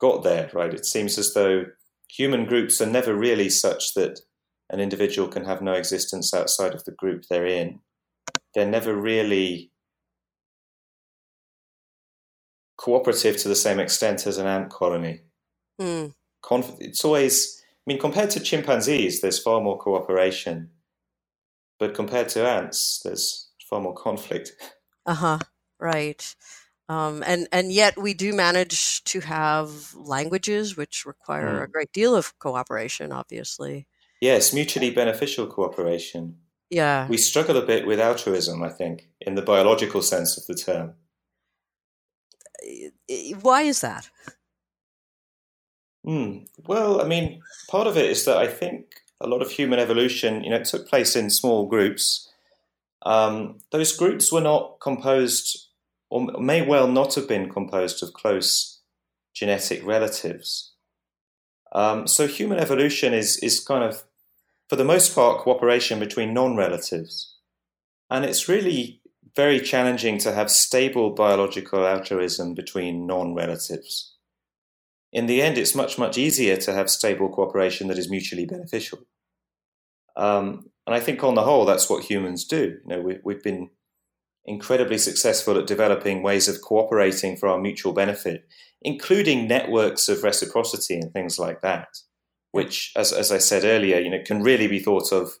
got 0.00 0.22
there. 0.24 0.50
Right? 0.52 0.74
It 0.74 0.86
seems 0.86 1.18
as 1.18 1.34
though 1.34 1.64
human 2.08 2.44
groups 2.46 2.80
are 2.80 2.86
never 2.86 3.14
really 3.14 3.50
such 3.50 3.94
that 3.94 4.20
an 4.70 4.80
individual 4.80 5.28
can 5.28 5.44
have 5.44 5.62
no 5.62 5.72
existence 5.72 6.32
outside 6.34 6.74
of 6.74 6.84
the 6.84 6.92
group 6.92 7.24
they're 7.28 7.46
in 7.46 7.80
they're 8.54 8.66
never 8.66 8.94
really 8.94 9.70
cooperative 12.76 13.36
to 13.38 13.48
the 13.48 13.56
same 13.56 13.78
extent 13.78 14.26
as 14.26 14.38
an 14.38 14.46
ant 14.46 14.70
colony. 14.70 15.20
Hmm. 15.80 16.06
Conf- 16.42 16.76
it's 16.80 17.04
always, 17.04 17.57
mean, 17.88 17.98
compared 17.98 18.30
to 18.30 18.40
chimpanzees, 18.40 19.20
there's 19.20 19.42
far 19.42 19.60
more 19.60 19.78
cooperation, 19.78 20.70
but 21.78 21.94
compared 21.94 22.28
to 22.30 22.46
ants, 22.46 23.00
there's 23.04 23.50
far 23.68 23.80
more 23.80 23.94
conflict. 23.94 24.52
Uh 25.06 25.14
huh. 25.14 25.38
Right. 25.80 26.34
Um, 26.90 27.22
and 27.26 27.48
and 27.50 27.72
yet 27.72 27.96
we 27.96 28.12
do 28.12 28.34
manage 28.34 29.02
to 29.04 29.20
have 29.20 29.94
languages 29.94 30.76
which 30.76 31.06
require 31.06 31.60
Mm. 31.60 31.64
a 31.64 31.68
great 31.68 31.92
deal 31.92 32.14
of 32.14 32.38
cooperation. 32.38 33.10
Obviously, 33.12 33.86
Yes, 34.20 34.52
mutually 34.52 34.90
beneficial 34.90 35.46
cooperation. 35.46 36.36
yeah. 36.68 37.08
We 37.08 37.16
struggle 37.16 37.56
a 37.56 37.64
bit 37.66 37.86
with 37.86 38.00
altruism, 38.00 38.62
I 38.62 38.68
think, 38.68 39.08
in 39.20 39.34
the 39.34 39.42
biological 39.42 40.02
sense 40.02 40.36
of 40.36 40.44
the 40.46 40.54
term. 40.54 40.94
Why 43.40 43.62
is 43.62 43.80
that? 43.80 44.10
Hmm. 46.08 46.38
Well, 46.66 47.02
I 47.02 47.04
mean, 47.04 47.42
part 47.68 47.86
of 47.86 47.98
it 47.98 48.08
is 48.08 48.24
that 48.24 48.38
I 48.38 48.46
think 48.46 49.02
a 49.20 49.26
lot 49.26 49.42
of 49.42 49.50
human 49.50 49.78
evolution, 49.78 50.42
you 50.42 50.48
know, 50.48 50.62
took 50.62 50.88
place 50.88 51.14
in 51.14 51.28
small 51.28 51.66
groups. 51.66 52.32
Um, 53.04 53.58
those 53.72 53.94
groups 53.94 54.32
were 54.32 54.40
not 54.40 54.78
composed, 54.80 55.68
or 56.08 56.26
may 56.40 56.62
well 56.62 56.88
not 56.88 57.14
have 57.16 57.28
been 57.28 57.52
composed 57.52 58.02
of 58.02 58.14
close 58.14 58.80
genetic 59.34 59.84
relatives. 59.84 60.72
Um, 61.72 62.06
so 62.06 62.26
human 62.26 62.58
evolution 62.58 63.12
is 63.12 63.36
is 63.42 63.60
kind 63.60 63.84
of, 63.84 64.04
for 64.70 64.76
the 64.76 64.86
most 64.86 65.14
part, 65.14 65.42
cooperation 65.42 66.00
between 66.00 66.32
non-relatives, 66.32 67.36
and 68.08 68.24
it's 68.24 68.48
really 68.48 69.02
very 69.36 69.60
challenging 69.60 70.16
to 70.20 70.32
have 70.32 70.50
stable 70.50 71.10
biological 71.10 71.86
altruism 71.86 72.54
between 72.54 73.06
non-relatives 73.06 74.14
in 75.12 75.26
the 75.26 75.40
end, 75.42 75.58
it's 75.58 75.74
much, 75.74 75.98
much 75.98 76.18
easier 76.18 76.56
to 76.56 76.72
have 76.72 76.90
stable 76.90 77.28
cooperation 77.28 77.88
that 77.88 77.98
is 77.98 78.10
mutually 78.10 78.46
beneficial. 78.46 79.00
Um, 80.16 80.70
and 80.86 80.94
I 80.94 81.00
think 81.00 81.22
on 81.22 81.34
the 81.34 81.42
whole, 81.42 81.64
that's 81.64 81.88
what 81.88 82.04
humans 82.04 82.44
do. 82.44 82.78
You 82.84 82.96
know, 82.96 83.00
we, 83.00 83.18
we've 83.24 83.42
been 83.42 83.70
incredibly 84.44 84.98
successful 84.98 85.58
at 85.58 85.66
developing 85.66 86.22
ways 86.22 86.48
of 86.48 86.60
cooperating 86.62 87.36
for 87.36 87.48
our 87.48 87.58
mutual 87.58 87.92
benefit, 87.92 88.48
including 88.82 89.46
networks 89.46 90.08
of 90.08 90.22
reciprocity 90.22 90.98
and 90.98 91.12
things 91.12 91.38
like 91.38 91.60
that, 91.60 91.88
which, 92.52 92.92
as, 92.96 93.12
as 93.12 93.30
I 93.30 93.38
said 93.38 93.64
earlier, 93.64 93.98
you 94.00 94.10
know, 94.10 94.22
can 94.24 94.42
really 94.42 94.66
be 94.66 94.80
thought 94.80 95.12
of 95.12 95.32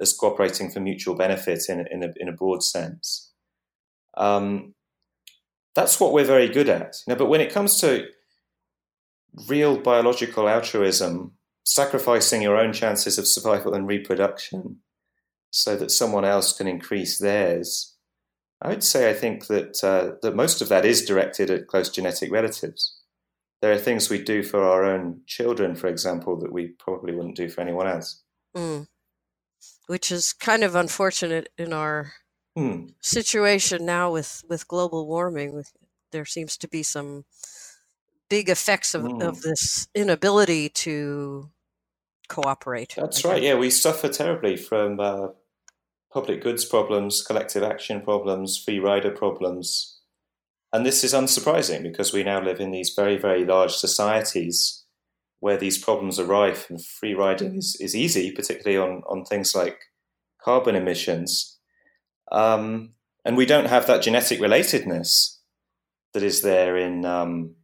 as 0.00 0.12
cooperating 0.12 0.70
for 0.70 0.80
mutual 0.80 1.14
benefit 1.14 1.62
in, 1.68 1.86
in, 1.90 2.02
a, 2.02 2.08
in 2.16 2.28
a 2.28 2.32
broad 2.32 2.62
sense. 2.62 3.32
Um, 4.16 4.74
that's 5.74 6.00
what 6.00 6.12
we're 6.12 6.24
very 6.24 6.48
good 6.48 6.68
at. 6.68 6.96
You 7.06 7.14
know, 7.14 7.18
but 7.18 7.28
when 7.28 7.40
it 7.40 7.52
comes 7.52 7.80
to 7.80 8.06
real 9.48 9.76
biological 9.78 10.48
altruism, 10.48 11.32
sacrificing 11.64 12.42
your 12.42 12.56
own 12.56 12.72
chances 12.72 13.18
of 13.18 13.26
survival 13.26 13.74
and 13.74 13.86
reproduction 13.86 14.78
so 15.50 15.76
that 15.76 15.90
someone 15.90 16.24
else 16.24 16.52
can 16.52 16.66
increase 16.66 17.18
theirs. 17.18 17.96
I 18.60 18.68
would 18.68 18.84
say 18.84 19.10
I 19.10 19.14
think 19.14 19.46
that 19.48 19.82
uh, 19.82 20.16
that 20.22 20.36
most 20.36 20.62
of 20.62 20.68
that 20.68 20.84
is 20.84 21.04
directed 21.04 21.50
at 21.50 21.66
close 21.66 21.90
genetic 21.90 22.30
relatives. 22.30 22.98
There 23.60 23.72
are 23.72 23.78
things 23.78 24.10
we 24.10 24.22
do 24.22 24.42
for 24.42 24.62
our 24.62 24.84
own 24.84 25.20
children, 25.26 25.76
for 25.76 25.86
example, 25.88 26.36
that 26.40 26.52
we 26.52 26.68
probably 26.68 27.14
wouldn't 27.14 27.36
do 27.36 27.48
for 27.48 27.60
anyone 27.60 27.86
else. 27.86 28.22
Mm. 28.56 28.88
Which 29.86 30.10
is 30.10 30.32
kind 30.32 30.64
of 30.64 30.74
unfortunate 30.74 31.48
in 31.56 31.72
our 31.72 32.12
Hmm. 32.56 32.88
situation 33.00 33.86
now 33.86 34.12
with 34.12 34.44
with 34.46 34.68
global 34.68 35.06
warming. 35.06 35.64
There 36.10 36.26
seems 36.26 36.58
to 36.58 36.68
be 36.68 36.82
some 36.82 37.24
big 38.28 38.48
effects 38.48 38.94
of, 38.94 39.02
Mm. 39.02 39.22
of 39.22 39.42
this 39.42 39.88
inability 39.94 40.68
to 40.68 41.50
cooperate. 42.28 42.94
That's 42.96 43.24
right. 43.24 43.42
Yeah, 43.42 43.54
we 43.56 43.70
suffer 43.70 44.08
terribly 44.08 44.56
from 44.56 44.98
uh, 45.00 45.28
public 46.12 46.42
goods 46.42 46.64
problems, 46.64 47.22
collective 47.22 47.62
action 47.62 48.00
problems, 48.00 48.56
free 48.56 48.78
rider 48.78 49.10
problems. 49.10 50.00
And 50.72 50.86
this 50.86 51.04
is 51.04 51.12
unsurprising 51.12 51.82
because 51.82 52.12
we 52.12 52.22
now 52.22 52.42
live 52.42 52.58
in 52.60 52.70
these 52.70 52.94
very, 52.94 53.18
very 53.18 53.44
large 53.44 53.72
societies 53.72 54.84
where 55.40 55.58
these 55.58 55.76
problems 55.76 56.18
are 56.18 56.24
rife 56.24 56.70
and 56.70 56.82
free 56.82 57.14
riding 57.14 57.56
is, 57.56 57.76
is 57.80 57.94
easy, 57.94 58.30
particularly 58.30 58.78
on, 58.78 59.02
on 59.08 59.24
things 59.24 59.54
like 59.54 59.78
carbon 60.42 60.74
emissions. 60.74 61.58
Um, 62.30 62.94
and 63.24 63.36
we 63.36 63.44
don't 63.44 63.66
have 63.66 63.86
that 63.86 64.02
genetic 64.02 64.40
relatedness 64.40 65.36
that 66.14 66.22
is 66.22 66.42
there 66.42 66.76
in, 66.76 67.04
um, 67.04 67.56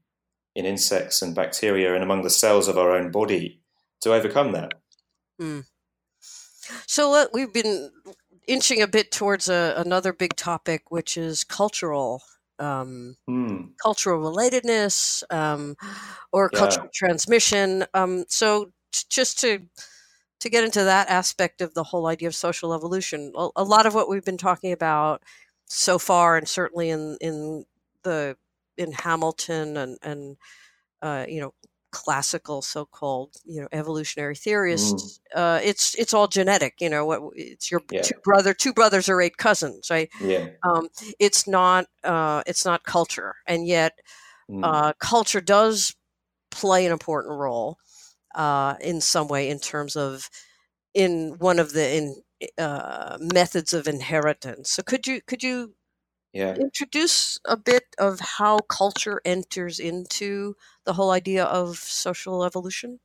in 0.59 0.67
insects 0.67 1.23
and 1.23 1.35
bacteria 1.35 1.95
and 1.95 2.03
among 2.03 2.23
the 2.23 2.31
cells 2.31 2.69
of 2.69 2.77
our 2.77 2.91
own 2.91 3.11
body 3.11 3.63
to 4.03 4.13
overcome 4.13 4.53
that. 4.53 4.73
So 6.87 7.15
uh, 7.15 7.27
we've 7.33 7.53
been 7.53 7.91
inching 8.47 8.83
a 8.83 8.87
bit 8.89 9.11
towards 9.13 9.49
a, 9.49 9.75
another 9.77 10.13
big 10.13 10.37
topic, 10.37 10.91
which 10.91 11.17
is 11.17 11.45
cultural. 11.45 12.23
Um, 12.59 13.17
Hmm. 13.29 13.67
cultural 13.81 14.21
relatedness 14.21 15.23
um, 15.31 15.77
or 16.33 16.51
Yeah. 16.53 16.59
cultural 16.59 16.89
transmission. 16.93 17.85
Um, 17.95 18.25
so 18.29 18.73
t- 18.93 19.05
just 19.09 19.39
to 19.41 19.61
to 20.41 20.51
get 20.51 20.65
into 20.65 20.85
that 20.85 21.09
aspect 21.09 21.61
of 21.61 21.75
the 21.75 21.85
whole 21.85 22.07
idea 22.09 22.29
of 22.29 22.35
social 22.35 22.75
evolution, 22.75 23.33
a, 23.37 23.49
a 23.57 23.65
lot 23.65 23.87
of 23.87 23.95
what 23.95 24.09
we've 24.09 24.25
been 24.25 24.39
talking 24.39 24.73
about 24.73 25.23
so 25.67 25.99
far, 25.99 26.37
and 26.37 26.49
certainly 26.49 26.91
in 26.91 27.17
in 27.21 27.65
the 28.03 28.37
in 28.79 28.93
Hamilton 28.93 29.77
and 29.77 29.99
and 30.03 30.37
uh, 31.03 31.25
you 31.29 31.41
know 31.41 31.55
classical 31.93 32.63
so-called 32.63 33.35
you 33.47 33.61
know 33.61 33.69
evolutionary 33.73 34.35
theorists 34.37 35.21
uh, 35.35 35.61
it's 35.63 35.95
it's 35.97 36.15
all 36.15 36.29
genetic 36.29 36.75
you 36.81 36.89
know 36.91 37.05
what 37.07 37.21
it's 37.35 37.71
your 37.71 37.83
Yeah. 37.89 38.03
two 38.03 38.15
brother 38.25 38.53
two 38.55 38.73
brothers 38.73 39.09
are 39.09 39.21
eight 39.23 39.37
cousins 39.39 39.89
right 39.91 40.11
Yeah. 40.19 40.47
um, 40.65 40.89
it's 41.19 41.47
not 41.47 41.87
uh, 42.05 42.43
it's 42.47 42.65
not 42.65 42.85
culture 42.85 43.35
and 43.47 43.67
yet 43.67 43.99
Mm. 44.51 44.63
uh, 44.63 44.93
culture 45.01 45.41
does 45.41 45.95
play 46.51 46.87
an 46.87 46.93
important 46.93 47.39
role 47.39 47.79
uh, 48.35 48.75
in 48.81 49.01
some 49.01 49.29
way 49.29 49.49
in 49.51 49.59
terms 49.59 49.97
of 49.97 50.31
in 50.95 51.37
one 51.39 51.59
of 51.59 51.73
the 51.73 51.97
in 51.97 52.17
uh, 52.59 53.19
methods 53.21 53.73
of 53.73 53.89
inheritance. 53.89 54.71
So 54.71 54.83
could 54.83 55.07
you 55.07 55.21
could 55.27 55.43
you 55.43 55.75
yeah. 56.33 56.55
introduce 56.55 57.39
a 57.45 57.57
bit 57.57 57.85
of 57.99 58.21
how 58.21 58.59
culture 58.59 59.21
enters 59.25 59.79
into 59.79 60.57
the 60.85 60.93
whole 60.93 61.11
idea 61.11 61.45
of 61.45 61.77
social 61.77 62.45
evolution? 62.45 63.01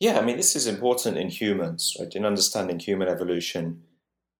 Yeah, 0.00 0.18
I 0.18 0.24
mean, 0.24 0.36
this 0.36 0.56
is 0.56 0.66
important 0.66 1.16
in 1.16 1.28
humans, 1.28 1.96
right? 1.98 2.14
In 2.14 2.24
understanding 2.24 2.78
human 2.78 3.08
evolution. 3.08 3.82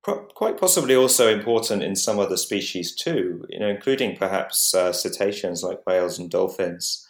Pro- 0.03 0.27
quite 0.27 0.59
possibly 0.59 0.95
also 0.95 1.33
important 1.33 1.83
in 1.83 1.97
some 1.97 2.19
other 2.19 2.37
species 2.37 2.95
too, 2.95 3.47
you 3.49 3.59
know, 3.59 3.69
including 3.69 4.17
perhaps 4.17 4.75
uh, 4.75 4.93
cetaceans 4.93 5.63
like 5.63 5.87
whales 5.87 6.19
and 6.19 6.31
dolphins 6.31 7.09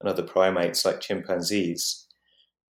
and 0.00 0.08
other 0.08 0.22
primates 0.22 0.84
like 0.84 1.00
chimpanzees, 1.00 2.06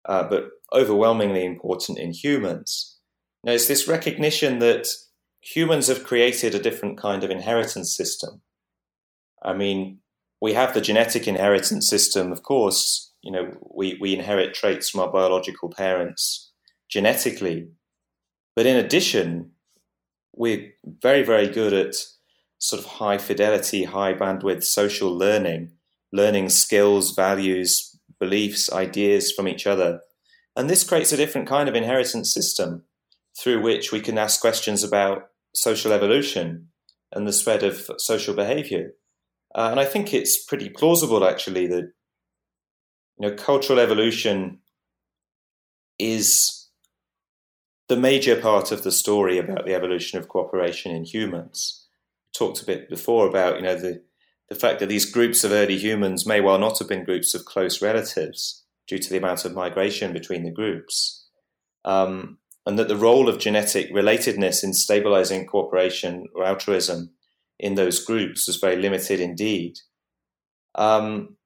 uh, 0.05 0.23
but 0.23 0.49
overwhelmingly 0.73 1.45
important 1.45 1.97
in 1.97 2.11
humans. 2.11 2.99
Now, 3.43 3.53
it's 3.53 3.67
this 3.67 3.87
recognition 3.87 4.59
that 4.59 4.87
humans 5.43 5.87
have 5.87 6.05
created 6.05 6.55
a 6.55 6.59
different 6.59 6.97
kind 6.97 7.23
of 7.23 7.29
inheritance 7.29 7.95
system. 7.95 8.41
I 9.43 9.53
mean, 9.53 9.99
we 10.41 10.53
have 10.53 10.73
the 10.73 10.81
genetic 10.81 11.27
inheritance 11.27 11.87
system, 11.87 12.31
of 12.31 12.43
course. 12.43 13.11
You 13.21 13.31
know, 13.31 13.57
we, 13.75 13.97
we 13.99 14.13
inherit 14.13 14.53
traits 14.53 14.89
from 14.89 15.01
our 15.01 15.11
biological 15.11 15.69
parents 15.69 16.51
genetically. 16.89 17.67
But 18.55 18.65
in 18.65 18.77
addition, 18.77 19.51
we're 20.33 20.73
very, 20.85 21.23
very 21.23 21.47
good 21.47 21.73
at 21.73 21.95
sort 22.59 22.81
of 22.81 22.85
high 22.85 23.17
fidelity, 23.17 23.83
high 23.83 24.13
bandwidth 24.13 24.63
social 24.63 25.13
learning, 25.13 25.71
learning 26.13 26.49
skills, 26.49 27.11
values, 27.11 27.99
beliefs, 28.17 28.71
ideas 28.71 29.31
from 29.31 29.49
each 29.49 29.67
other. 29.67 29.99
And 30.55 30.69
this 30.69 30.85
creates 30.85 31.11
a 31.11 31.17
different 31.17 31.47
kind 31.49 31.67
of 31.67 31.75
inheritance 31.75 32.33
system 32.33 32.83
through 33.37 33.61
which 33.61 33.91
we 33.91 33.99
can 33.99 34.17
ask 34.17 34.39
questions 34.39 34.83
about 34.83 35.29
social 35.55 35.91
evolution 35.93 36.69
and 37.11 37.27
the 37.27 37.33
spread 37.33 37.63
of 37.63 37.89
social 37.97 38.33
behavior. 38.33 38.91
Uh, 39.55 39.69
and 39.71 39.79
I 39.79 39.85
think 39.85 40.13
it's 40.13 40.43
pretty 40.45 40.69
plausible, 40.69 41.23
actually, 41.25 41.67
that 41.67 41.91
you 43.19 43.29
know 43.29 43.35
cultural 43.35 43.79
evolution 43.79 44.59
is 45.99 46.69
the 47.87 47.95
major 47.97 48.39
part 48.39 48.71
of 48.71 48.83
the 48.83 48.91
story 48.91 49.37
about 49.37 49.65
the 49.65 49.75
evolution 49.75 50.17
of 50.17 50.27
cooperation 50.27 50.91
in 50.91 51.05
humans. 51.05 51.87
We 52.27 52.37
talked 52.37 52.61
a 52.61 52.65
bit 52.65 52.89
before 52.89 53.27
about 53.27 53.57
you 53.57 53.61
know 53.61 53.75
the 53.75 54.01
the 54.49 54.55
fact 54.55 54.79
that 54.79 54.89
these 54.89 55.09
groups 55.09 55.43
of 55.43 55.51
early 55.51 55.77
humans 55.77 56.25
may 56.25 56.41
well 56.41 56.59
not 56.59 56.79
have 56.79 56.89
been 56.89 57.05
groups 57.05 57.33
of 57.33 57.45
close 57.45 57.81
relatives 57.81 58.63
due 58.87 58.99
to 58.99 59.09
the 59.09 59.17
amount 59.17 59.45
of 59.45 59.53
migration 59.53 60.11
between 60.13 60.43
the 60.43 60.51
groups, 60.51 61.27
um, 61.85 62.37
and 62.65 62.79
that 62.79 62.87
the 62.87 62.97
role 62.97 63.27
of 63.27 63.39
genetic 63.39 63.91
relatedness 63.93 64.63
in 64.63 64.73
stabilizing 64.73 65.45
cooperation 65.45 66.27
or 66.33 66.45
altruism 66.45 67.11
in 67.59 67.75
those 67.75 68.03
groups 68.03 68.47
was 68.47 68.57
very 68.57 68.77
limited 68.77 69.19
indeed. 69.19 69.79
Um, 70.75 71.37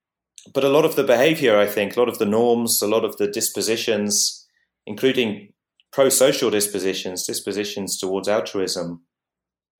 but 0.53 0.63
a 0.63 0.69
lot 0.69 0.85
of 0.85 0.95
the 0.95 1.03
behavior, 1.03 1.57
I 1.57 1.67
think, 1.67 1.95
a 1.95 1.99
lot 1.99 2.09
of 2.09 2.19
the 2.19 2.25
norms, 2.25 2.81
a 2.81 2.87
lot 2.87 3.03
of 3.03 3.17
the 3.17 3.27
dispositions, 3.27 4.47
including 4.85 5.53
pro 5.91 6.09
social 6.09 6.49
dispositions, 6.49 7.25
dispositions 7.25 7.97
towards 7.97 8.27
altruism, 8.27 9.01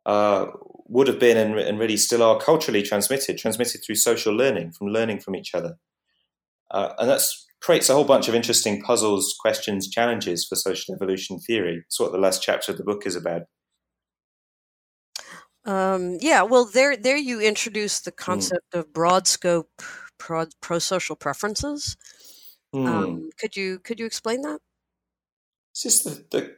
uh, 0.06 0.48
would 0.88 1.08
have 1.08 1.20
been 1.20 1.38
and, 1.38 1.60
and, 1.60 1.80
really 1.80 1.98
still 1.98 2.24
are 2.24 2.40
culturally 2.40 2.82
transmitted, 2.82 3.38
transmitted 3.38 3.82
through 3.86 3.96
social 3.96 4.34
learning, 4.34 4.72
from 4.72 4.88
learning 4.88 5.20
from 5.20 5.36
each 5.36 5.54
other. 5.54 5.78
Uh, 6.72 6.94
and 6.98 7.10
that 7.10 7.22
creates 7.62 7.90
a 7.90 7.94
whole 7.94 8.04
bunch 8.04 8.28
of 8.28 8.36
interesting 8.36 8.82
puzzles, 8.82 9.36
questions, 9.40 9.90
challenges 9.90 10.46
for 10.48 10.56
social 10.56 10.96
evolution 10.96 11.40
theory. 11.40 11.84
It's 11.86 12.00
what 12.00 12.12
the 12.12 12.18
last 12.18 12.42
chapter 12.42 12.72
of 12.72 12.78
the 12.78 12.84
book 12.84 13.06
is 13.06 13.16
about. 13.16 13.44
Um, 15.66 16.18
yeah, 16.22 16.44
well, 16.44 16.66
there, 16.66 16.96
there 16.96 17.18
you 17.18 17.42
introduce 17.42 18.00
the 18.00 18.12
hmm. 18.12 18.24
concept 18.24 18.72
mm. 18.74 18.80
of 18.80 18.94
broad 18.94 19.28
scope 19.28 19.70
pro 20.18 20.80
social 20.80 21.16
preferences. 21.16 21.98
Mm. 22.74 22.88
Um, 22.88 23.30
could 23.40 23.56
you 23.56 23.80
could 23.80 24.00
you 24.00 24.06
explain 24.06 24.42
that? 24.42 24.60
It's 25.72 25.84
just 25.84 26.04
the, 26.04 26.26
the 26.32 26.56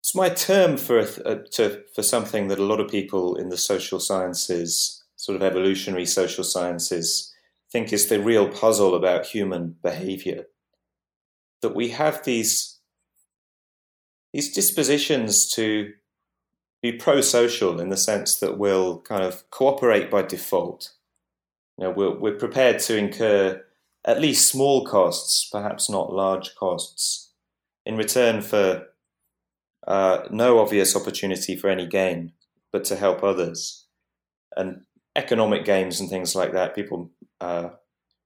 it's 0.00 0.14
my 0.14 0.28
term 0.28 0.76
for 0.76 0.98
a, 0.98 1.06
a, 1.24 1.42
to, 1.52 1.82
for 1.94 2.02
something 2.02 2.48
that 2.48 2.58
a 2.58 2.64
lot 2.64 2.80
of 2.80 2.90
people 2.90 3.36
in 3.36 3.48
the 3.48 3.56
social 3.56 3.98
sciences, 3.98 5.02
sort 5.16 5.36
of 5.36 5.42
evolutionary 5.42 6.04
social 6.04 6.44
sciences, 6.44 7.33
think 7.74 7.92
is 7.92 8.08
the 8.08 8.20
real 8.20 8.48
puzzle 8.48 8.94
about 8.94 9.26
human 9.26 9.74
behavior. 9.82 10.44
That 11.60 11.74
we 11.74 11.88
have 11.88 12.24
these 12.24 12.78
these 14.32 14.54
dispositions 14.54 15.50
to 15.54 15.92
be 16.82 16.92
pro-social 16.92 17.80
in 17.80 17.88
the 17.88 17.96
sense 17.96 18.38
that 18.38 18.58
we'll 18.58 19.00
kind 19.00 19.24
of 19.24 19.48
cooperate 19.50 20.08
by 20.08 20.22
default. 20.22 20.92
You 21.76 21.84
know, 21.84 21.90
we're, 21.90 22.16
we're 22.16 22.38
prepared 22.38 22.78
to 22.80 22.96
incur 22.96 23.64
at 24.04 24.20
least 24.20 24.48
small 24.48 24.84
costs, 24.84 25.48
perhaps 25.50 25.90
not 25.90 26.12
large 26.12 26.54
costs, 26.54 27.32
in 27.86 27.96
return 27.96 28.42
for 28.42 28.86
uh, 29.86 30.28
no 30.30 30.58
obvious 30.58 30.94
opportunity 30.94 31.56
for 31.56 31.70
any 31.70 31.86
gain, 31.86 32.32
but 32.72 32.84
to 32.84 32.96
help 32.96 33.22
others. 33.24 33.86
And 34.56 34.82
economic 35.16 35.64
games 35.64 36.00
and 36.00 36.10
things 36.10 36.34
like 36.34 36.52
that, 36.52 36.74
people 36.74 37.10
uh, 37.40 37.70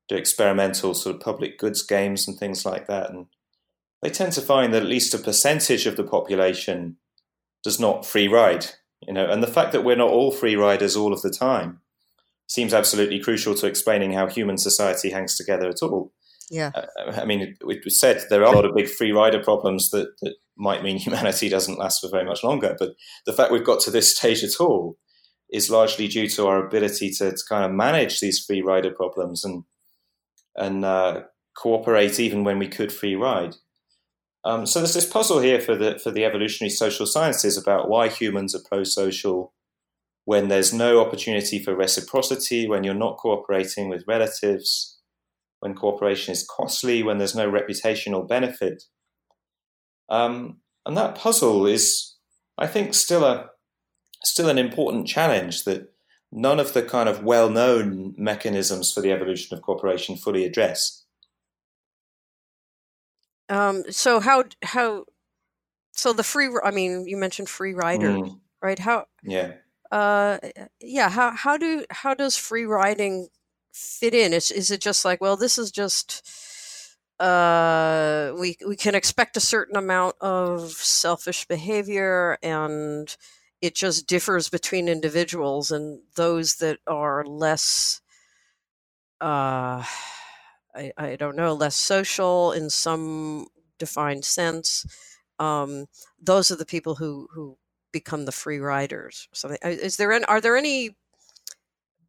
do 0.08 0.16
experimental 0.16 0.94
sort 0.94 1.16
of 1.16 1.22
public 1.22 1.58
goods 1.58 1.82
games 1.82 2.26
and 2.26 2.38
things 2.38 2.64
like 2.64 2.86
that. 2.86 3.10
And 3.10 3.26
they 4.02 4.10
tend 4.10 4.32
to 4.34 4.40
find 4.40 4.72
that 4.72 4.82
at 4.82 4.88
least 4.88 5.14
a 5.14 5.18
percentage 5.18 5.86
of 5.86 5.96
the 5.96 6.04
population 6.04 6.96
does 7.62 7.78
not 7.78 8.06
free 8.06 8.28
ride. 8.28 8.66
You 9.06 9.12
know, 9.12 9.30
and 9.30 9.42
the 9.42 9.48
fact 9.48 9.72
that 9.72 9.84
we're 9.84 9.96
not 9.96 10.10
all 10.10 10.32
free 10.32 10.56
riders 10.56 10.96
all 10.96 11.12
of 11.12 11.22
the 11.22 11.30
time 11.30 11.80
seems 12.48 12.74
absolutely 12.74 13.20
crucial 13.20 13.54
to 13.54 13.66
explaining 13.66 14.12
how 14.12 14.26
human 14.26 14.58
society 14.58 15.10
hangs 15.10 15.36
together 15.36 15.68
at 15.68 15.82
all. 15.82 16.12
Yeah. 16.50 16.72
Uh, 16.74 17.12
I 17.12 17.24
mean, 17.24 17.56
it 17.60 17.84
was 17.84 18.00
said 18.00 18.24
there 18.30 18.42
are 18.42 18.52
a 18.52 18.56
lot 18.56 18.64
of 18.64 18.74
big 18.74 18.88
free 18.88 19.12
rider 19.12 19.42
problems 19.42 19.90
that, 19.90 20.08
that 20.22 20.34
might 20.56 20.82
mean 20.82 20.96
humanity 20.98 21.48
doesn't 21.48 21.78
last 21.78 22.00
for 22.00 22.08
very 22.08 22.24
much 22.24 22.42
longer. 22.42 22.74
But 22.78 22.94
the 23.26 23.32
fact 23.32 23.52
we've 23.52 23.64
got 23.64 23.80
to 23.80 23.90
this 23.90 24.16
stage 24.16 24.42
at 24.42 24.58
all 24.60 24.96
is 25.50 25.70
largely 25.70 26.08
due 26.08 26.28
to 26.28 26.46
our 26.46 26.66
ability 26.66 27.10
to, 27.10 27.30
to 27.30 27.42
kind 27.48 27.64
of 27.64 27.72
manage 27.72 28.20
these 28.20 28.44
free 28.44 28.62
rider 28.62 28.90
problems 28.90 29.44
and 29.44 29.64
and 30.56 30.84
uh, 30.84 31.22
cooperate 31.56 32.18
even 32.18 32.44
when 32.44 32.58
we 32.58 32.68
could 32.68 32.92
free 32.92 33.14
ride. 33.14 33.54
Um, 34.44 34.66
so 34.66 34.80
there's 34.80 34.94
this 34.94 35.08
puzzle 35.08 35.40
here 35.40 35.60
for 35.60 35.76
the 35.76 35.98
for 35.98 36.10
the 36.10 36.24
evolutionary 36.24 36.70
social 36.70 37.06
sciences 37.06 37.56
about 37.56 37.88
why 37.88 38.08
humans 38.08 38.54
are 38.54 38.68
pro-social 38.68 39.52
when 40.24 40.48
there's 40.48 40.74
no 40.74 41.00
opportunity 41.00 41.58
for 41.58 41.74
reciprocity, 41.74 42.68
when 42.68 42.84
you're 42.84 42.92
not 42.92 43.16
cooperating 43.16 43.88
with 43.88 44.04
relatives, 44.06 44.98
when 45.60 45.74
cooperation 45.74 46.32
is 46.32 46.46
costly, 46.46 47.02
when 47.02 47.16
there's 47.16 47.34
no 47.34 47.50
reputational 47.50 48.28
benefit. 48.28 48.82
Um, 50.10 50.60
and 50.84 50.96
that 50.98 51.14
puzzle 51.14 51.66
is, 51.66 52.16
I 52.58 52.66
think, 52.66 52.92
still 52.92 53.24
a 53.24 53.48
still 54.24 54.48
an 54.48 54.58
important 54.58 55.06
challenge 55.06 55.64
that 55.64 55.92
none 56.30 56.60
of 56.60 56.72
the 56.72 56.82
kind 56.82 57.08
of 57.08 57.22
well-known 57.22 58.14
mechanisms 58.16 58.92
for 58.92 59.00
the 59.00 59.12
evolution 59.12 59.56
of 59.56 59.62
cooperation 59.62 60.16
fully 60.16 60.44
address. 60.44 61.04
Um, 63.48 63.84
so 63.90 64.20
how 64.20 64.44
how 64.62 65.04
so 65.92 66.12
the 66.12 66.22
free 66.22 66.50
I 66.62 66.70
mean 66.70 67.06
you 67.06 67.16
mentioned 67.16 67.48
free 67.48 67.72
riders 67.72 68.18
mm. 68.18 68.40
right 68.62 68.78
how 68.78 69.06
yeah 69.22 69.52
uh 69.90 70.36
yeah 70.80 71.08
how 71.08 71.30
how 71.30 71.56
do 71.56 71.86
how 71.88 72.12
does 72.12 72.36
free 72.36 72.64
riding 72.64 73.28
fit 73.72 74.12
in 74.12 74.34
is 74.34 74.50
is 74.50 74.70
it 74.70 74.82
just 74.82 75.02
like 75.06 75.22
well 75.22 75.38
this 75.38 75.56
is 75.56 75.70
just 75.70 76.28
uh, 77.20 78.32
we 78.38 78.56
we 78.66 78.76
can 78.76 78.94
expect 78.94 79.36
a 79.36 79.40
certain 79.40 79.76
amount 79.76 80.16
of 80.20 80.70
selfish 80.70 81.46
behavior, 81.46 82.38
and 82.42 83.16
it 83.60 83.74
just 83.74 84.06
differs 84.06 84.48
between 84.48 84.88
individuals, 84.88 85.70
and 85.70 86.00
those 86.16 86.56
that 86.56 86.78
are 86.86 87.24
less, 87.24 88.00
uh, 89.20 89.82
I, 90.74 90.92
I 90.96 91.16
don't 91.16 91.36
know, 91.36 91.54
less 91.54 91.74
social 91.74 92.52
in 92.52 92.70
some 92.70 93.48
defined 93.78 94.24
sense. 94.24 94.86
Um, 95.38 95.86
those 96.20 96.50
are 96.50 96.56
the 96.56 96.66
people 96.66 96.96
who 96.96 97.28
who 97.32 97.56
become 97.92 98.24
the 98.24 98.32
free 98.32 98.58
riders. 98.58 99.28
Uh, 99.44 99.56
is 99.62 99.96
there? 99.96 100.12
Any, 100.12 100.24
are 100.26 100.40
there 100.40 100.56
any 100.56 100.96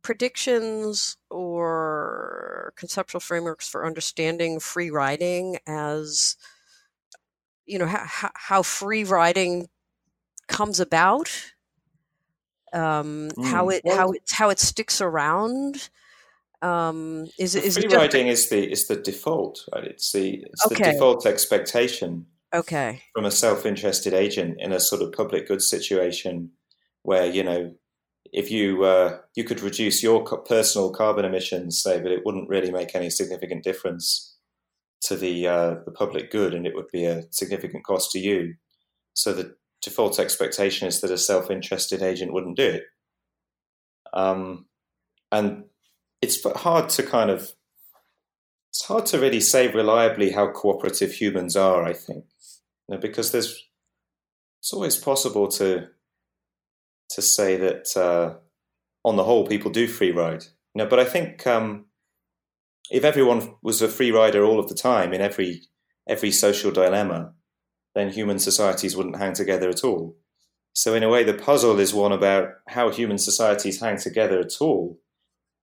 predictions 0.02 1.18
or 1.30 2.74
conceptual 2.76 3.20
frameworks 3.20 3.68
for 3.68 3.86
understanding 3.86 4.60
free 4.60 4.90
riding 4.90 5.58
as 5.68 6.36
you 7.66 7.78
know 7.78 7.86
how, 7.86 8.32
how 8.34 8.64
free 8.64 9.04
riding 9.04 9.68
comes 10.50 10.80
about 10.80 11.30
um, 12.74 13.30
mm, 13.30 13.46
how 13.46 13.70
it 13.70 13.82
well, 13.86 13.98
how 13.98 14.12
it 14.12 14.22
how 14.32 14.50
it 14.50 14.60
sticks 14.60 15.02
around 15.02 15.90
um, 16.62 17.28
is 17.40 17.56
is 17.56 17.78
free 17.78 17.88
riding 17.88 18.28
is 18.28 18.50
the 18.50 18.70
is 18.72 18.88
the 18.88 18.96
default 18.96 19.64
right 19.74 19.86
it's 19.86 20.12
the 20.12 20.44
it's 20.46 20.66
okay. 20.66 20.84
the 20.84 20.92
default 20.92 21.26
expectation 21.26 22.26
okay 22.54 23.02
from 23.14 23.26
a 23.26 23.32
self-interested 23.32 24.14
agent 24.14 24.58
in 24.60 24.72
a 24.72 24.80
sort 24.80 25.02
of 25.02 25.12
public 25.14 25.48
goods 25.48 25.70
situation 25.70 26.52
where 27.04 27.26
you 27.26 27.44
know 27.44 27.74
if 28.32 28.52
you 28.52 28.84
uh, 28.84 29.20
you 29.36 29.44
could 29.44 29.62
reduce 29.62 30.04
your 30.04 30.24
personal 30.24 30.92
carbon 30.92 31.26
emissions, 31.26 31.82
say, 31.82 32.00
but 32.02 32.12
it 32.12 32.26
wouldn't 32.26 32.50
really 32.50 32.72
make 32.72 32.96
any 32.96 33.10
significant 33.10 33.64
difference 33.64 34.38
to 35.02 35.16
the 35.16 35.48
uh, 35.48 35.76
the 35.86 35.92
public 35.92 36.32
good, 36.32 36.54
and 36.54 36.68
it 36.68 36.76
would 36.76 36.90
be 36.92 37.06
a 37.06 37.24
significant 37.32 37.84
cost 37.84 38.12
to 38.12 38.20
you. 38.20 38.56
So 39.14 39.34
the 39.34 39.56
default 39.82 40.20
expectation 40.20 40.88
is 40.88 41.02
that 41.02 41.12
a 41.12 41.18
self-interested 41.18 42.02
agent 42.02 42.34
wouldn't 42.34 42.58
do 42.58 42.68
it, 42.68 42.84
um, 44.14 44.66
and 45.32 45.66
it's 46.22 46.44
hard 46.58 46.90
to 46.90 47.04
kind 47.04 47.30
of 47.30 47.54
it's 48.70 48.86
hard 48.86 49.06
to 49.08 49.20
really 49.20 49.40
say 49.40 49.68
reliably 49.68 50.32
how 50.32 50.52
cooperative 50.52 51.14
humans 51.14 51.56
are. 51.56 51.84
I 51.84 51.94
think, 51.94 52.26
you 52.88 52.96
know, 52.96 53.02
because 53.02 53.32
there's 53.32 53.70
it's 54.60 54.74
always 54.74 54.98
possible 54.98 55.48
to 55.50 55.88
to 57.12 57.22
say 57.22 57.58
that 57.58 57.98
uh, 57.98 58.38
on 59.04 59.16
the 59.16 59.24
whole, 59.24 59.48
people 59.48 59.72
do 59.72 59.88
free 59.88 60.12
ride. 60.12 60.44
You 60.76 60.84
know, 60.84 60.86
but 60.86 61.00
I 61.00 61.06
think 61.06 61.48
um, 61.48 61.86
if 62.92 63.04
everyone 63.04 63.56
was 63.62 63.82
a 63.82 63.88
free 63.88 64.12
rider 64.12 64.44
all 64.44 64.60
of 64.60 64.70
the 64.70 64.76
time 64.76 65.14
in 65.14 65.22
every 65.22 65.64
every 66.08 66.32
social 66.32 66.72
dilemma, 66.72 67.34
then 68.00 68.10
human 68.10 68.40
societies 68.40 68.96
wouldn't 68.96 69.18
hang 69.18 69.34
together 69.34 69.70
at 69.70 69.84
all. 69.84 70.16
So 70.74 70.94
in 70.94 71.04
a 71.04 71.10
way, 71.10 71.24
the 71.24 71.34
puzzle 71.34 71.80
is 71.80 71.94
one 71.94 72.12
about 72.12 72.50
how 72.68 72.90
human 72.90 73.18
societies 73.18 73.82
hang 73.82 73.98
together 73.98 74.40
at 74.40 74.54
all, 74.62 75.00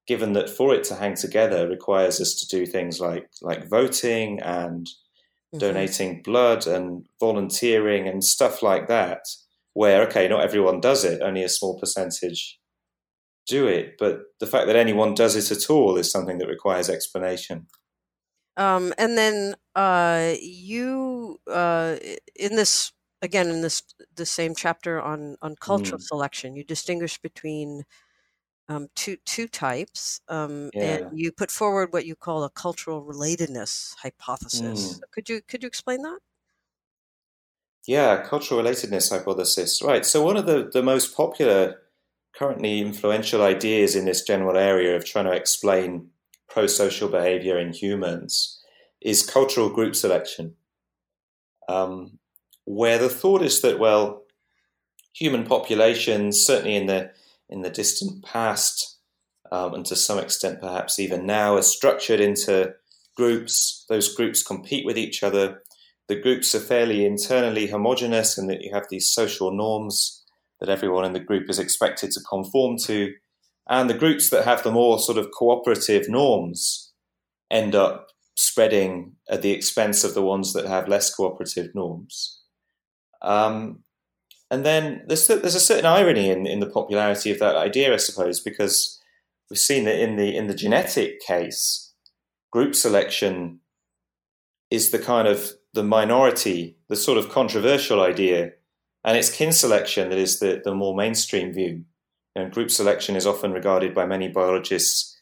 given 0.06 0.34
that 0.34 0.50
for 0.50 0.74
it 0.74 0.84
to 0.84 0.96
hang 0.96 1.14
together 1.14 1.68
requires 1.68 2.20
us 2.20 2.34
to 2.34 2.46
do 2.56 2.66
things 2.66 3.00
like 3.00 3.28
like 3.40 3.68
voting 3.68 4.40
and 4.40 4.86
mm-hmm. 4.86 5.58
donating 5.58 6.22
blood 6.22 6.66
and 6.66 7.06
volunteering 7.18 8.06
and 8.06 8.22
stuff 8.22 8.62
like 8.62 8.88
that 8.88 9.24
where 9.72 10.02
okay, 10.02 10.28
not 10.28 10.42
everyone 10.42 10.80
does 10.80 11.04
it, 11.04 11.20
only 11.22 11.42
a 11.42 11.48
small 11.48 11.78
percentage 11.78 12.58
do 13.46 13.66
it, 13.66 13.96
but 13.98 14.20
the 14.40 14.46
fact 14.46 14.66
that 14.66 14.76
anyone 14.76 15.14
does 15.14 15.36
it 15.36 15.56
at 15.56 15.70
all 15.70 15.96
is 15.96 16.10
something 16.10 16.38
that 16.38 16.48
requires 16.48 16.88
explanation. 16.88 17.66
Um, 18.56 18.94
and 18.98 19.16
then 19.16 19.54
uh, 19.76 20.34
you 20.40 21.38
uh, 21.46 21.96
in 22.34 22.56
this 22.56 22.92
again 23.20 23.48
in 23.48 23.60
this 23.60 23.82
the 24.14 24.26
same 24.26 24.54
chapter 24.54 25.00
on 25.00 25.36
on 25.42 25.54
cultural 25.60 26.00
mm. 26.00 26.02
selection, 26.02 26.56
you 26.56 26.64
distinguish 26.64 27.18
between 27.18 27.84
um, 28.70 28.88
two 28.96 29.18
two 29.26 29.46
types, 29.46 30.20
um, 30.28 30.70
yeah. 30.72 30.82
and 30.82 31.18
you 31.18 31.30
put 31.30 31.50
forward 31.50 31.92
what 31.92 32.06
you 32.06 32.16
call 32.16 32.42
a 32.42 32.50
cultural 32.50 33.04
relatedness 33.04 33.94
hypothesis. 33.96 34.94
Mm. 34.94 35.00
Could 35.12 35.28
you 35.28 35.40
could 35.46 35.62
you 35.62 35.66
explain 35.66 36.02
that? 36.02 36.18
Yeah, 37.86 38.22
cultural 38.22 38.62
relatedness 38.62 39.10
hypothesis. 39.10 39.82
Right. 39.82 40.04
So, 40.06 40.24
one 40.24 40.38
of 40.38 40.46
the, 40.46 40.70
the 40.72 40.82
most 40.82 41.14
popular, 41.14 41.82
currently 42.34 42.80
influential 42.80 43.42
ideas 43.42 43.94
in 43.94 44.06
this 44.06 44.22
general 44.22 44.56
area 44.56 44.96
of 44.96 45.04
trying 45.04 45.26
to 45.26 45.32
explain 45.32 46.08
pro 46.48 46.66
social 46.66 47.08
behavior 47.08 47.58
in 47.58 47.74
humans 47.74 48.55
is 49.06 49.24
cultural 49.24 49.68
group 49.70 49.94
selection, 49.94 50.56
um, 51.68 52.18
where 52.64 52.98
the 52.98 53.08
thought 53.08 53.40
is 53.40 53.62
that, 53.62 53.78
well, 53.78 54.24
human 55.14 55.44
populations, 55.44 56.40
certainly 56.44 56.74
in 56.74 56.86
the 56.86 57.12
in 57.48 57.62
the 57.62 57.70
distant 57.70 58.24
past, 58.24 58.98
um, 59.52 59.72
and 59.74 59.86
to 59.86 59.94
some 59.94 60.18
extent 60.18 60.60
perhaps 60.60 60.98
even 60.98 61.24
now, 61.24 61.54
are 61.54 61.62
structured 61.62 62.18
into 62.18 62.74
groups. 63.16 63.84
Those 63.88 64.12
groups 64.12 64.42
compete 64.42 64.84
with 64.84 64.98
each 64.98 65.22
other. 65.22 65.62
The 66.08 66.20
groups 66.20 66.52
are 66.56 66.60
fairly 66.60 67.06
internally 67.06 67.68
homogenous, 67.68 68.36
and 68.36 68.50
that 68.50 68.62
you 68.62 68.74
have 68.74 68.88
these 68.90 69.12
social 69.12 69.52
norms 69.52 70.24
that 70.58 70.68
everyone 70.68 71.04
in 71.04 71.12
the 71.12 71.20
group 71.20 71.48
is 71.48 71.60
expected 71.60 72.10
to 72.10 72.20
conform 72.28 72.76
to. 72.86 73.12
And 73.68 73.88
the 73.88 73.98
groups 74.02 74.30
that 74.30 74.44
have 74.44 74.64
the 74.64 74.72
more 74.72 74.98
sort 74.98 75.18
of 75.18 75.30
cooperative 75.30 76.08
norms 76.08 76.92
end 77.52 77.76
up 77.76 78.08
spreading 78.36 79.12
at 79.28 79.42
the 79.42 79.52
expense 79.52 80.04
of 80.04 80.14
the 80.14 80.22
ones 80.22 80.52
that 80.52 80.66
have 80.66 80.88
less 80.88 81.14
cooperative 81.14 81.74
norms. 81.74 82.42
Um, 83.22 83.80
and 84.50 84.64
then 84.64 85.02
there's, 85.08 85.26
there's 85.26 85.54
a 85.54 85.60
certain 85.60 85.86
irony 85.86 86.30
in, 86.30 86.46
in 86.46 86.60
the 86.60 86.70
popularity 86.70 87.30
of 87.30 87.38
that 87.40 87.56
idea, 87.56 87.92
I 87.92 87.96
suppose, 87.96 88.40
because 88.40 89.00
we've 89.50 89.58
seen 89.58 89.84
that 89.84 89.98
in 89.98 90.16
the 90.16 90.36
in 90.36 90.46
the 90.46 90.54
genetic 90.54 91.20
case, 91.20 91.94
group 92.52 92.74
selection 92.74 93.60
is 94.70 94.90
the 94.90 94.98
kind 94.98 95.26
of 95.26 95.52
the 95.72 95.82
minority, 95.82 96.76
the 96.88 96.96
sort 96.96 97.18
of 97.18 97.30
controversial 97.30 98.00
idea, 98.00 98.50
and 99.04 99.16
it's 99.16 99.30
kin 99.30 99.52
selection 99.52 100.10
that 100.10 100.18
is 100.18 100.40
the, 100.40 100.60
the 100.64 100.74
more 100.74 100.94
mainstream 100.94 101.52
view. 101.52 101.84
And 102.34 102.52
group 102.52 102.70
selection 102.70 103.16
is 103.16 103.26
often 103.26 103.52
regarded 103.52 103.94
by 103.94 104.04
many 104.04 104.28
biologists, 104.28 105.15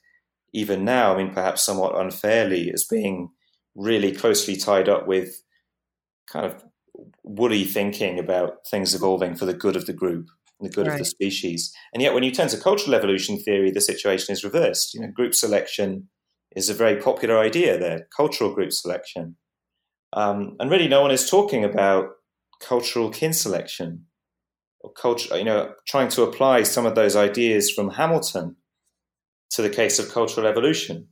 even 0.55 0.85
now, 0.85 1.13
I 1.13 1.19
mean, 1.19 1.35
perhaps 1.35 1.67
somewhat 1.67 2.01
unfairly, 2.01 2.71
as 2.73 2.85
being 2.85 3.31
really 3.75 4.13
closely 4.13 4.57
tied 4.57 4.89
up 4.89 5.07
with 5.07 5.43
kind 6.31 6.47
of 6.47 6.65
woolly 7.25 7.65
thinking 7.65 8.21
about 8.21 8.67
things 8.71 8.95
evolving 8.95 9.35
for 9.35 9.47
the 9.47 9.53
good 9.53 9.75
of 9.75 9.87
the 9.87 9.93
group, 9.93 10.29
the 10.61 10.71
good 10.71 10.87
right. 10.87 10.93
of 10.93 10.99
the 11.01 11.05
species. 11.05 11.75
And 11.93 12.01
yet, 12.01 12.15
when 12.15 12.23
you 12.23 12.31
turn 12.31 12.49
to 12.49 12.57
cultural 12.57 12.95
evolution 12.95 13.37
theory, 13.39 13.73
the 13.73 13.81
situation 13.81 14.33
is 14.33 14.45
reversed. 14.45 14.95
You 14.95 15.01
know, 15.01 15.09
group 15.09 15.35
selection 15.35 16.09
is 16.55 16.71
a 16.71 16.75
very 16.75 17.03
popular 17.03 17.37
idea 17.37 17.77
there, 17.77 18.07
cultural 18.17 18.55
group 18.55 18.73
selection. 18.73 19.37
Um, 20.13 20.55
and 20.61 20.71
really, 20.71 20.87
no 20.87 21.03
one 21.03 21.11
is 21.11 21.29
talking 21.29 21.65
about 21.65 22.11
cultural 22.61 23.11
kin 23.11 23.33
selection 23.33 24.07
or 24.79 24.93
culture, 24.93 25.37
you 25.37 25.45
know, 25.45 25.73
trying 25.89 26.09
to 26.11 26.23
apply 26.23 26.63
some 26.63 26.87
of 26.87 26.95
those 26.95 27.17
ideas 27.17 27.73
from 27.73 27.91
Hamilton 27.91 28.55
to 29.55 29.63
the 29.63 29.71
case 29.71 29.99
of 29.99 30.13
cultural 30.13 30.47
evolution. 30.47 31.09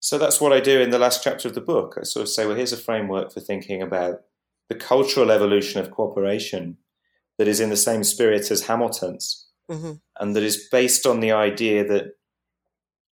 So 0.00 0.18
that's 0.18 0.40
what 0.40 0.52
I 0.52 0.60
do 0.60 0.80
in 0.80 0.90
the 0.90 0.98
last 0.98 1.22
chapter 1.22 1.46
of 1.46 1.54
the 1.54 1.60
book. 1.60 1.96
I 1.98 2.04
sort 2.04 2.22
of 2.22 2.28
say, 2.28 2.46
well, 2.46 2.56
here's 2.56 2.72
a 2.72 2.78
framework 2.78 3.32
for 3.32 3.40
thinking 3.40 3.82
about 3.82 4.22
the 4.68 4.74
cultural 4.74 5.30
evolution 5.30 5.80
of 5.80 5.90
cooperation 5.90 6.78
that 7.38 7.46
is 7.46 7.60
in 7.60 7.70
the 7.70 7.76
same 7.76 8.04
spirit 8.04 8.50
as 8.50 8.66
Hamilton's, 8.66 9.46
mm-hmm. 9.70 9.92
and 10.18 10.34
that 10.34 10.42
is 10.42 10.68
based 10.70 11.06
on 11.06 11.20
the 11.20 11.32
idea 11.32 11.86
that 11.86 12.16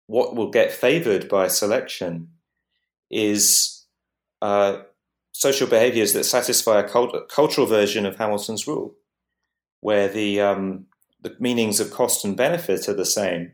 what 0.06 0.36
will 0.36 0.52
get 0.52 0.72
favored 0.72 1.28
by 1.28 1.48
selection 1.48 2.30
is 3.10 3.86
uh, 4.42 4.78
social 5.32 5.68
behaviors 5.68 6.14
that 6.14 6.24
satisfy 6.24 6.80
a 6.80 6.88
cult- 6.88 7.30
cultural 7.30 7.68
version 7.68 8.06
of 8.06 8.16
Hamilton's 8.16 8.68
rule, 8.68 8.96
where 9.82 10.08
the, 10.08 10.40
um, 10.40 10.86
the 11.22 11.36
meanings 11.40 11.80
of 11.80 11.92
cost 11.92 12.24
and 12.24 12.38
benefit 12.38 12.88
are 12.88 12.94
the 12.94 13.06
same, 13.06 13.52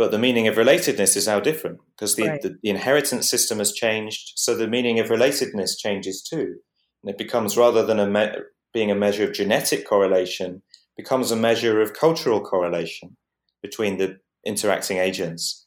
but 0.00 0.12
the 0.12 0.18
meaning 0.18 0.48
of 0.48 0.54
relatedness 0.54 1.14
is 1.14 1.26
now 1.26 1.38
different 1.40 1.78
because 1.94 2.16
the, 2.16 2.26
right. 2.26 2.40
the, 2.40 2.56
the 2.62 2.70
inheritance 2.70 3.28
system 3.28 3.58
has 3.58 3.70
changed, 3.70 4.32
so 4.36 4.56
the 4.56 4.66
meaning 4.66 4.98
of 4.98 5.08
relatedness 5.08 5.76
changes 5.76 6.22
too. 6.22 6.54
And 7.02 7.10
it 7.10 7.18
becomes 7.18 7.54
rather 7.54 7.84
than 7.84 7.98
a 7.98 8.06
me- 8.06 8.32
being 8.72 8.90
a 8.90 8.94
measure 8.94 9.24
of 9.24 9.34
genetic 9.34 9.86
correlation, 9.86 10.62
becomes 10.96 11.30
a 11.30 11.36
measure 11.36 11.82
of 11.82 11.92
cultural 11.92 12.40
correlation 12.40 13.18
between 13.60 13.98
the 13.98 14.16
interacting 14.46 14.96
agents. 14.96 15.66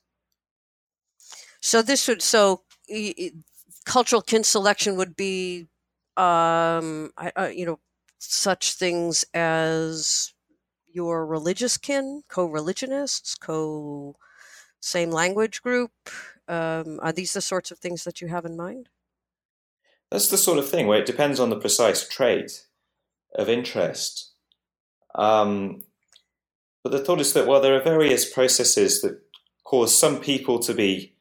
So 1.61 1.83
this 1.83 2.07
would 2.07 2.23
so 2.23 2.63
cultural 3.85 4.23
kin 4.23 4.43
selection 4.43 4.95
would 4.95 5.15
be, 5.15 5.67
um, 6.17 7.11
uh, 7.17 7.51
you 7.53 7.67
know, 7.67 7.77
such 8.17 8.73
things 8.73 9.25
as 9.35 10.33
your 10.93 11.25
religious 11.25 11.77
kin, 11.77 12.21
co-religionists, 12.29 13.35
co 13.35 14.15
same 14.79 15.11
language 15.11 15.61
group. 15.61 15.91
Um, 16.47 16.99
are 17.01 17.11
these 17.11 17.33
the 17.33 17.41
sorts 17.41 17.71
of 17.71 17.79
things 17.79 18.03
that 18.03 18.21
you 18.21 18.27
have 18.27 18.45
in 18.45 18.55
mind? 18.55 18.89
That's 20.11 20.29
the 20.29 20.37
sort 20.37 20.59
of 20.59 20.69
thing 20.69 20.87
where 20.87 20.99
it 20.99 21.05
depends 21.05 21.39
on 21.39 21.49
the 21.49 21.59
precise 21.59 22.07
trait 22.07 22.65
of 23.35 23.49
interest. 23.49 24.33
Um, 25.15 25.83
but 26.83 26.91
the 26.91 26.99
thought 26.99 27.21
is 27.21 27.33
that 27.33 27.47
while 27.47 27.61
there 27.61 27.75
are 27.75 27.81
various 27.81 28.31
processes 28.31 29.01
that 29.01 29.19
cause 29.63 29.97
some 29.97 30.19
people 30.19 30.59
to 30.59 30.73
be, 30.73 31.15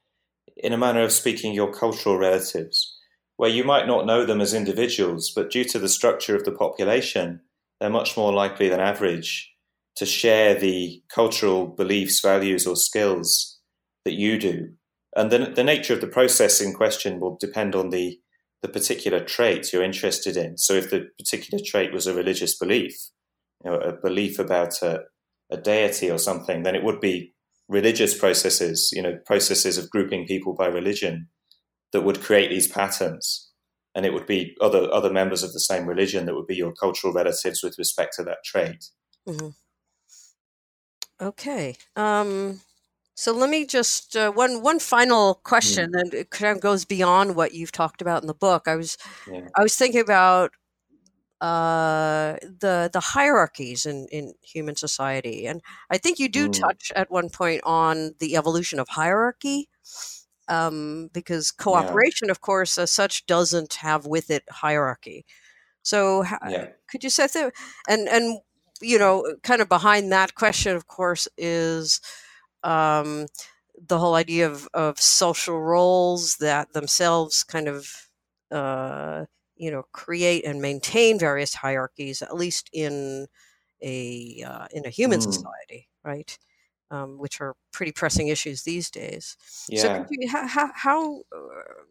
in 0.56 0.72
a 0.72 0.78
manner 0.78 1.02
of 1.02 1.12
speaking, 1.12 1.54
your 1.54 1.72
cultural 1.72 2.18
relatives, 2.18 2.98
where 3.36 3.48
you 3.48 3.64
might 3.64 3.86
not 3.86 4.06
know 4.06 4.26
them 4.26 4.40
as 4.40 4.52
individuals, 4.52 5.30
but 5.30 5.50
due 5.50 5.64
to 5.64 5.78
the 5.78 5.88
structure 5.88 6.36
of 6.36 6.44
the 6.44 6.52
population, 6.52 7.40
they're 7.80 7.90
much 7.90 8.16
more 8.16 8.32
likely 8.32 8.68
than 8.68 8.80
average 8.80 9.51
to 9.96 10.06
share 10.06 10.54
the 10.54 11.02
cultural 11.14 11.66
beliefs, 11.66 12.20
values, 12.20 12.66
or 12.66 12.76
skills 12.76 13.60
that 14.04 14.14
you 14.14 14.38
do. 14.38 14.70
And 15.14 15.30
the, 15.30 15.52
the 15.54 15.64
nature 15.64 15.94
of 15.94 16.00
the 16.00 16.06
process 16.06 16.60
in 16.60 16.72
question 16.72 17.20
will 17.20 17.36
depend 17.38 17.74
on 17.74 17.90
the 17.90 18.18
the 18.62 18.68
particular 18.68 19.18
trait 19.18 19.72
you're 19.72 19.82
interested 19.82 20.36
in. 20.36 20.56
So 20.56 20.74
if 20.74 20.88
the 20.88 21.08
particular 21.18 21.62
trait 21.66 21.92
was 21.92 22.06
a 22.06 22.14
religious 22.14 22.56
belief, 22.56 22.94
you 23.64 23.70
know, 23.70 23.76
a 23.78 23.92
belief 23.92 24.38
about 24.38 24.80
a, 24.82 25.00
a 25.50 25.56
deity 25.56 26.08
or 26.08 26.18
something, 26.18 26.62
then 26.62 26.76
it 26.76 26.84
would 26.84 27.00
be 27.00 27.34
religious 27.68 28.16
processes, 28.16 28.90
you 28.92 29.02
know, 29.02 29.18
processes 29.26 29.78
of 29.78 29.90
grouping 29.90 30.26
people 30.26 30.54
by 30.54 30.66
religion 30.66 31.26
that 31.92 32.02
would 32.02 32.22
create 32.22 32.50
these 32.50 32.68
patterns. 32.68 33.50
And 33.96 34.06
it 34.06 34.14
would 34.14 34.26
be 34.26 34.54
other 34.60 34.88
other 34.92 35.12
members 35.12 35.42
of 35.42 35.52
the 35.52 35.60
same 35.60 35.86
religion 35.86 36.24
that 36.26 36.34
would 36.34 36.46
be 36.46 36.56
your 36.56 36.72
cultural 36.72 37.12
relatives 37.12 37.62
with 37.62 37.74
respect 37.78 38.14
to 38.16 38.22
that 38.22 38.38
trait. 38.44 38.84
Mm-hmm. 39.28 39.48
Okay. 41.22 41.76
Um, 41.94 42.60
so 43.14 43.32
let 43.32 43.48
me 43.48 43.64
just 43.64 44.16
uh, 44.16 44.32
one 44.32 44.62
one 44.62 44.80
final 44.80 45.34
question, 45.44 45.92
mm. 45.92 46.00
and 46.00 46.14
it 46.14 46.30
kind 46.30 46.56
of 46.56 46.60
goes 46.60 46.84
beyond 46.84 47.36
what 47.36 47.54
you've 47.54 47.70
talked 47.70 48.02
about 48.02 48.22
in 48.22 48.26
the 48.26 48.34
book. 48.34 48.66
I 48.66 48.74
was 48.74 48.98
yeah. 49.30 49.48
I 49.54 49.62
was 49.62 49.76
thinking 49.76 50.00
about 50.00 50.50
uh, 51.40 52.36
the 52.42 52.90
the 52.92 53.00
hierarchies 53.00 53.86
in, 53.86 54.08
in 54.10 54.34
human 54.42 54.74
society, 54.74 55.46
and 55.46 55.60
I 55.90 55.98
think 55.98 56.18
you 56.18 56.28
do 56.28 56.48
mm. 56.48 56.58
touch 56.58 56.90
at 56.96 57.10
one 57.10 57.30
point 57.30 57.60
on 57.64 58.14
the 58.18 58.36
evolution 58.36 58.80
of 58.80 58.88
hierarchy, 58.88 59.68
um, 60.48 61.08
because 61.12 61.52
cooperation, 61.52 62.28
yeah. 62.28 62.32
of 62.32 62.40
course, 62.40 62.78
as 62.78 62.90
such, 62.90 63.26
doesn't 63.26 63.74
have 63.74 64.06
with 64.06 64.30
it 64.30 64.42
hierarchy. 64.50 65.24
So, 65.82 66.24
yeah. 66.48 66.68
could 66.88 67.04
you 67.04 67.10
set 67.10 67.32
that? 67.34 67.52
And 67.88 68.08
and 68.08 68.40
you 68.82 68.98
know, 68.98 69.36
kind 69.42 69.62
of 69.62 69.68
behind 69.68 70.12
that 70.12 70.34
question, 70.34 70.76
of 70.76 70.86
course, 70.86 71.28
is 71.38 72.00
um, 72.62 73.26
the 73.88 73.98
whole 73.98 74.14
idea 74.14 74.46
of, 74.46 74.68
of 74.74 75.00
social 75.00 75.60
roles 75.60 76.36
that 76.36 76.72
themselves 76.72 77.42
kind 77.42 77.68
of 77.68 77.88
uh, 78.50 79.24
you 79.56 79.70
know 79.70 79.84
create 79.92 80.44
and 80.44 80.60
maintain 80.60 81.18
various 81.18 81.54
hierarchies, 81.54 82.22
at 82.22 82.34
least 82.34 82.68
in 82.72 83.26
a 83.82 84.42
uh, 84.46 84.66
in 84.72 84.86
a 84.86 84.90
human 84.90 85.20
mm. 85.20 85.22
society, 85.22 85.88
right? 86.04 86.38
Um, 86.90 87.18
which 87.18 87.40
are 87.40 87.56
pretty 87.72 87.92
pressing 87.92 88.28
issues 88.28 88.64
these 88.64 88.90
days. 88.90 89.36
Yeah. 89.68 89.80
So, 89.80 90.06
you, 90.10 90.28
how 90.28 90.70
how 90.74 91.20
uh, 91.34 91.82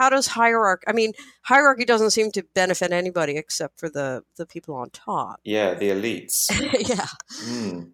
how 0.00 0.08
does 0.08 0.26
hierarchy? 0.26 0.84
I 0.88 0.92
mean, 0.92 1.12
hierarchy 1.42 1.84
doesn't 1.84 2.10
seem 2.10 2.30
to 2.32 2.42
benefit 2.54 2.92
anybody 2.92 3.36
except 3.36 3.78
for 3.78 3.88
the 3.88 4.24
the 4.36 4.46
people 4.46 4.74
on 4.74 4.90
top. 4.90 5.40
Yeah, 5.44 5.74
the 5.74 5.90
elites. 5.90 6.50
yeah. 6.88 7.06
Mm. 7.44 7.90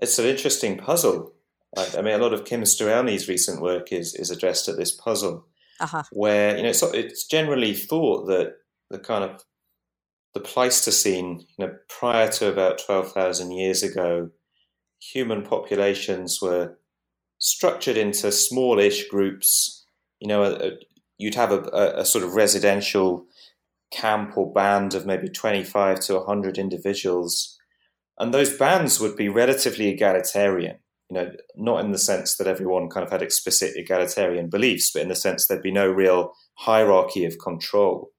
It's 0.00 0.18
an 0.18 0.26
interesting 0.26 0.78
puzzle 0.78 1.32
I 1.76 2.02
mean, 2.02 2.14
a 2.14 2.18
lot 2.18 2.32
of 2.32 2.44
Kim 2.44 2.64
Sterelny's 2.64 3.28
recent 3.28 3.60
work 3.60 3.92
is 3.92 4.14
is 4.14 4.30
addressed 4.30 4.68
at 4.68 4.76
this 4.76 4.92
puzzle, 4.92 5.46
uh-huh. 5.80 6.04
where 6.12 6.56
you 6.56 6.62
know 6.62 6.70
it's, 6.70 6.82
it's 6.82 7.26
generally 7.26 7.74
thought 7.74 8.26
that 8.26 8.54
the 8.90 8.98
kind 8.98 9.24
of 9.24 9.44
the 10.34 10.40
Pleistocene, 10.40 11.40
you 11.58 11.66
know, 11.66 11.74
prior 11.88 12.30
to 12.32 12.48
about 12.50 12.78
twelve 12.78 13.12
thousand 13.12 13.52
years 13.52 13.82
ago, 13.82 14.30
human 15.00 15.42
populations 15.42 16.40
were 16.40 16.78
structured 17.38 17.96
into 17.96 18.32
smallish 18.32 19.08
groups. 19.08 19.84
You 20.20 20.28
know, 20.28 20.42
a, 20.44 20.52
a, 20.54 20.70
you'd 21.18 21.34
have 21.34 21.52
a, 21.52 21.94
a, 21.96 22.04
sort 22.04 22.24
of 22.24 22.34
residential 22.34 23.26
camp 23.92 24.36
or 24.36 24.52
band 24.52 24.94
of 24.94 25.04
maybe 25.04 25.28
25 25.28 26.00
to 26.00 26.14
100 26.14 26.56
individuals. 26.58 27.58
And 28.18 28.32
those 28.32 28.56
bands 28.56 29.00
would 29.00 29.16
be 29.16 29.28
relatively 29.28 29.88
egalitarian 29.88 30.78
you 31.10 31.16
know, 31.16 31.30
not 31.56 31.84
in 31.84 31.92
the 31.92 31.98
sense 31.98 32.36
that 32.36 32.46
everyone 32.46 32.88
kind 32.88 33.04
of 33.04 33.10
had 33.10 33.22
explicit 33.22 33.76
egalitarian 33.76 34.48
beliefs, 34.48 34.90
but 34.92 35.02
in 35.02 35.08
the 35.08 35.16
sense 35.16 35.46
there'd 35.46 35.62
be 35.62 35.70
no 35.70 35.88
real 35.88 36.32
hierarchy 36.54 37.24
of 37.24 37.38
control 37.38 38.10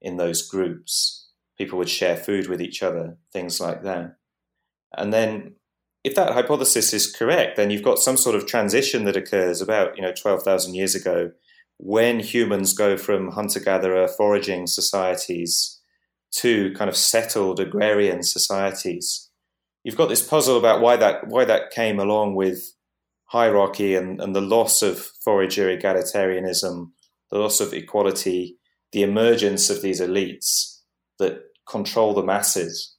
in 0.00 0.16
those 0.16 0.46
groups. 0.46 1.22
people 1.56 1.78
would 1.78 1.88
share 1.88 2.16
food 2.16 2.48
with 2.48 2.60
each 2.60 2.82
other, 2.82 3.16
things 3.32 3.60
like 3.60 3.84
that. 3.84 4.16
And 4.96 5.12
then 5.12 5.54
if 6.02 6.16
that 6.16 6.32
hypothesis 6.32 6.92
is 6.92 7.10
correct, 7.10 7.56
then 7.56 7.70
you've 7.70 7.84
got 7.84 8.00
some 8.00 8.16
sort 8.16 8.34
of 8.34 8.46
transition 8.46 9.04
that 9.04 9.16
occurs 9.16 9.62
about, 9.62 9.96
you 9.96 10.02
know, 10.02 10.12
12,000 10.12 10.74
years 10.74 10.96
ago 10.96 11.30
when 11.78 12.20
humans 12.20 12.72
go 12.72 12.96
from 12.96 13.32
hunter-gatherer 13.32 14.08
foraging 14.08 14.66
societies 14.66 15.80
to 16.30 16.72
kind 16.72 16.88
of 16.88 16.96
settled 16.96 17.60
agrarian 17.60 18.22
societies. 18.22 19.30
You've 19.82 19.96
got 19.96 20.08
this 20.08 20.26
puzzle 20.26 20.58
about 20.58 20.80
why 20.80 20.96
that 20.96 21.28
why 21.28 21.44
that 21.44 21.70
came 21.70 22.00
along 22.00 22.34
with 22.34 22.74
hierarchy 23.26 23.94
and, 23.94 24.20
and 24.20 24.34
the 24.34 24.40
loss 24.40 24.82
of 24.82 24.98
forager 25.24 25.66
egalitarianism, 25.66 26.90
the 27.30 27.38
loss 27.38 27.60
of 27.60 27.72
equality, 27.72 28.58
the 28.92 29.02
emergence 29.02 29.70
of 29.70 29.82
these 29.82 30.00
elites 30.00 30.80
that 31.18 31.40
control 31.68 32.14
the 32.14 32.22
masses. 32.22 32.96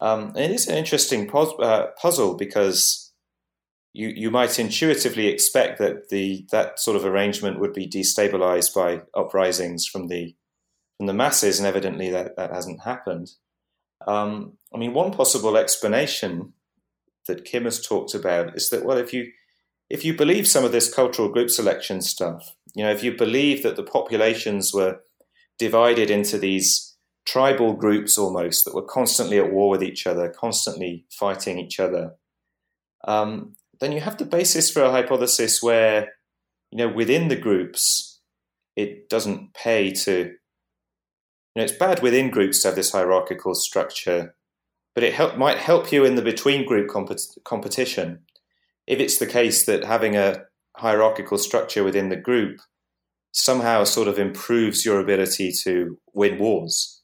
Um, 0.00 0.32
it 0.36 0.50
is 0.50 0.66
an 0.66 0.76
interesting 0.76 1.28
pos- 1.28 1.58
uh, 1.60 1.88
puzzle 2.00 2.36
because 2.36 3.09
you 3.92 4.08
you 4.08 4.30
might 4.30 4.58
intuitively 4.58 5.26
expect 5.26 5.78
that 5.78 6.08
the 6.10 6.46
that 6.52 6.78
sort 6.78 6.96
of 6.96 7.04
arrangement 7.04 7.60
would 7.60 7.72
be 7.72 7.88
destabilized 7.88 8.74
by 8.74 9.02
uprisings 9.14 9.86
from 9.86 10.08
the 10.08 10.34
from 10.96 11.06
the 11.06 11.14
masses, 11.14 11.58
and 11.58 11.66
evidently 11.66 12.10
that 12.10 12.36
that 12.36 12.52
hasn't 12.52 12.82
happened. 12.82 13.30
Um, 14.06 14.58
I 14.74 14.78
mean, 14.78 14.94
one 14.94 15.12
possible 15.12 15.56
explanation 15.56 16.52
that 17.26 17.44
Kim 17.44 17.64
has 17.64 17.84
talked 17.84 18.14
about 18.14 18.56
is 18.56 18.70
that 18.70 18.84
well, 18.84 18.98
if 18.98 19.12
you 19.12 19.32
if 19.88 20.04
you 20.04 20.14
believe 20.14 20.46
some 20.46 20.64
of 20.64 20.72
this 20.72 20.92
cultural 20.92 21.28
group 21.28 21.50
selection 21.50 22.00
stuff, 22.00 22.54
you 22.74 22.84
know, 22.84 22.92
if 22.92 23.02
you 23.02 23.16
believe 23.16 23.62
that 23.64 23.76
the 23.76 23.82
populations 23.82 24.72
were 24.72 25.00
divided 25.58 26.10
into 26.10 26.38
these 26.38 26.96
tribal 27.26 27.74
groups 27.74 28.16
almost 28.16 28.64
that 28.64 28.74
were 28.74 28.82
constantly 28.82 29.38
at 29.38 29.52
war 29.52 29.68
with 29.68 29.82
each 29.82 30.06
other, 30.06 30.28
constantly 30.28 31.04
fighting 31.10 31.58
each 31.58 31.80
other, 31.80 32.14
um, 33.06 33.54
then 33.80 33.92
you 33.92 34.00
have 34.00 34.18
the 34.18 34.24
basis 34.24 34.70
for 34.70 34.82
a 34.82 34.90
hypothesis 34.90 35.62
where, 35.62 36.08
you 36.70 36.78
know, 36.78 36.88
within 36.88 37.28
the 37.28 37.36
groups, 37.36 38.20
it 38.76 39.08
doesn't 39.08 39.54
pay 39.54 39.90
to, 39.90 40.12
you 40.20 41.56
know, 41.56 41.62
it's 41.62 41.72
bad 41.72 42.02
within 42.02 42.30
groups 42.30 42.62
to 42.62 42.68
have 42.68 42.76
this 42.76 42.92
hierarchical 42.92 43.54
structure, 43.54 44.34
but 44.94 45.04
it 45.04 45.14
help, 45.14 45.36
might 45.36 45.58
help 45.58 45.92
you 45.92 46.04
in 46.04 46.14
the 46.14 46.22
between 46.22 46.66
group 46.66 46.88
compet- 46.88 47.42
competition 47.44 48.20
if 48.86 48.98
it's 48.98 49.18
the 49.18 49.26
case 49.26 49.66
that 49.66 49.84
having 49.84 50.16
a 50.16 50.42
hierarchical 50.76 51.38
structure 51.38 51.84
within 51.84 52.08
the 52.08 52.16
group 52.16 52.58
somehow 53.32 53.84
sort 53.84 54.08
of 54.08 54.18
improves 54.18 54.84
your 54.84 54.98
ability 54.98 55.52
to 55.64 55.98
win 56.14 56.38
wars 56.38 57.00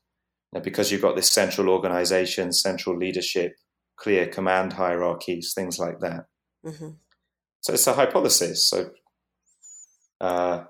know, 0.57 0.63
because 0.63 0.91
you've 0.91 1.03
got 1.03 1.17
this 1.17 1.31
central 1.31 1.69
organization, 1.69 2.53
central 2.53 2.97
leadership, 2.97 3.55
clear 3.97 4.27
command 4.27 4.73
hierarchies, 4.73 5.53
things 5.55 5.79
like 5.79 6.01
that. 6.01 6.25
Mm-hmm. 6.67 6.91
So 7.61 7.73
it's 7.73 7.87
a 7.87 7.95
hypothesis. 7.95 8.69
So 8.69 8.91
uh, 10.21 10.65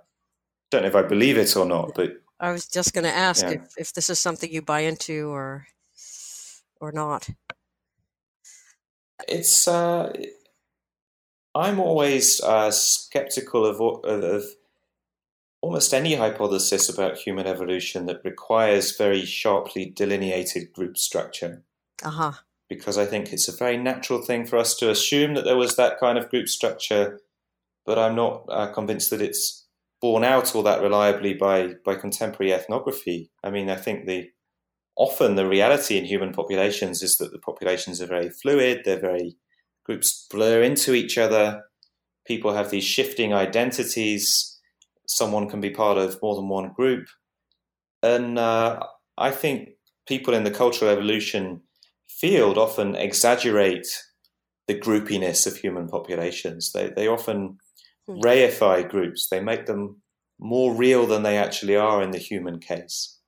don't 0.70 0.82
know 0.82 0.88
if 0.88 0.94
I 0.94 1.02
believe 1.02 1.38
it 1.38 1.56
or 1.56 1.64
not, 1.64 1.92
but 1.94 2.22
I 2.38 2.52
was 2.52 2.66
just 2.66 2.92
going 2.92 3.04
to 3.04 3.14
ask 3.14 3.44
yeah. 3.44 3.52
if, 3.52 3.74
if 3.78 3.92
this 3.94 4.10
is 4.10 4.18
something 4.18 4.52
you 4.52 4.62
buy 4.62 4.80
into 4.80 5.28
or 5.28 5.66
or 6.80 6.92
not. 6.92 7.28
It's 9.26 9.66
uh, 9.66 10.12
I'm 11.54 11.80
always 11.80 12.40
uh, 12.42 12.70
skeptical 12.70 13.64
of, 13.64 13.80
of, 14.04 14.22
of, 14.22 14.44
almost 15.62 15.94
any 15.94 16.14
hypothesis 16.14 16.88
about 16.88 17.16
human 17.16 17.46
evolution 17.46 18.04
that 18.06 18.20
requires 18.24 18.96
very 18.96 19.24
sharply 19.24 19.86
delineated 19.86 20.72
group 20.72 20.98
structure. 20.98 21.62
Uh-huh. 22.04 22.32
Because 22.68 22.98
I 22.98 23.06
think 23.06 23.32
it's 23.32 23.48
a 23.48 23.56
very 23.56 23.76
natural 23.76 24.20
thing 24.22 24.44
for 24.44 24.56
us 24.56 24.74
to 24.76 24.90
assume 24.90 25.34
that 25.34 25.44
there 25.44 25.56
was 25.56 25.76
that 25.76 26.00
kind 26.00 26.18
of 26.18 26.28
group 26.28 26.48
structure, 26.48 27.20
but 27.84 27.98
I'm 27.98 28.16
not 28.16 28.44
uh, 28.48 28.72
convinced 28.72 29.10
that 29.10 29.22
it's 29.22 29.66
borne 30.00 30.24
out 30.24 30.54
all 30.54 30.62
that 30.64 30.82
reliably 30.82 31.34
by, 31.34 31.74
by 31.84 31.94
contemporary 31.94 32.52
ethnography. 32.52 33.30
I 33.44 33.50
mean, 33.50 33.70
I 33.70 33.76
think 33.76 34.06
the 34.06 34.30
often 34.96 35.36
the 35.36 35.46
reality 35.46 35.96
in 35.96 36.04
human 36.04 36.32
populations 36.32 37.02
is 37.02 37.18
that 37.18 37.30
the 37.30 37.38
populations 37.38 38.00
are 38.00 38.06
very 38.06 38.30
fluid, 38.30 38.82
they're 38.84 38.98
very 38.98 39.36
groups 39.84 40.26
blur 40.30 40.62
into 40.62 40.94
each 40.94 41.16
other. 41.16 41.62
People 42.26 42.52
have 42.54 42.70
these 42.70 42.84
shifting 42.84 43.32
identities. 43.32 44.58
Someone 45.06 45.48
can 45.48 45.60
be 45.60 45.70
part 45.70 45.96
of 45.96 46.20
more 46.20 46.34
than 46.34 46.48
one 46.48 46.72
group. 46.72 47.06
And 48.02 48.38
uh, 48.38 48.84
I 49.16 49.30
think 49.30 49.70
people 50.08 50.34
in 50.34 50.42
the 50.42 50.50
cultural 50.50 50.90
evolution 50.90 51.62
field 52.20 52.58
often 52.58 52.94
exaggerate 52.94 53.86
the 54.66 54.74
groupiness 54.78 55.46
of 55.46 55.56
human 55.56 55.88
populations. 55.88 56.72
They, 56.72 56.88
they 56.88 57.08
often 57.08 57.58
hmm. 58.06 58.20
reify 58.20 58.88
groups, 58.88 59.28
they 59.28 59.40
make 59.40 59.66
them 59.66 60.02
more 60.38 60.74
real 60.74 61.06
than 61.06 61.22
they 61.22 61.38
actually 61.38 61.76
are 61.76 62.02
in 62.02 62.10
the 62.10 62.18
human 62.18 62.58
case. 62.58 63.18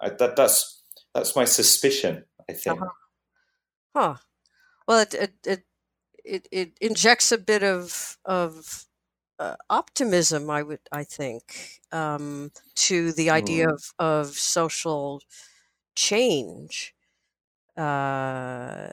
I, 0.00 0.10
that, 0.10 0.36
that's, 0.36 0.82
that's 1.14 1.34
my 1.34 1.44
suspicion, 1.44 2.24
I 2.48 2.52
think. 2.52 2.80
Uh-huh. 2.80 2.90
Huh. 3.96 4.14
Well, 4.86 5.00
it, 5.00 5.14
it, 5.14 5.32
it 5.44 5.62
it, 6.28 6.48
it 6.52 6.78
injects 6.80 7.32
a 7.32 7.38
bit 7.38 7.62
of 7.62 8.18
of 8.24 8.86
uh, 9.38 9.56
optimism. 9.70 10.50
I 10.50 10.62
would 10.62 10.80
I 10.92 11.04
think 11.04 11.80
um, 11.90 12.52
to 12.76 13.12
the 13.12 13.30
idea 13.30 13.66
mm. 13.66 13.72
of 13.72 13.94
of 13.98 14.26
social 14.36 15.22
change. 15.94 16.94
Uh, 17.78 18.90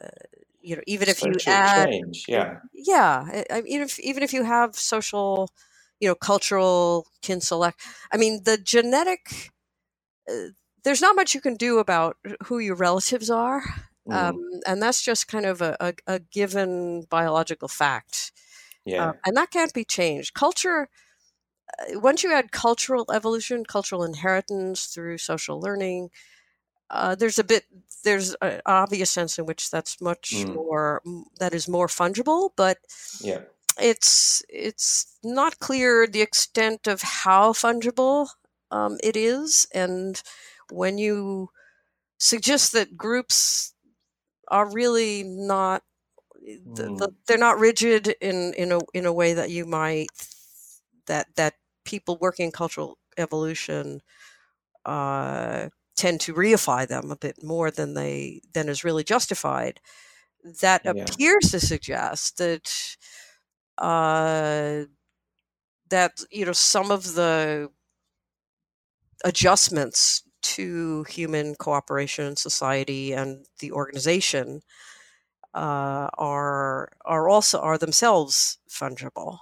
you 0.61 0.75
know, 0.75 0.81
even 0.87 1.09
if 1.09 1.17
social 1.17 1.33
you 1.33 1.53
add, 1.53 1.89
change, 1.89 2.25
yeah, 2.27 2.59
yeah, 2.73 3.43
I 3.51 3.61
mean, 3.61 3.81
if, 3.81 3.99
even 3.99 4.23
if 4.23 4.33
you 4.33 4.43
have 4.43 4.75
social, 4.75 5.49
you 5.99 6.07
know, 6.07 6.15
cultural 6.15 7.07
kin 7.21 7.41
select. 7.41 7.81
I 8.11 8.17
mean, 8.17 8.43
the 8.43 8.57
genetic. 8.57 9.51
Uh, 10.29 10.49
there's 10.83 11.01
not 11.01 11.15
much 11.15 11.33
you 11.33 11.41
can 11.41 11.55
do 11.55 11.79
about 11.79 12.17
who 12.45 12.59
your 12.59 12.75
relatives 12.75 13.29
are. 13.29 13.63
Mm. 14.07 14.13
Um, 14.13 14.61
and 14.67 14.81
that's 14.81 15.01
just 15.01 15.27
kind 15.27 15.45
of 15.45 15.61
a, 15.61 15.75
a, 15.79 15.93
a 16.05 16.19
given 16.19 17.05
biological 17.09 17.67
fact. 17.67 18.31
Yeah. 18.85 19.09
Uh, 19.09 19.13
and 19.25 19.35
that 19.35 19.49
can't 19.49 19.73
be 19.73 19.83
changed. 19.83 20.35
Culture, 20.35 20.89
uh, 21.79 21.99
once 21.99 22.21
you 22.21 22.31
add 22.31 22.51
cultural 22.51 23.05
evolution, 23.11 23.65
cultural 23.65 24.03
inheritance 24.03 24.85
through 24.85 25.17
social 25.17 25.59
learning, 25.59 26.11
uh, 26.91 27.15
there's 27.15 27.39
a 27.39 27.43
bit, 27.43 27.65
there's 28.05 28.35
an 28.41 28.61
obvious 28.65 29.11
sense 29.11 29.37
in 29.37 29.45
which 29.45 29.69
that's 29.69 29.99
much 29.99 30.31
mm. 30.33 30.55
more, 30.55 31.01
that 31.39 31.53
is 31.53 31.67
more 31.67 31.87
fungible, 31.87 32.51
but 32.55 32.77
yeah. 33.19 33.41
it's, 33.79 34.41
it's 34.47 35.17
not 35.23 35.59
clear 35.59 36.07
the 36.07 36.21
extent 36.21 36.87
of 36.87 37.01
how 37.01 37.51
fungible 37.51 38.29
um, 38.71 38.97
it 39.03 39.17
is. 39.17 39.67
And 39.73 40.21
when 40.71 40.97
you 40.97 41.49
suggest 42.17 42.71
that 42.71 42.95
groups 42.95 43.73
are 44.47 44.71
really 44.71 45.23
not 45.23 45.83
the, 46.45 46.83
the, 46.83 47.07
mm. 47.07 47.13
they're 47.27 47.37
not 47.37 47.57
rigid 47.59 48.15
in 48.21 48.53
in 48.53 48.71
a 48.71 48.79
in 48.93 49.07
a 49.07 49.13
way 49.13 49.33
that 49.33 49.49
you 49.49 49.65
might 49.65 50.09
that 51.07 51.27
that 51.35 51.55
people 51.85 52.17
working 52.21 52.45
in 52.45 52.51
cultural 52.51 52.99
evolution 53.17 54.01
uh, 54.85 55.69
tend 55.95 56.21
to 56.21 56.33
reify 56.33 56.87
them 56.87 57.11
a 57.11 57.15
bit 57.15 57.43
more 57.43 57.71
than 57.71 57.93
they 57.93 58.41
than 58.53 58.69
is 58.69 58.83
really 58.83 59.03
justified. 59.03 59.79
That 60.61 60.81
yeah. 60.83 60.91
appears 60.91 61.51
to 61.51 61.59
suggest 61.59 62.37
that 62.37 62.97
uh, 63.77 64.85
that 65.89 66.23
you 66.31 66.45
know 66.45 66.53
some 66.53 66.91
of 66.91 67.15
the 67.15 67.69
adjustments 69.23 70.23
to 70.41 71.03
human 71.09 71.55
cooperation 71.55 72.25
in 72.25 72.35
society 72.35 73.13
and 73.13 73.45
the 73.59 73.71
organization 73.71 74.61
uh, 75.55 76.09
are 76.17 76.89
are 77.05 77.29
also 77.29 77.59
are 77.59 77.77
themselves 77.77 78.59
fungible. 78.69 79.39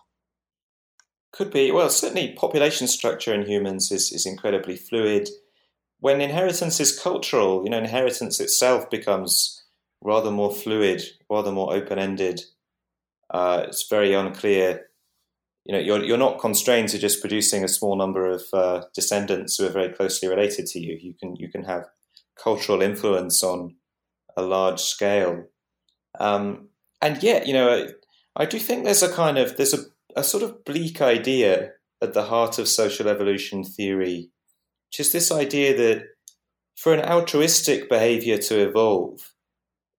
Could 1.34 1.52
be. 1.52 1.72
Well, 1.72 1.90
certainly 1.90 2.34
population 2.34 2.88
structure 2.88 3.34
in 3.34 3.48
humans 3.48 3.92
is, 3.92 4.12
is 4.12 4.26
incredibly 4.28 4.78
fluid. 4.78 5.30
When 6.04 6.20
inheritance 6.20 6.82
is 6.82 7.00
cultural, 7.00 7.64
you 7.64 7.70
know, 7.70 7.78
inheritance 7.78 8.42
itself 8.42 8.90
becomes 8.90 9.64
rather 10.02 10.32
more 10.32 10.54
fluid, 10.54 11.02
rather 11.30 11.50
more 11.50 11.74
open 11.74 11.98
ended. 11.98 12.42
Uh, 13.34 13.64
it's 13.68 13.88
very 13.88 14.14
unclear 14.14 14.88
you 15.66 15.74
know 15.74 15.80
you're 15.80 16.04
you're 16.04 16.18
not 16.18 16.40
constrained 16.40 16.90
to 16.90 17.00
just 17.00 17.22
producing 17.22 17.64
a 17.64 17.70
small 17.70 17.96
number 17.96 18.30
of 18.30 18.44
uh, 18.52 18.84
descendants 18.94 19.58
who 19.58 19.66
are 19.66 19.70
very 19.70 19.94
closely 19.94 20.28
related 20.28 20.66
to 20.68 20.80
you. 20.80 20.98
You 21.02 21.14
can 21.14 21.36
you 21.38 21.50
can 21.50 21.64
have 21.64 21.86
cultural 22.42 22.82
influence 22.82 23.44
on 23.44 23.76
a 24.36 24.42
large 24.42 24.82
scale, 24.82 25.46
um, 26.20 26.68
and 27.02 27.24
yet 27.24 27.48
you 27.48 27.54
know 27.54 27.70
I, 27.70 28.44
I, 28.44 28.46
do 28.46 28.60
think 28.60 28.84
there's 28.84 29.04
a 29.04 29.14
kind 29.14 29.38
of 29.38 29.56
there's 29.56 29.74
a, 29.74 29.84
a 30.18 30.24
sort 30.24 30.44
of 30.44 30.66
bleak 30.66 31.02
idea 31.02 31.72
at 32.02 32.14
the 32.14 32.24
heart 32.24 32.60
of 32.60 32.68
social 32.68 33.08
evolution 33.08 33.64
theory, 33.64 34.32
is 35.00 35.12
this 35.12 35.32
idea 35.32 35.76
that 35.78 36.06
for 36.76 36.94
an 36.94 37.02
altruistic 37.02 37.90
behavior 37.90 38.38
to 38.38 38.68
evolve, 38.68 39.34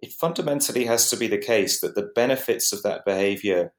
it 0.00 0.12
fundamentally 0.12 0.84
has 0.84 1.08
to 1.10 1.16
be 1.16 1.26
the 1.26 1.38
case 1.38 1.80
that 1.80 1.94
the 1.94 2.10
benefits 2.14 2.72
of 2.72 2.82
that 2.82 3.04
behavior 3.04 3.72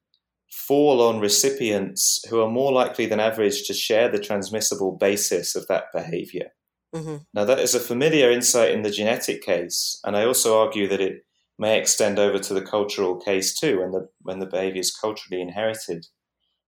fall 0.52 1.02
on 1.02 1.20
recipients 1.20 2.24
who 2.30 2.42
are 2.42 2.50
more 2.50 2.72
likely 2.72 3.06
than 3.06 3.20
average 3.20 3.68
to 3.68 3.74
share 3.74 4.10
the 4.10 4.20
transmissible 4.20 4.98
basis 4.98 5.56
of 5.56 5.68
that 5.68 5.86
behavior. 5.94 6.52
Mm-hmm. 6.96 7.18
Now, 7.34 7.46
that 7.46 7.60
is 7.60 7.76
a 7.76 7.80
familiar 7.80 8.32
insight 8.32 8.72
in 8.72 8.84
the 8.84 8.90
genetic 8.90 9.42
case, 9.42 10.00
and 10.06 10.16
I 10.16 10.26
also 10.26 10.60
argue 10.60 10.88
that 10.88 11.02
it 11.02 11.26
may 11.60 11.78
extend 11.78 12.20
over 12.20 12.40
to 12.40 12.54
the 12.54 12.62
cultural 12.62 13.18
case 13.18 13.58
too, 13.58 13.80
when 13.80 13.92
the 13.92 14.08
when 14.22 14.40
the 14.40 14.46
behavior 14.46 14.80
is 14.80 14.96
culturally 14.96 15.42
inherited. 15.42 16.06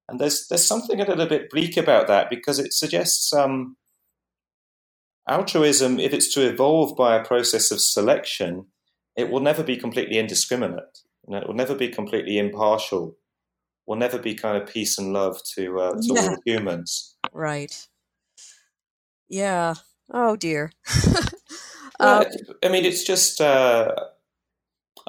And 0.10 0.20
there's 0.20 0.48
there's 0.48 0.66
something 0.66 1.00
a 1.00 1.06
little 1.06 1.28
bit 1.28 1.50
bleak 1.50 1.78
about 1.78 2.08
that 2.08 2.30
because 2.30 2.60
it 2.60 2.74
suggests 2.74 3.32
um, 3.34 3.78
altruism, 5.28 6.00
if 6.00 6.14
it's 6.14 6.34
to 6.34 6.48
evolve 6.48 6.96
by 6.96 7.16
a 7.16 7.26
process 7.26 7.72
of 7.72 7.82
selection, 7.82 8.66
it 9.16 9.30
will 9.30 9.40
never 9.40 9.64
be 9.64 9.78
completely 9.78 10.18
indiscriminate. 10.18 11.00
You 11.28 11.34
know, 11.34 11.42
it 11.42 11.48
will 11.48 11.56
never 11.56 11.76
be 11.76 11.90
completely 11.90 12.38
impartial. 12.38 13.18
Will 13.86 13.98
never 13.98 14.20
be 14.20 14.36
kind 14.36 14.62
of 14.62 14.68
peace 14.68 14.98
and 14.98 15.14
love 15.14 15.40
to 15.56 15.80
uh, 15.80 15.94
to 15.94 16.14
yeah. 16.14 16.22
all 16.22 16.38
humans. 16.46 17.16
Right. 17.32 17.88
Yeah. 19.30 19.76
Oh 20.12 20.36
dear. 20.36 20.72
uh, 22.00 22.26
I 22.64 22.70
mean, 22.70 22.86
it's 22.86 23.04
just. 23.04 23.42
Uh, 23.42 23.94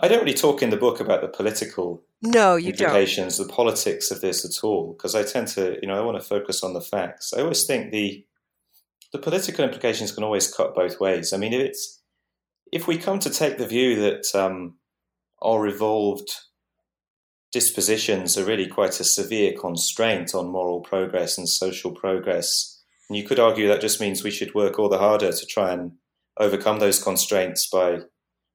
I 0.00 0.06
don't 0.06 0.20
really 0.20 0.34
talk 0.34 0.62
in 0.62 0.70
the 0.70 0.76
book 0.76 1.00
about 1.00 1.22
the 1.22 1.28
political 1.28 2.04
no, 2.22 2.56
you 2.56 2.70
implications, 2.70 3.38
don't. 3.38 3.48
the 3.48 3.52
politics 3.52 4.10
of 4.10 4.20
this 4.20 4.44
at 4.44 4.64
all, 4.64 4.92
because 4.92 5.14
I 5.14 5.22
tend 5.22 5.48
to, 5.48 5.78
you 5.80 5.88
know, 5.88 6.00
I 6.00 6.04
want 6.04 6.20
to 6.20 6.26
focus 6.26 6.62
on 6.62 6.72
the 6.72 6.80
facts. 6.80 7.32
I 7.32 7.40
always 7.40 7.64
think 7.64 7.90
the 7.90 8.24
the 9.12 9.18
political 9.18 9.64
implications 9.64 10.12
can 10.12 10.24
always 10.24 10.52
cut 10.52 10.74
both 10.74 11.00
ways. 11.00 11.32
I 11.32 11.36
mean, 11.36 11.52
if 11.52 11.60
it's 11.60 12.02
if 12.70 12.86
we 12.86 12.98
come 12.98 13.18
to 13.20 13.30
take 13.30 13.58
the 13.58 13.66
view 13.66 14.00
that 14.00 14.34
um, 14.34 14.76
our 15.42 15.66
evolved 15.66 16.28
dispositions 17.50 18.36
are 18.36 18.44
really 18.44 18.66
quite 18.66 19.00
a 19.00 19.04
severe 19.04 19.54
constraint 19.58 20.34
on 20.34 20.52
moral 20.52 20.80
progress 20.80 21.38
and 21.38 21.48
social 21.48 21.92
progress, 21.92 22.82
and 23.08 23.16
you 23.16 23.24
could 23.24 23.40
argue 23.40 23.68
that 23.68 23.80
just 23.80 24.00
means 24.00 24.22
we 24.22 24.30
should 24.30 24.54
work 24.54 24.78
all 24.78 24.90
the 24.90 24.98
harder 24.98 25.32
to 25.32 25.46
try 25.46 25.72
and 25.72 25.92
overcome 26.38 26.78
those 26.78 27.02
constraints 27.02 27.66
by 27.68 28.00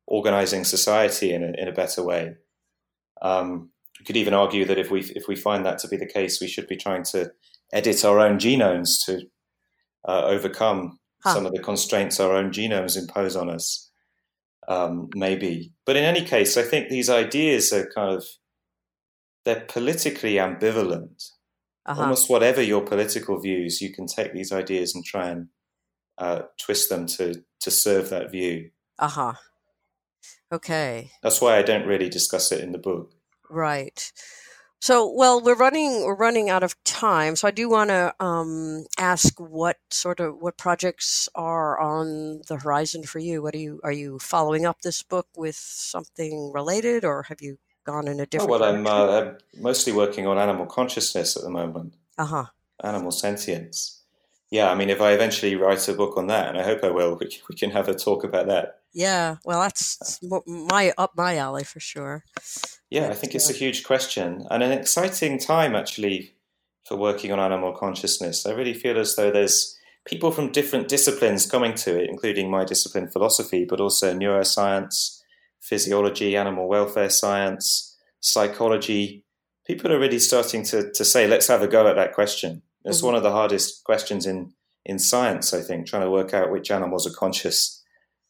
organizing 0.06 0.64
society 0.64 1.34
in 1.34 1.43
a, 1.43 1.54
in 1.60 1.68
a 1.68 1.74
better 1.74 2.04
way. 2.04 2.36
Um, 3.22 3.72
you 3.99 4.06
could 4.06 4.18
even 4.18 4.34
argue 4.34 4.66
that 4.66 4.78
if 4.78 4.91
we 4.91 5.01
if 5.16 5.28
we 5.28 5.36
find 5.36 5.66
that 5.66 5.80
to 5.80 5.88
be 5.88 5.97
the 5.97 6.06
case, 6.06 6.39
we 6.39 6.47
should 6.47 6.68
be 6.68 6.76
trying 6.76 7.04
to 7.06 7.32
edit 7.72 8.06
our 8.06 8.20
own 8.20 8.38
genomes 8.38 9.04
to 9.06 9.22
uh, 10.08 10.26
overcome 10.26 10.99
huh. 11.24 11.34
some 11.34 11.45
of 11.45 11.54
the 11.54 11.62
constraints 11.62 12.20
our 12.20 12.34
own 12.34 12.51
genomes 12.51 12.97
impose 12.97 13.36
on 13.36 13.49
us. 13.49 13.89
Um, 14.68 15.10
maybe, 15.14 15.74
but 15.86 15.97
in 15.97 16.06
any 16.06 16.24
case, 16.24 16.56
I 16.56 16.62
think 16.62 16.88
these 16.88 17.10
ideas 17.10 17.74
are 17.74 17.89
kind 17.93 18.16
of 18.16 18.26
they're 19.43 19.66
politically 19.68 20.36
ambivalent. 20.36 21.32
Uh-huh. 21.86 22.01
Almost 22.01 22.30
whatever 22.30 22.62
your 22.62 22.82
political 22.82 23.41
views, 23.41 23.82
you 23.82 23.93
can 23.93 24.08
take 24.08 24.34
these 24.34 24.54
ideas 24.54 24.95
and 24.95 25.04
try 25.04 25.28
and 25.28 25.49
uh, 26.18 26.43
twist 26.58 26.89
them 26.89 27.08
to 27.08 27.43
to 27.60 27.72
serve 27.72 28.10
that 28.10 28.32
view. 28.32 28.70
Uh 28.97 29.10
huh. 29.10 29.34
Okay. 30.51 31.12
That's 31.22 31.41
why 31.41 31.58
I 31.58 31.64
don't 31.64 31.88
really 31.88 32.10
discuss 32.10 32.51
it 32.51 32.62
in 32.62 32.72
the 32.72 32.78
book. 32.78 33.12
Right. 33.49 34.12
So, 34.84 35.09
well, 35.09 35.39
we're 35.39 35.55
running 35.55 36.03
we're 36.03 36.13
running 36.13 36.49
out 36.49 36.61
of 36.61 36.75
time. 36.84 37.38
So, 37.38 37.47
I 37.47 37.51
do 37.51 37.69
want 37.69 37.89
to 37.89 38.13
um, 38.19 38.84
ask 38.97 39.39
what 39.39 39.77
sort 39.89 40.19
of 40.19 40.41
what 40.41 40.57
projects 40.57 41.29
are 41.36 41.79
on 41.79 42.41
the 42.49 42.57
horizon 42.57 43.03
for 43.03 43.19
you. 43.19 43.41
What 43.41 43.55
are 43.55 43.59
you 43.59 43.79
are 43.86 43.93
you 43.93 44.19
following 44.19 44.65
up 44.65 44.81
this 44.81 45.01
book 45.01 45.27
with 45.38 45.55
something 45.55 46.51
related, 46.53 47.05
or 47.05 47.23
have 47.29 47.41
you 47.41 47.59
gone 47.86 48.09
in 48.09 48.19
a 48.19 48.25
different? 48.25 48.51
Oh, 48.51 48.59
well, 48.59 48.63
I'm, 48.65 48.86
uh, 48.86 49.19
I'm, 49.21 49.38
mostly 49.57 49.93
working 49.93 50.27
on 50.27 50.38
animal 50.38 50.65
consciousness 50.65 51.38
at 51.38 51.43
the 51.43 51.49
moment. 51.49 51.93
Uh 52.17 52.25
huh. 52.25 52.45
Animal 52.84 53.11
sentience. 53.11 54.01
Yeah, 54.49 54.69
I 54.69 54.75
mean, 54.75 54.89
if 54.89 54.99
I 54.99 55.13
eventually 55.13 55.55
write 55.55 55.88
a 55.88 55.93
book 55.93 56.17
on 56.17 56.27
that, 56.27 56.49
and 56.49 56.57
I 56.57 56.63
hope 56.63 56.84
I 56.84 56.91
will, 56.91 57.17
we, 57.17 57.39
we 57.47 57.55
can 57.55 57.71
have 57.71 57.88
a 57.88 57.95
talk 57.95 58.25
about 58.25 58.47
that. 58.47 58.81
Yeah, 58.91 59.38
well, 59.45 59.61
that's 59.61 60.19
my 60.45 60.93
up 60.97 61.13
my 61.15 61.38
alley 61.38 61.63
for 61.63 61.79
sure. 61.79 62.25
Yeah, 62.93 63.09
I 63.09 63.15
think 63.15 63.33
it's 63.33 63.49
a 63.49 63.53
huge 63.53 63.83
question 63.83 64.45
and 64.51 64.61
an 64.61 64.71
exciting 64.71 65.39
time 65.39 65.75
actually 65.75 66.35
for 66.85 66.95
working 66.95 67.31
on 67.31 67.39
animal 67.39 67.73
consciousness. 67.73 68.45
I 68.45 68.51
really 68.51 68.75
feel 68.75 68.99
as 68.99 69.15
though 69.15 69.31
there's 69.31 69.75
people 70.05 70.29
from 70.29 70.51
different 70.51 70.89
disciplines 70.89 71.49
coming 71.49 71.73
to 71.73 71.99
it, 71.99 72.07
including 72.07 72.51
my 72.51 72.63
discipline, 72.65 73.07
philosophy, 73.07 73.65
but 73.67 73.81
also 73.81 74.13
neuroscience, 74.13 75.23
physiology, 75.59 76.37
animal 76.37 76.67
welfare 76.67 77.09
science, 77.09 77.97
psychology. 78.19 79.25
People 79.65 79.91
are 79.91 79.97
really 79.99 80.19
starting 80.19 80.63
to, 80.65 80.91
to 80.91 81.03
say, 81.03 81.25
let's 81.27 81.47
have 81.47 81.63
a 81.63 81.67
go 81.67 81.87
at 81.87 81.95
that 81.95 82.13
question. 82.13 82.61
It's 82.85 82.99
mm-hmm. 82.99 83.07
one 83.07 83.15
of 83.15 83.23
the 83.23 83.31
hardest 83.31 83.83
questions 83.85 84.27
in, 84.27 84.53
in 84.85 84.99
science, 84.99 85.51
I 85.51 85.61
think, 85.61 85.87
trying 85.87 86.03
to 86.03 86.11
work 86.11 86.31
out 86.35 86.51
which 86.51 86.69
animals 86.69 87.07
are 87.07 87.17
conscious 87.17 87.83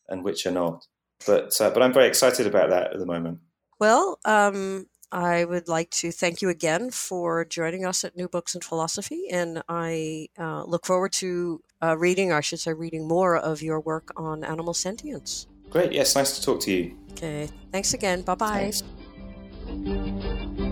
and 0.07 0.23
which 0.23 0.45
are 0.45 0.51
not. 0.51 0.85
But 1.27 1.59
uh, 1.59 1.69
but 1.69 1.83
I'm 1.83 1.91
very 1.91 2.07
excited 2.07 2.47
about 2.47 2.69
that 2.69 2.93
at 2.93 2.99
the 2.99 3.05
moment. 3.05 3.39
Well, 3.83 4.17
um, 4.23 4.85
I 5.11 5.43
would 5.43 5.67
like 5.67 5.89
to 5.89 6.09
thank 6.09 6.41
you 6.41 6.47
again 6.47 6.89
for 6.89 7.43
joining 7.43 7.83
us 7.83 8.05
at 8.05 8.15
New 8.15 8.29
Books 8.29 8.55
in 8.55 8.61
Philosophy, 8.61 9.27
and 9.29 9.61
I 9.67 10.29
uh, 10.39 10.63
look 10.63 10.85
forward 10.85 11.11
to 11.23 11.61
uh, 11.81 11.97
reading, 11.97 12.31
or 12.31 12.37
I 12.37 12.39
should 12.39 12.61
say, 12.61 12.71
reading 12.71 13.05
more 13.05 13.35
of 13.35 13.61
your 13.61 13.81
work 13.81 14.13
on 14.15 14.45
animal 14.45 14.73
sentience. 14.73 15.47
Great. 15.69 15.91
Yes, 15.91 16.15
nice 16.15 16.39
to 16.39 16.45
talk 16.45 16.61
to 16.61 16.71
you. 16.71 16.97
Okay. 17.11 17.49
Thanks 17.73 17.93
again. 17.93 18.21
Bye 18.21 18.35
bye. 18.35 18.71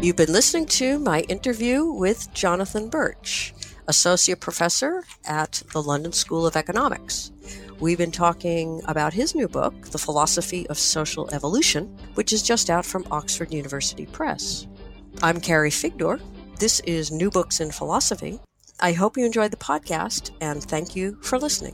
You've 0.02 0.16
been 0.16 0.32
listening 0.32 0.68
to 0.68 0.98
my 0.98 1.20
interview 1.28 1.84
with 1.84 2.34
Jonathan 2.34 2.88
Birch, 2.88 3.54
Associate 3.90 4.40
Professor 4.40 5.04
at 5.26 5.64
the 5.74 5.84
London 5.84 6.14
School 6.14 6.48
of 6.48 6.56
Economics. 6.56 7.34
We've 7.82 7.98
been 7.98 8.12
talking 8.12 8.80
about 8.86 9.12
his 9.12 9.34
new 9.34 9.48
book, 9.48 9.88
The 9.88 9.98
Philosophy 9.98 10.68
of 10.68 10.78
Social 10.78 11.28
Evolution, 11.34 11.98
which 12.14 12.32
is 12.32 12.44
just 12.44 12.70
out 12.70 12.86
from 12.86 13.08
Oxford 13.10 13.52
University 13.52 14.06
Press. 14.06 14.68
I'm 15.24 15.42
Carrie 15.42 15.72
Figdor. 15.72 16.22
This 16.60 16.80
is 16.82 17.10
New 17.10 17.32
Books 17.32 17.60
in 17.60 17.72
Philosophy. 17.72 18.40
I 18.82 18.92
hope 18.92 19.18
you 19.18 19.26
enjoyed 19.26 19.50
the 19.50 19.58
podcast, 19.58 20.30
and 20.42 20.64
thank 20.64 20.96
you 20.96 21.18
for 21.24 21.40
listening. 21.40 21.74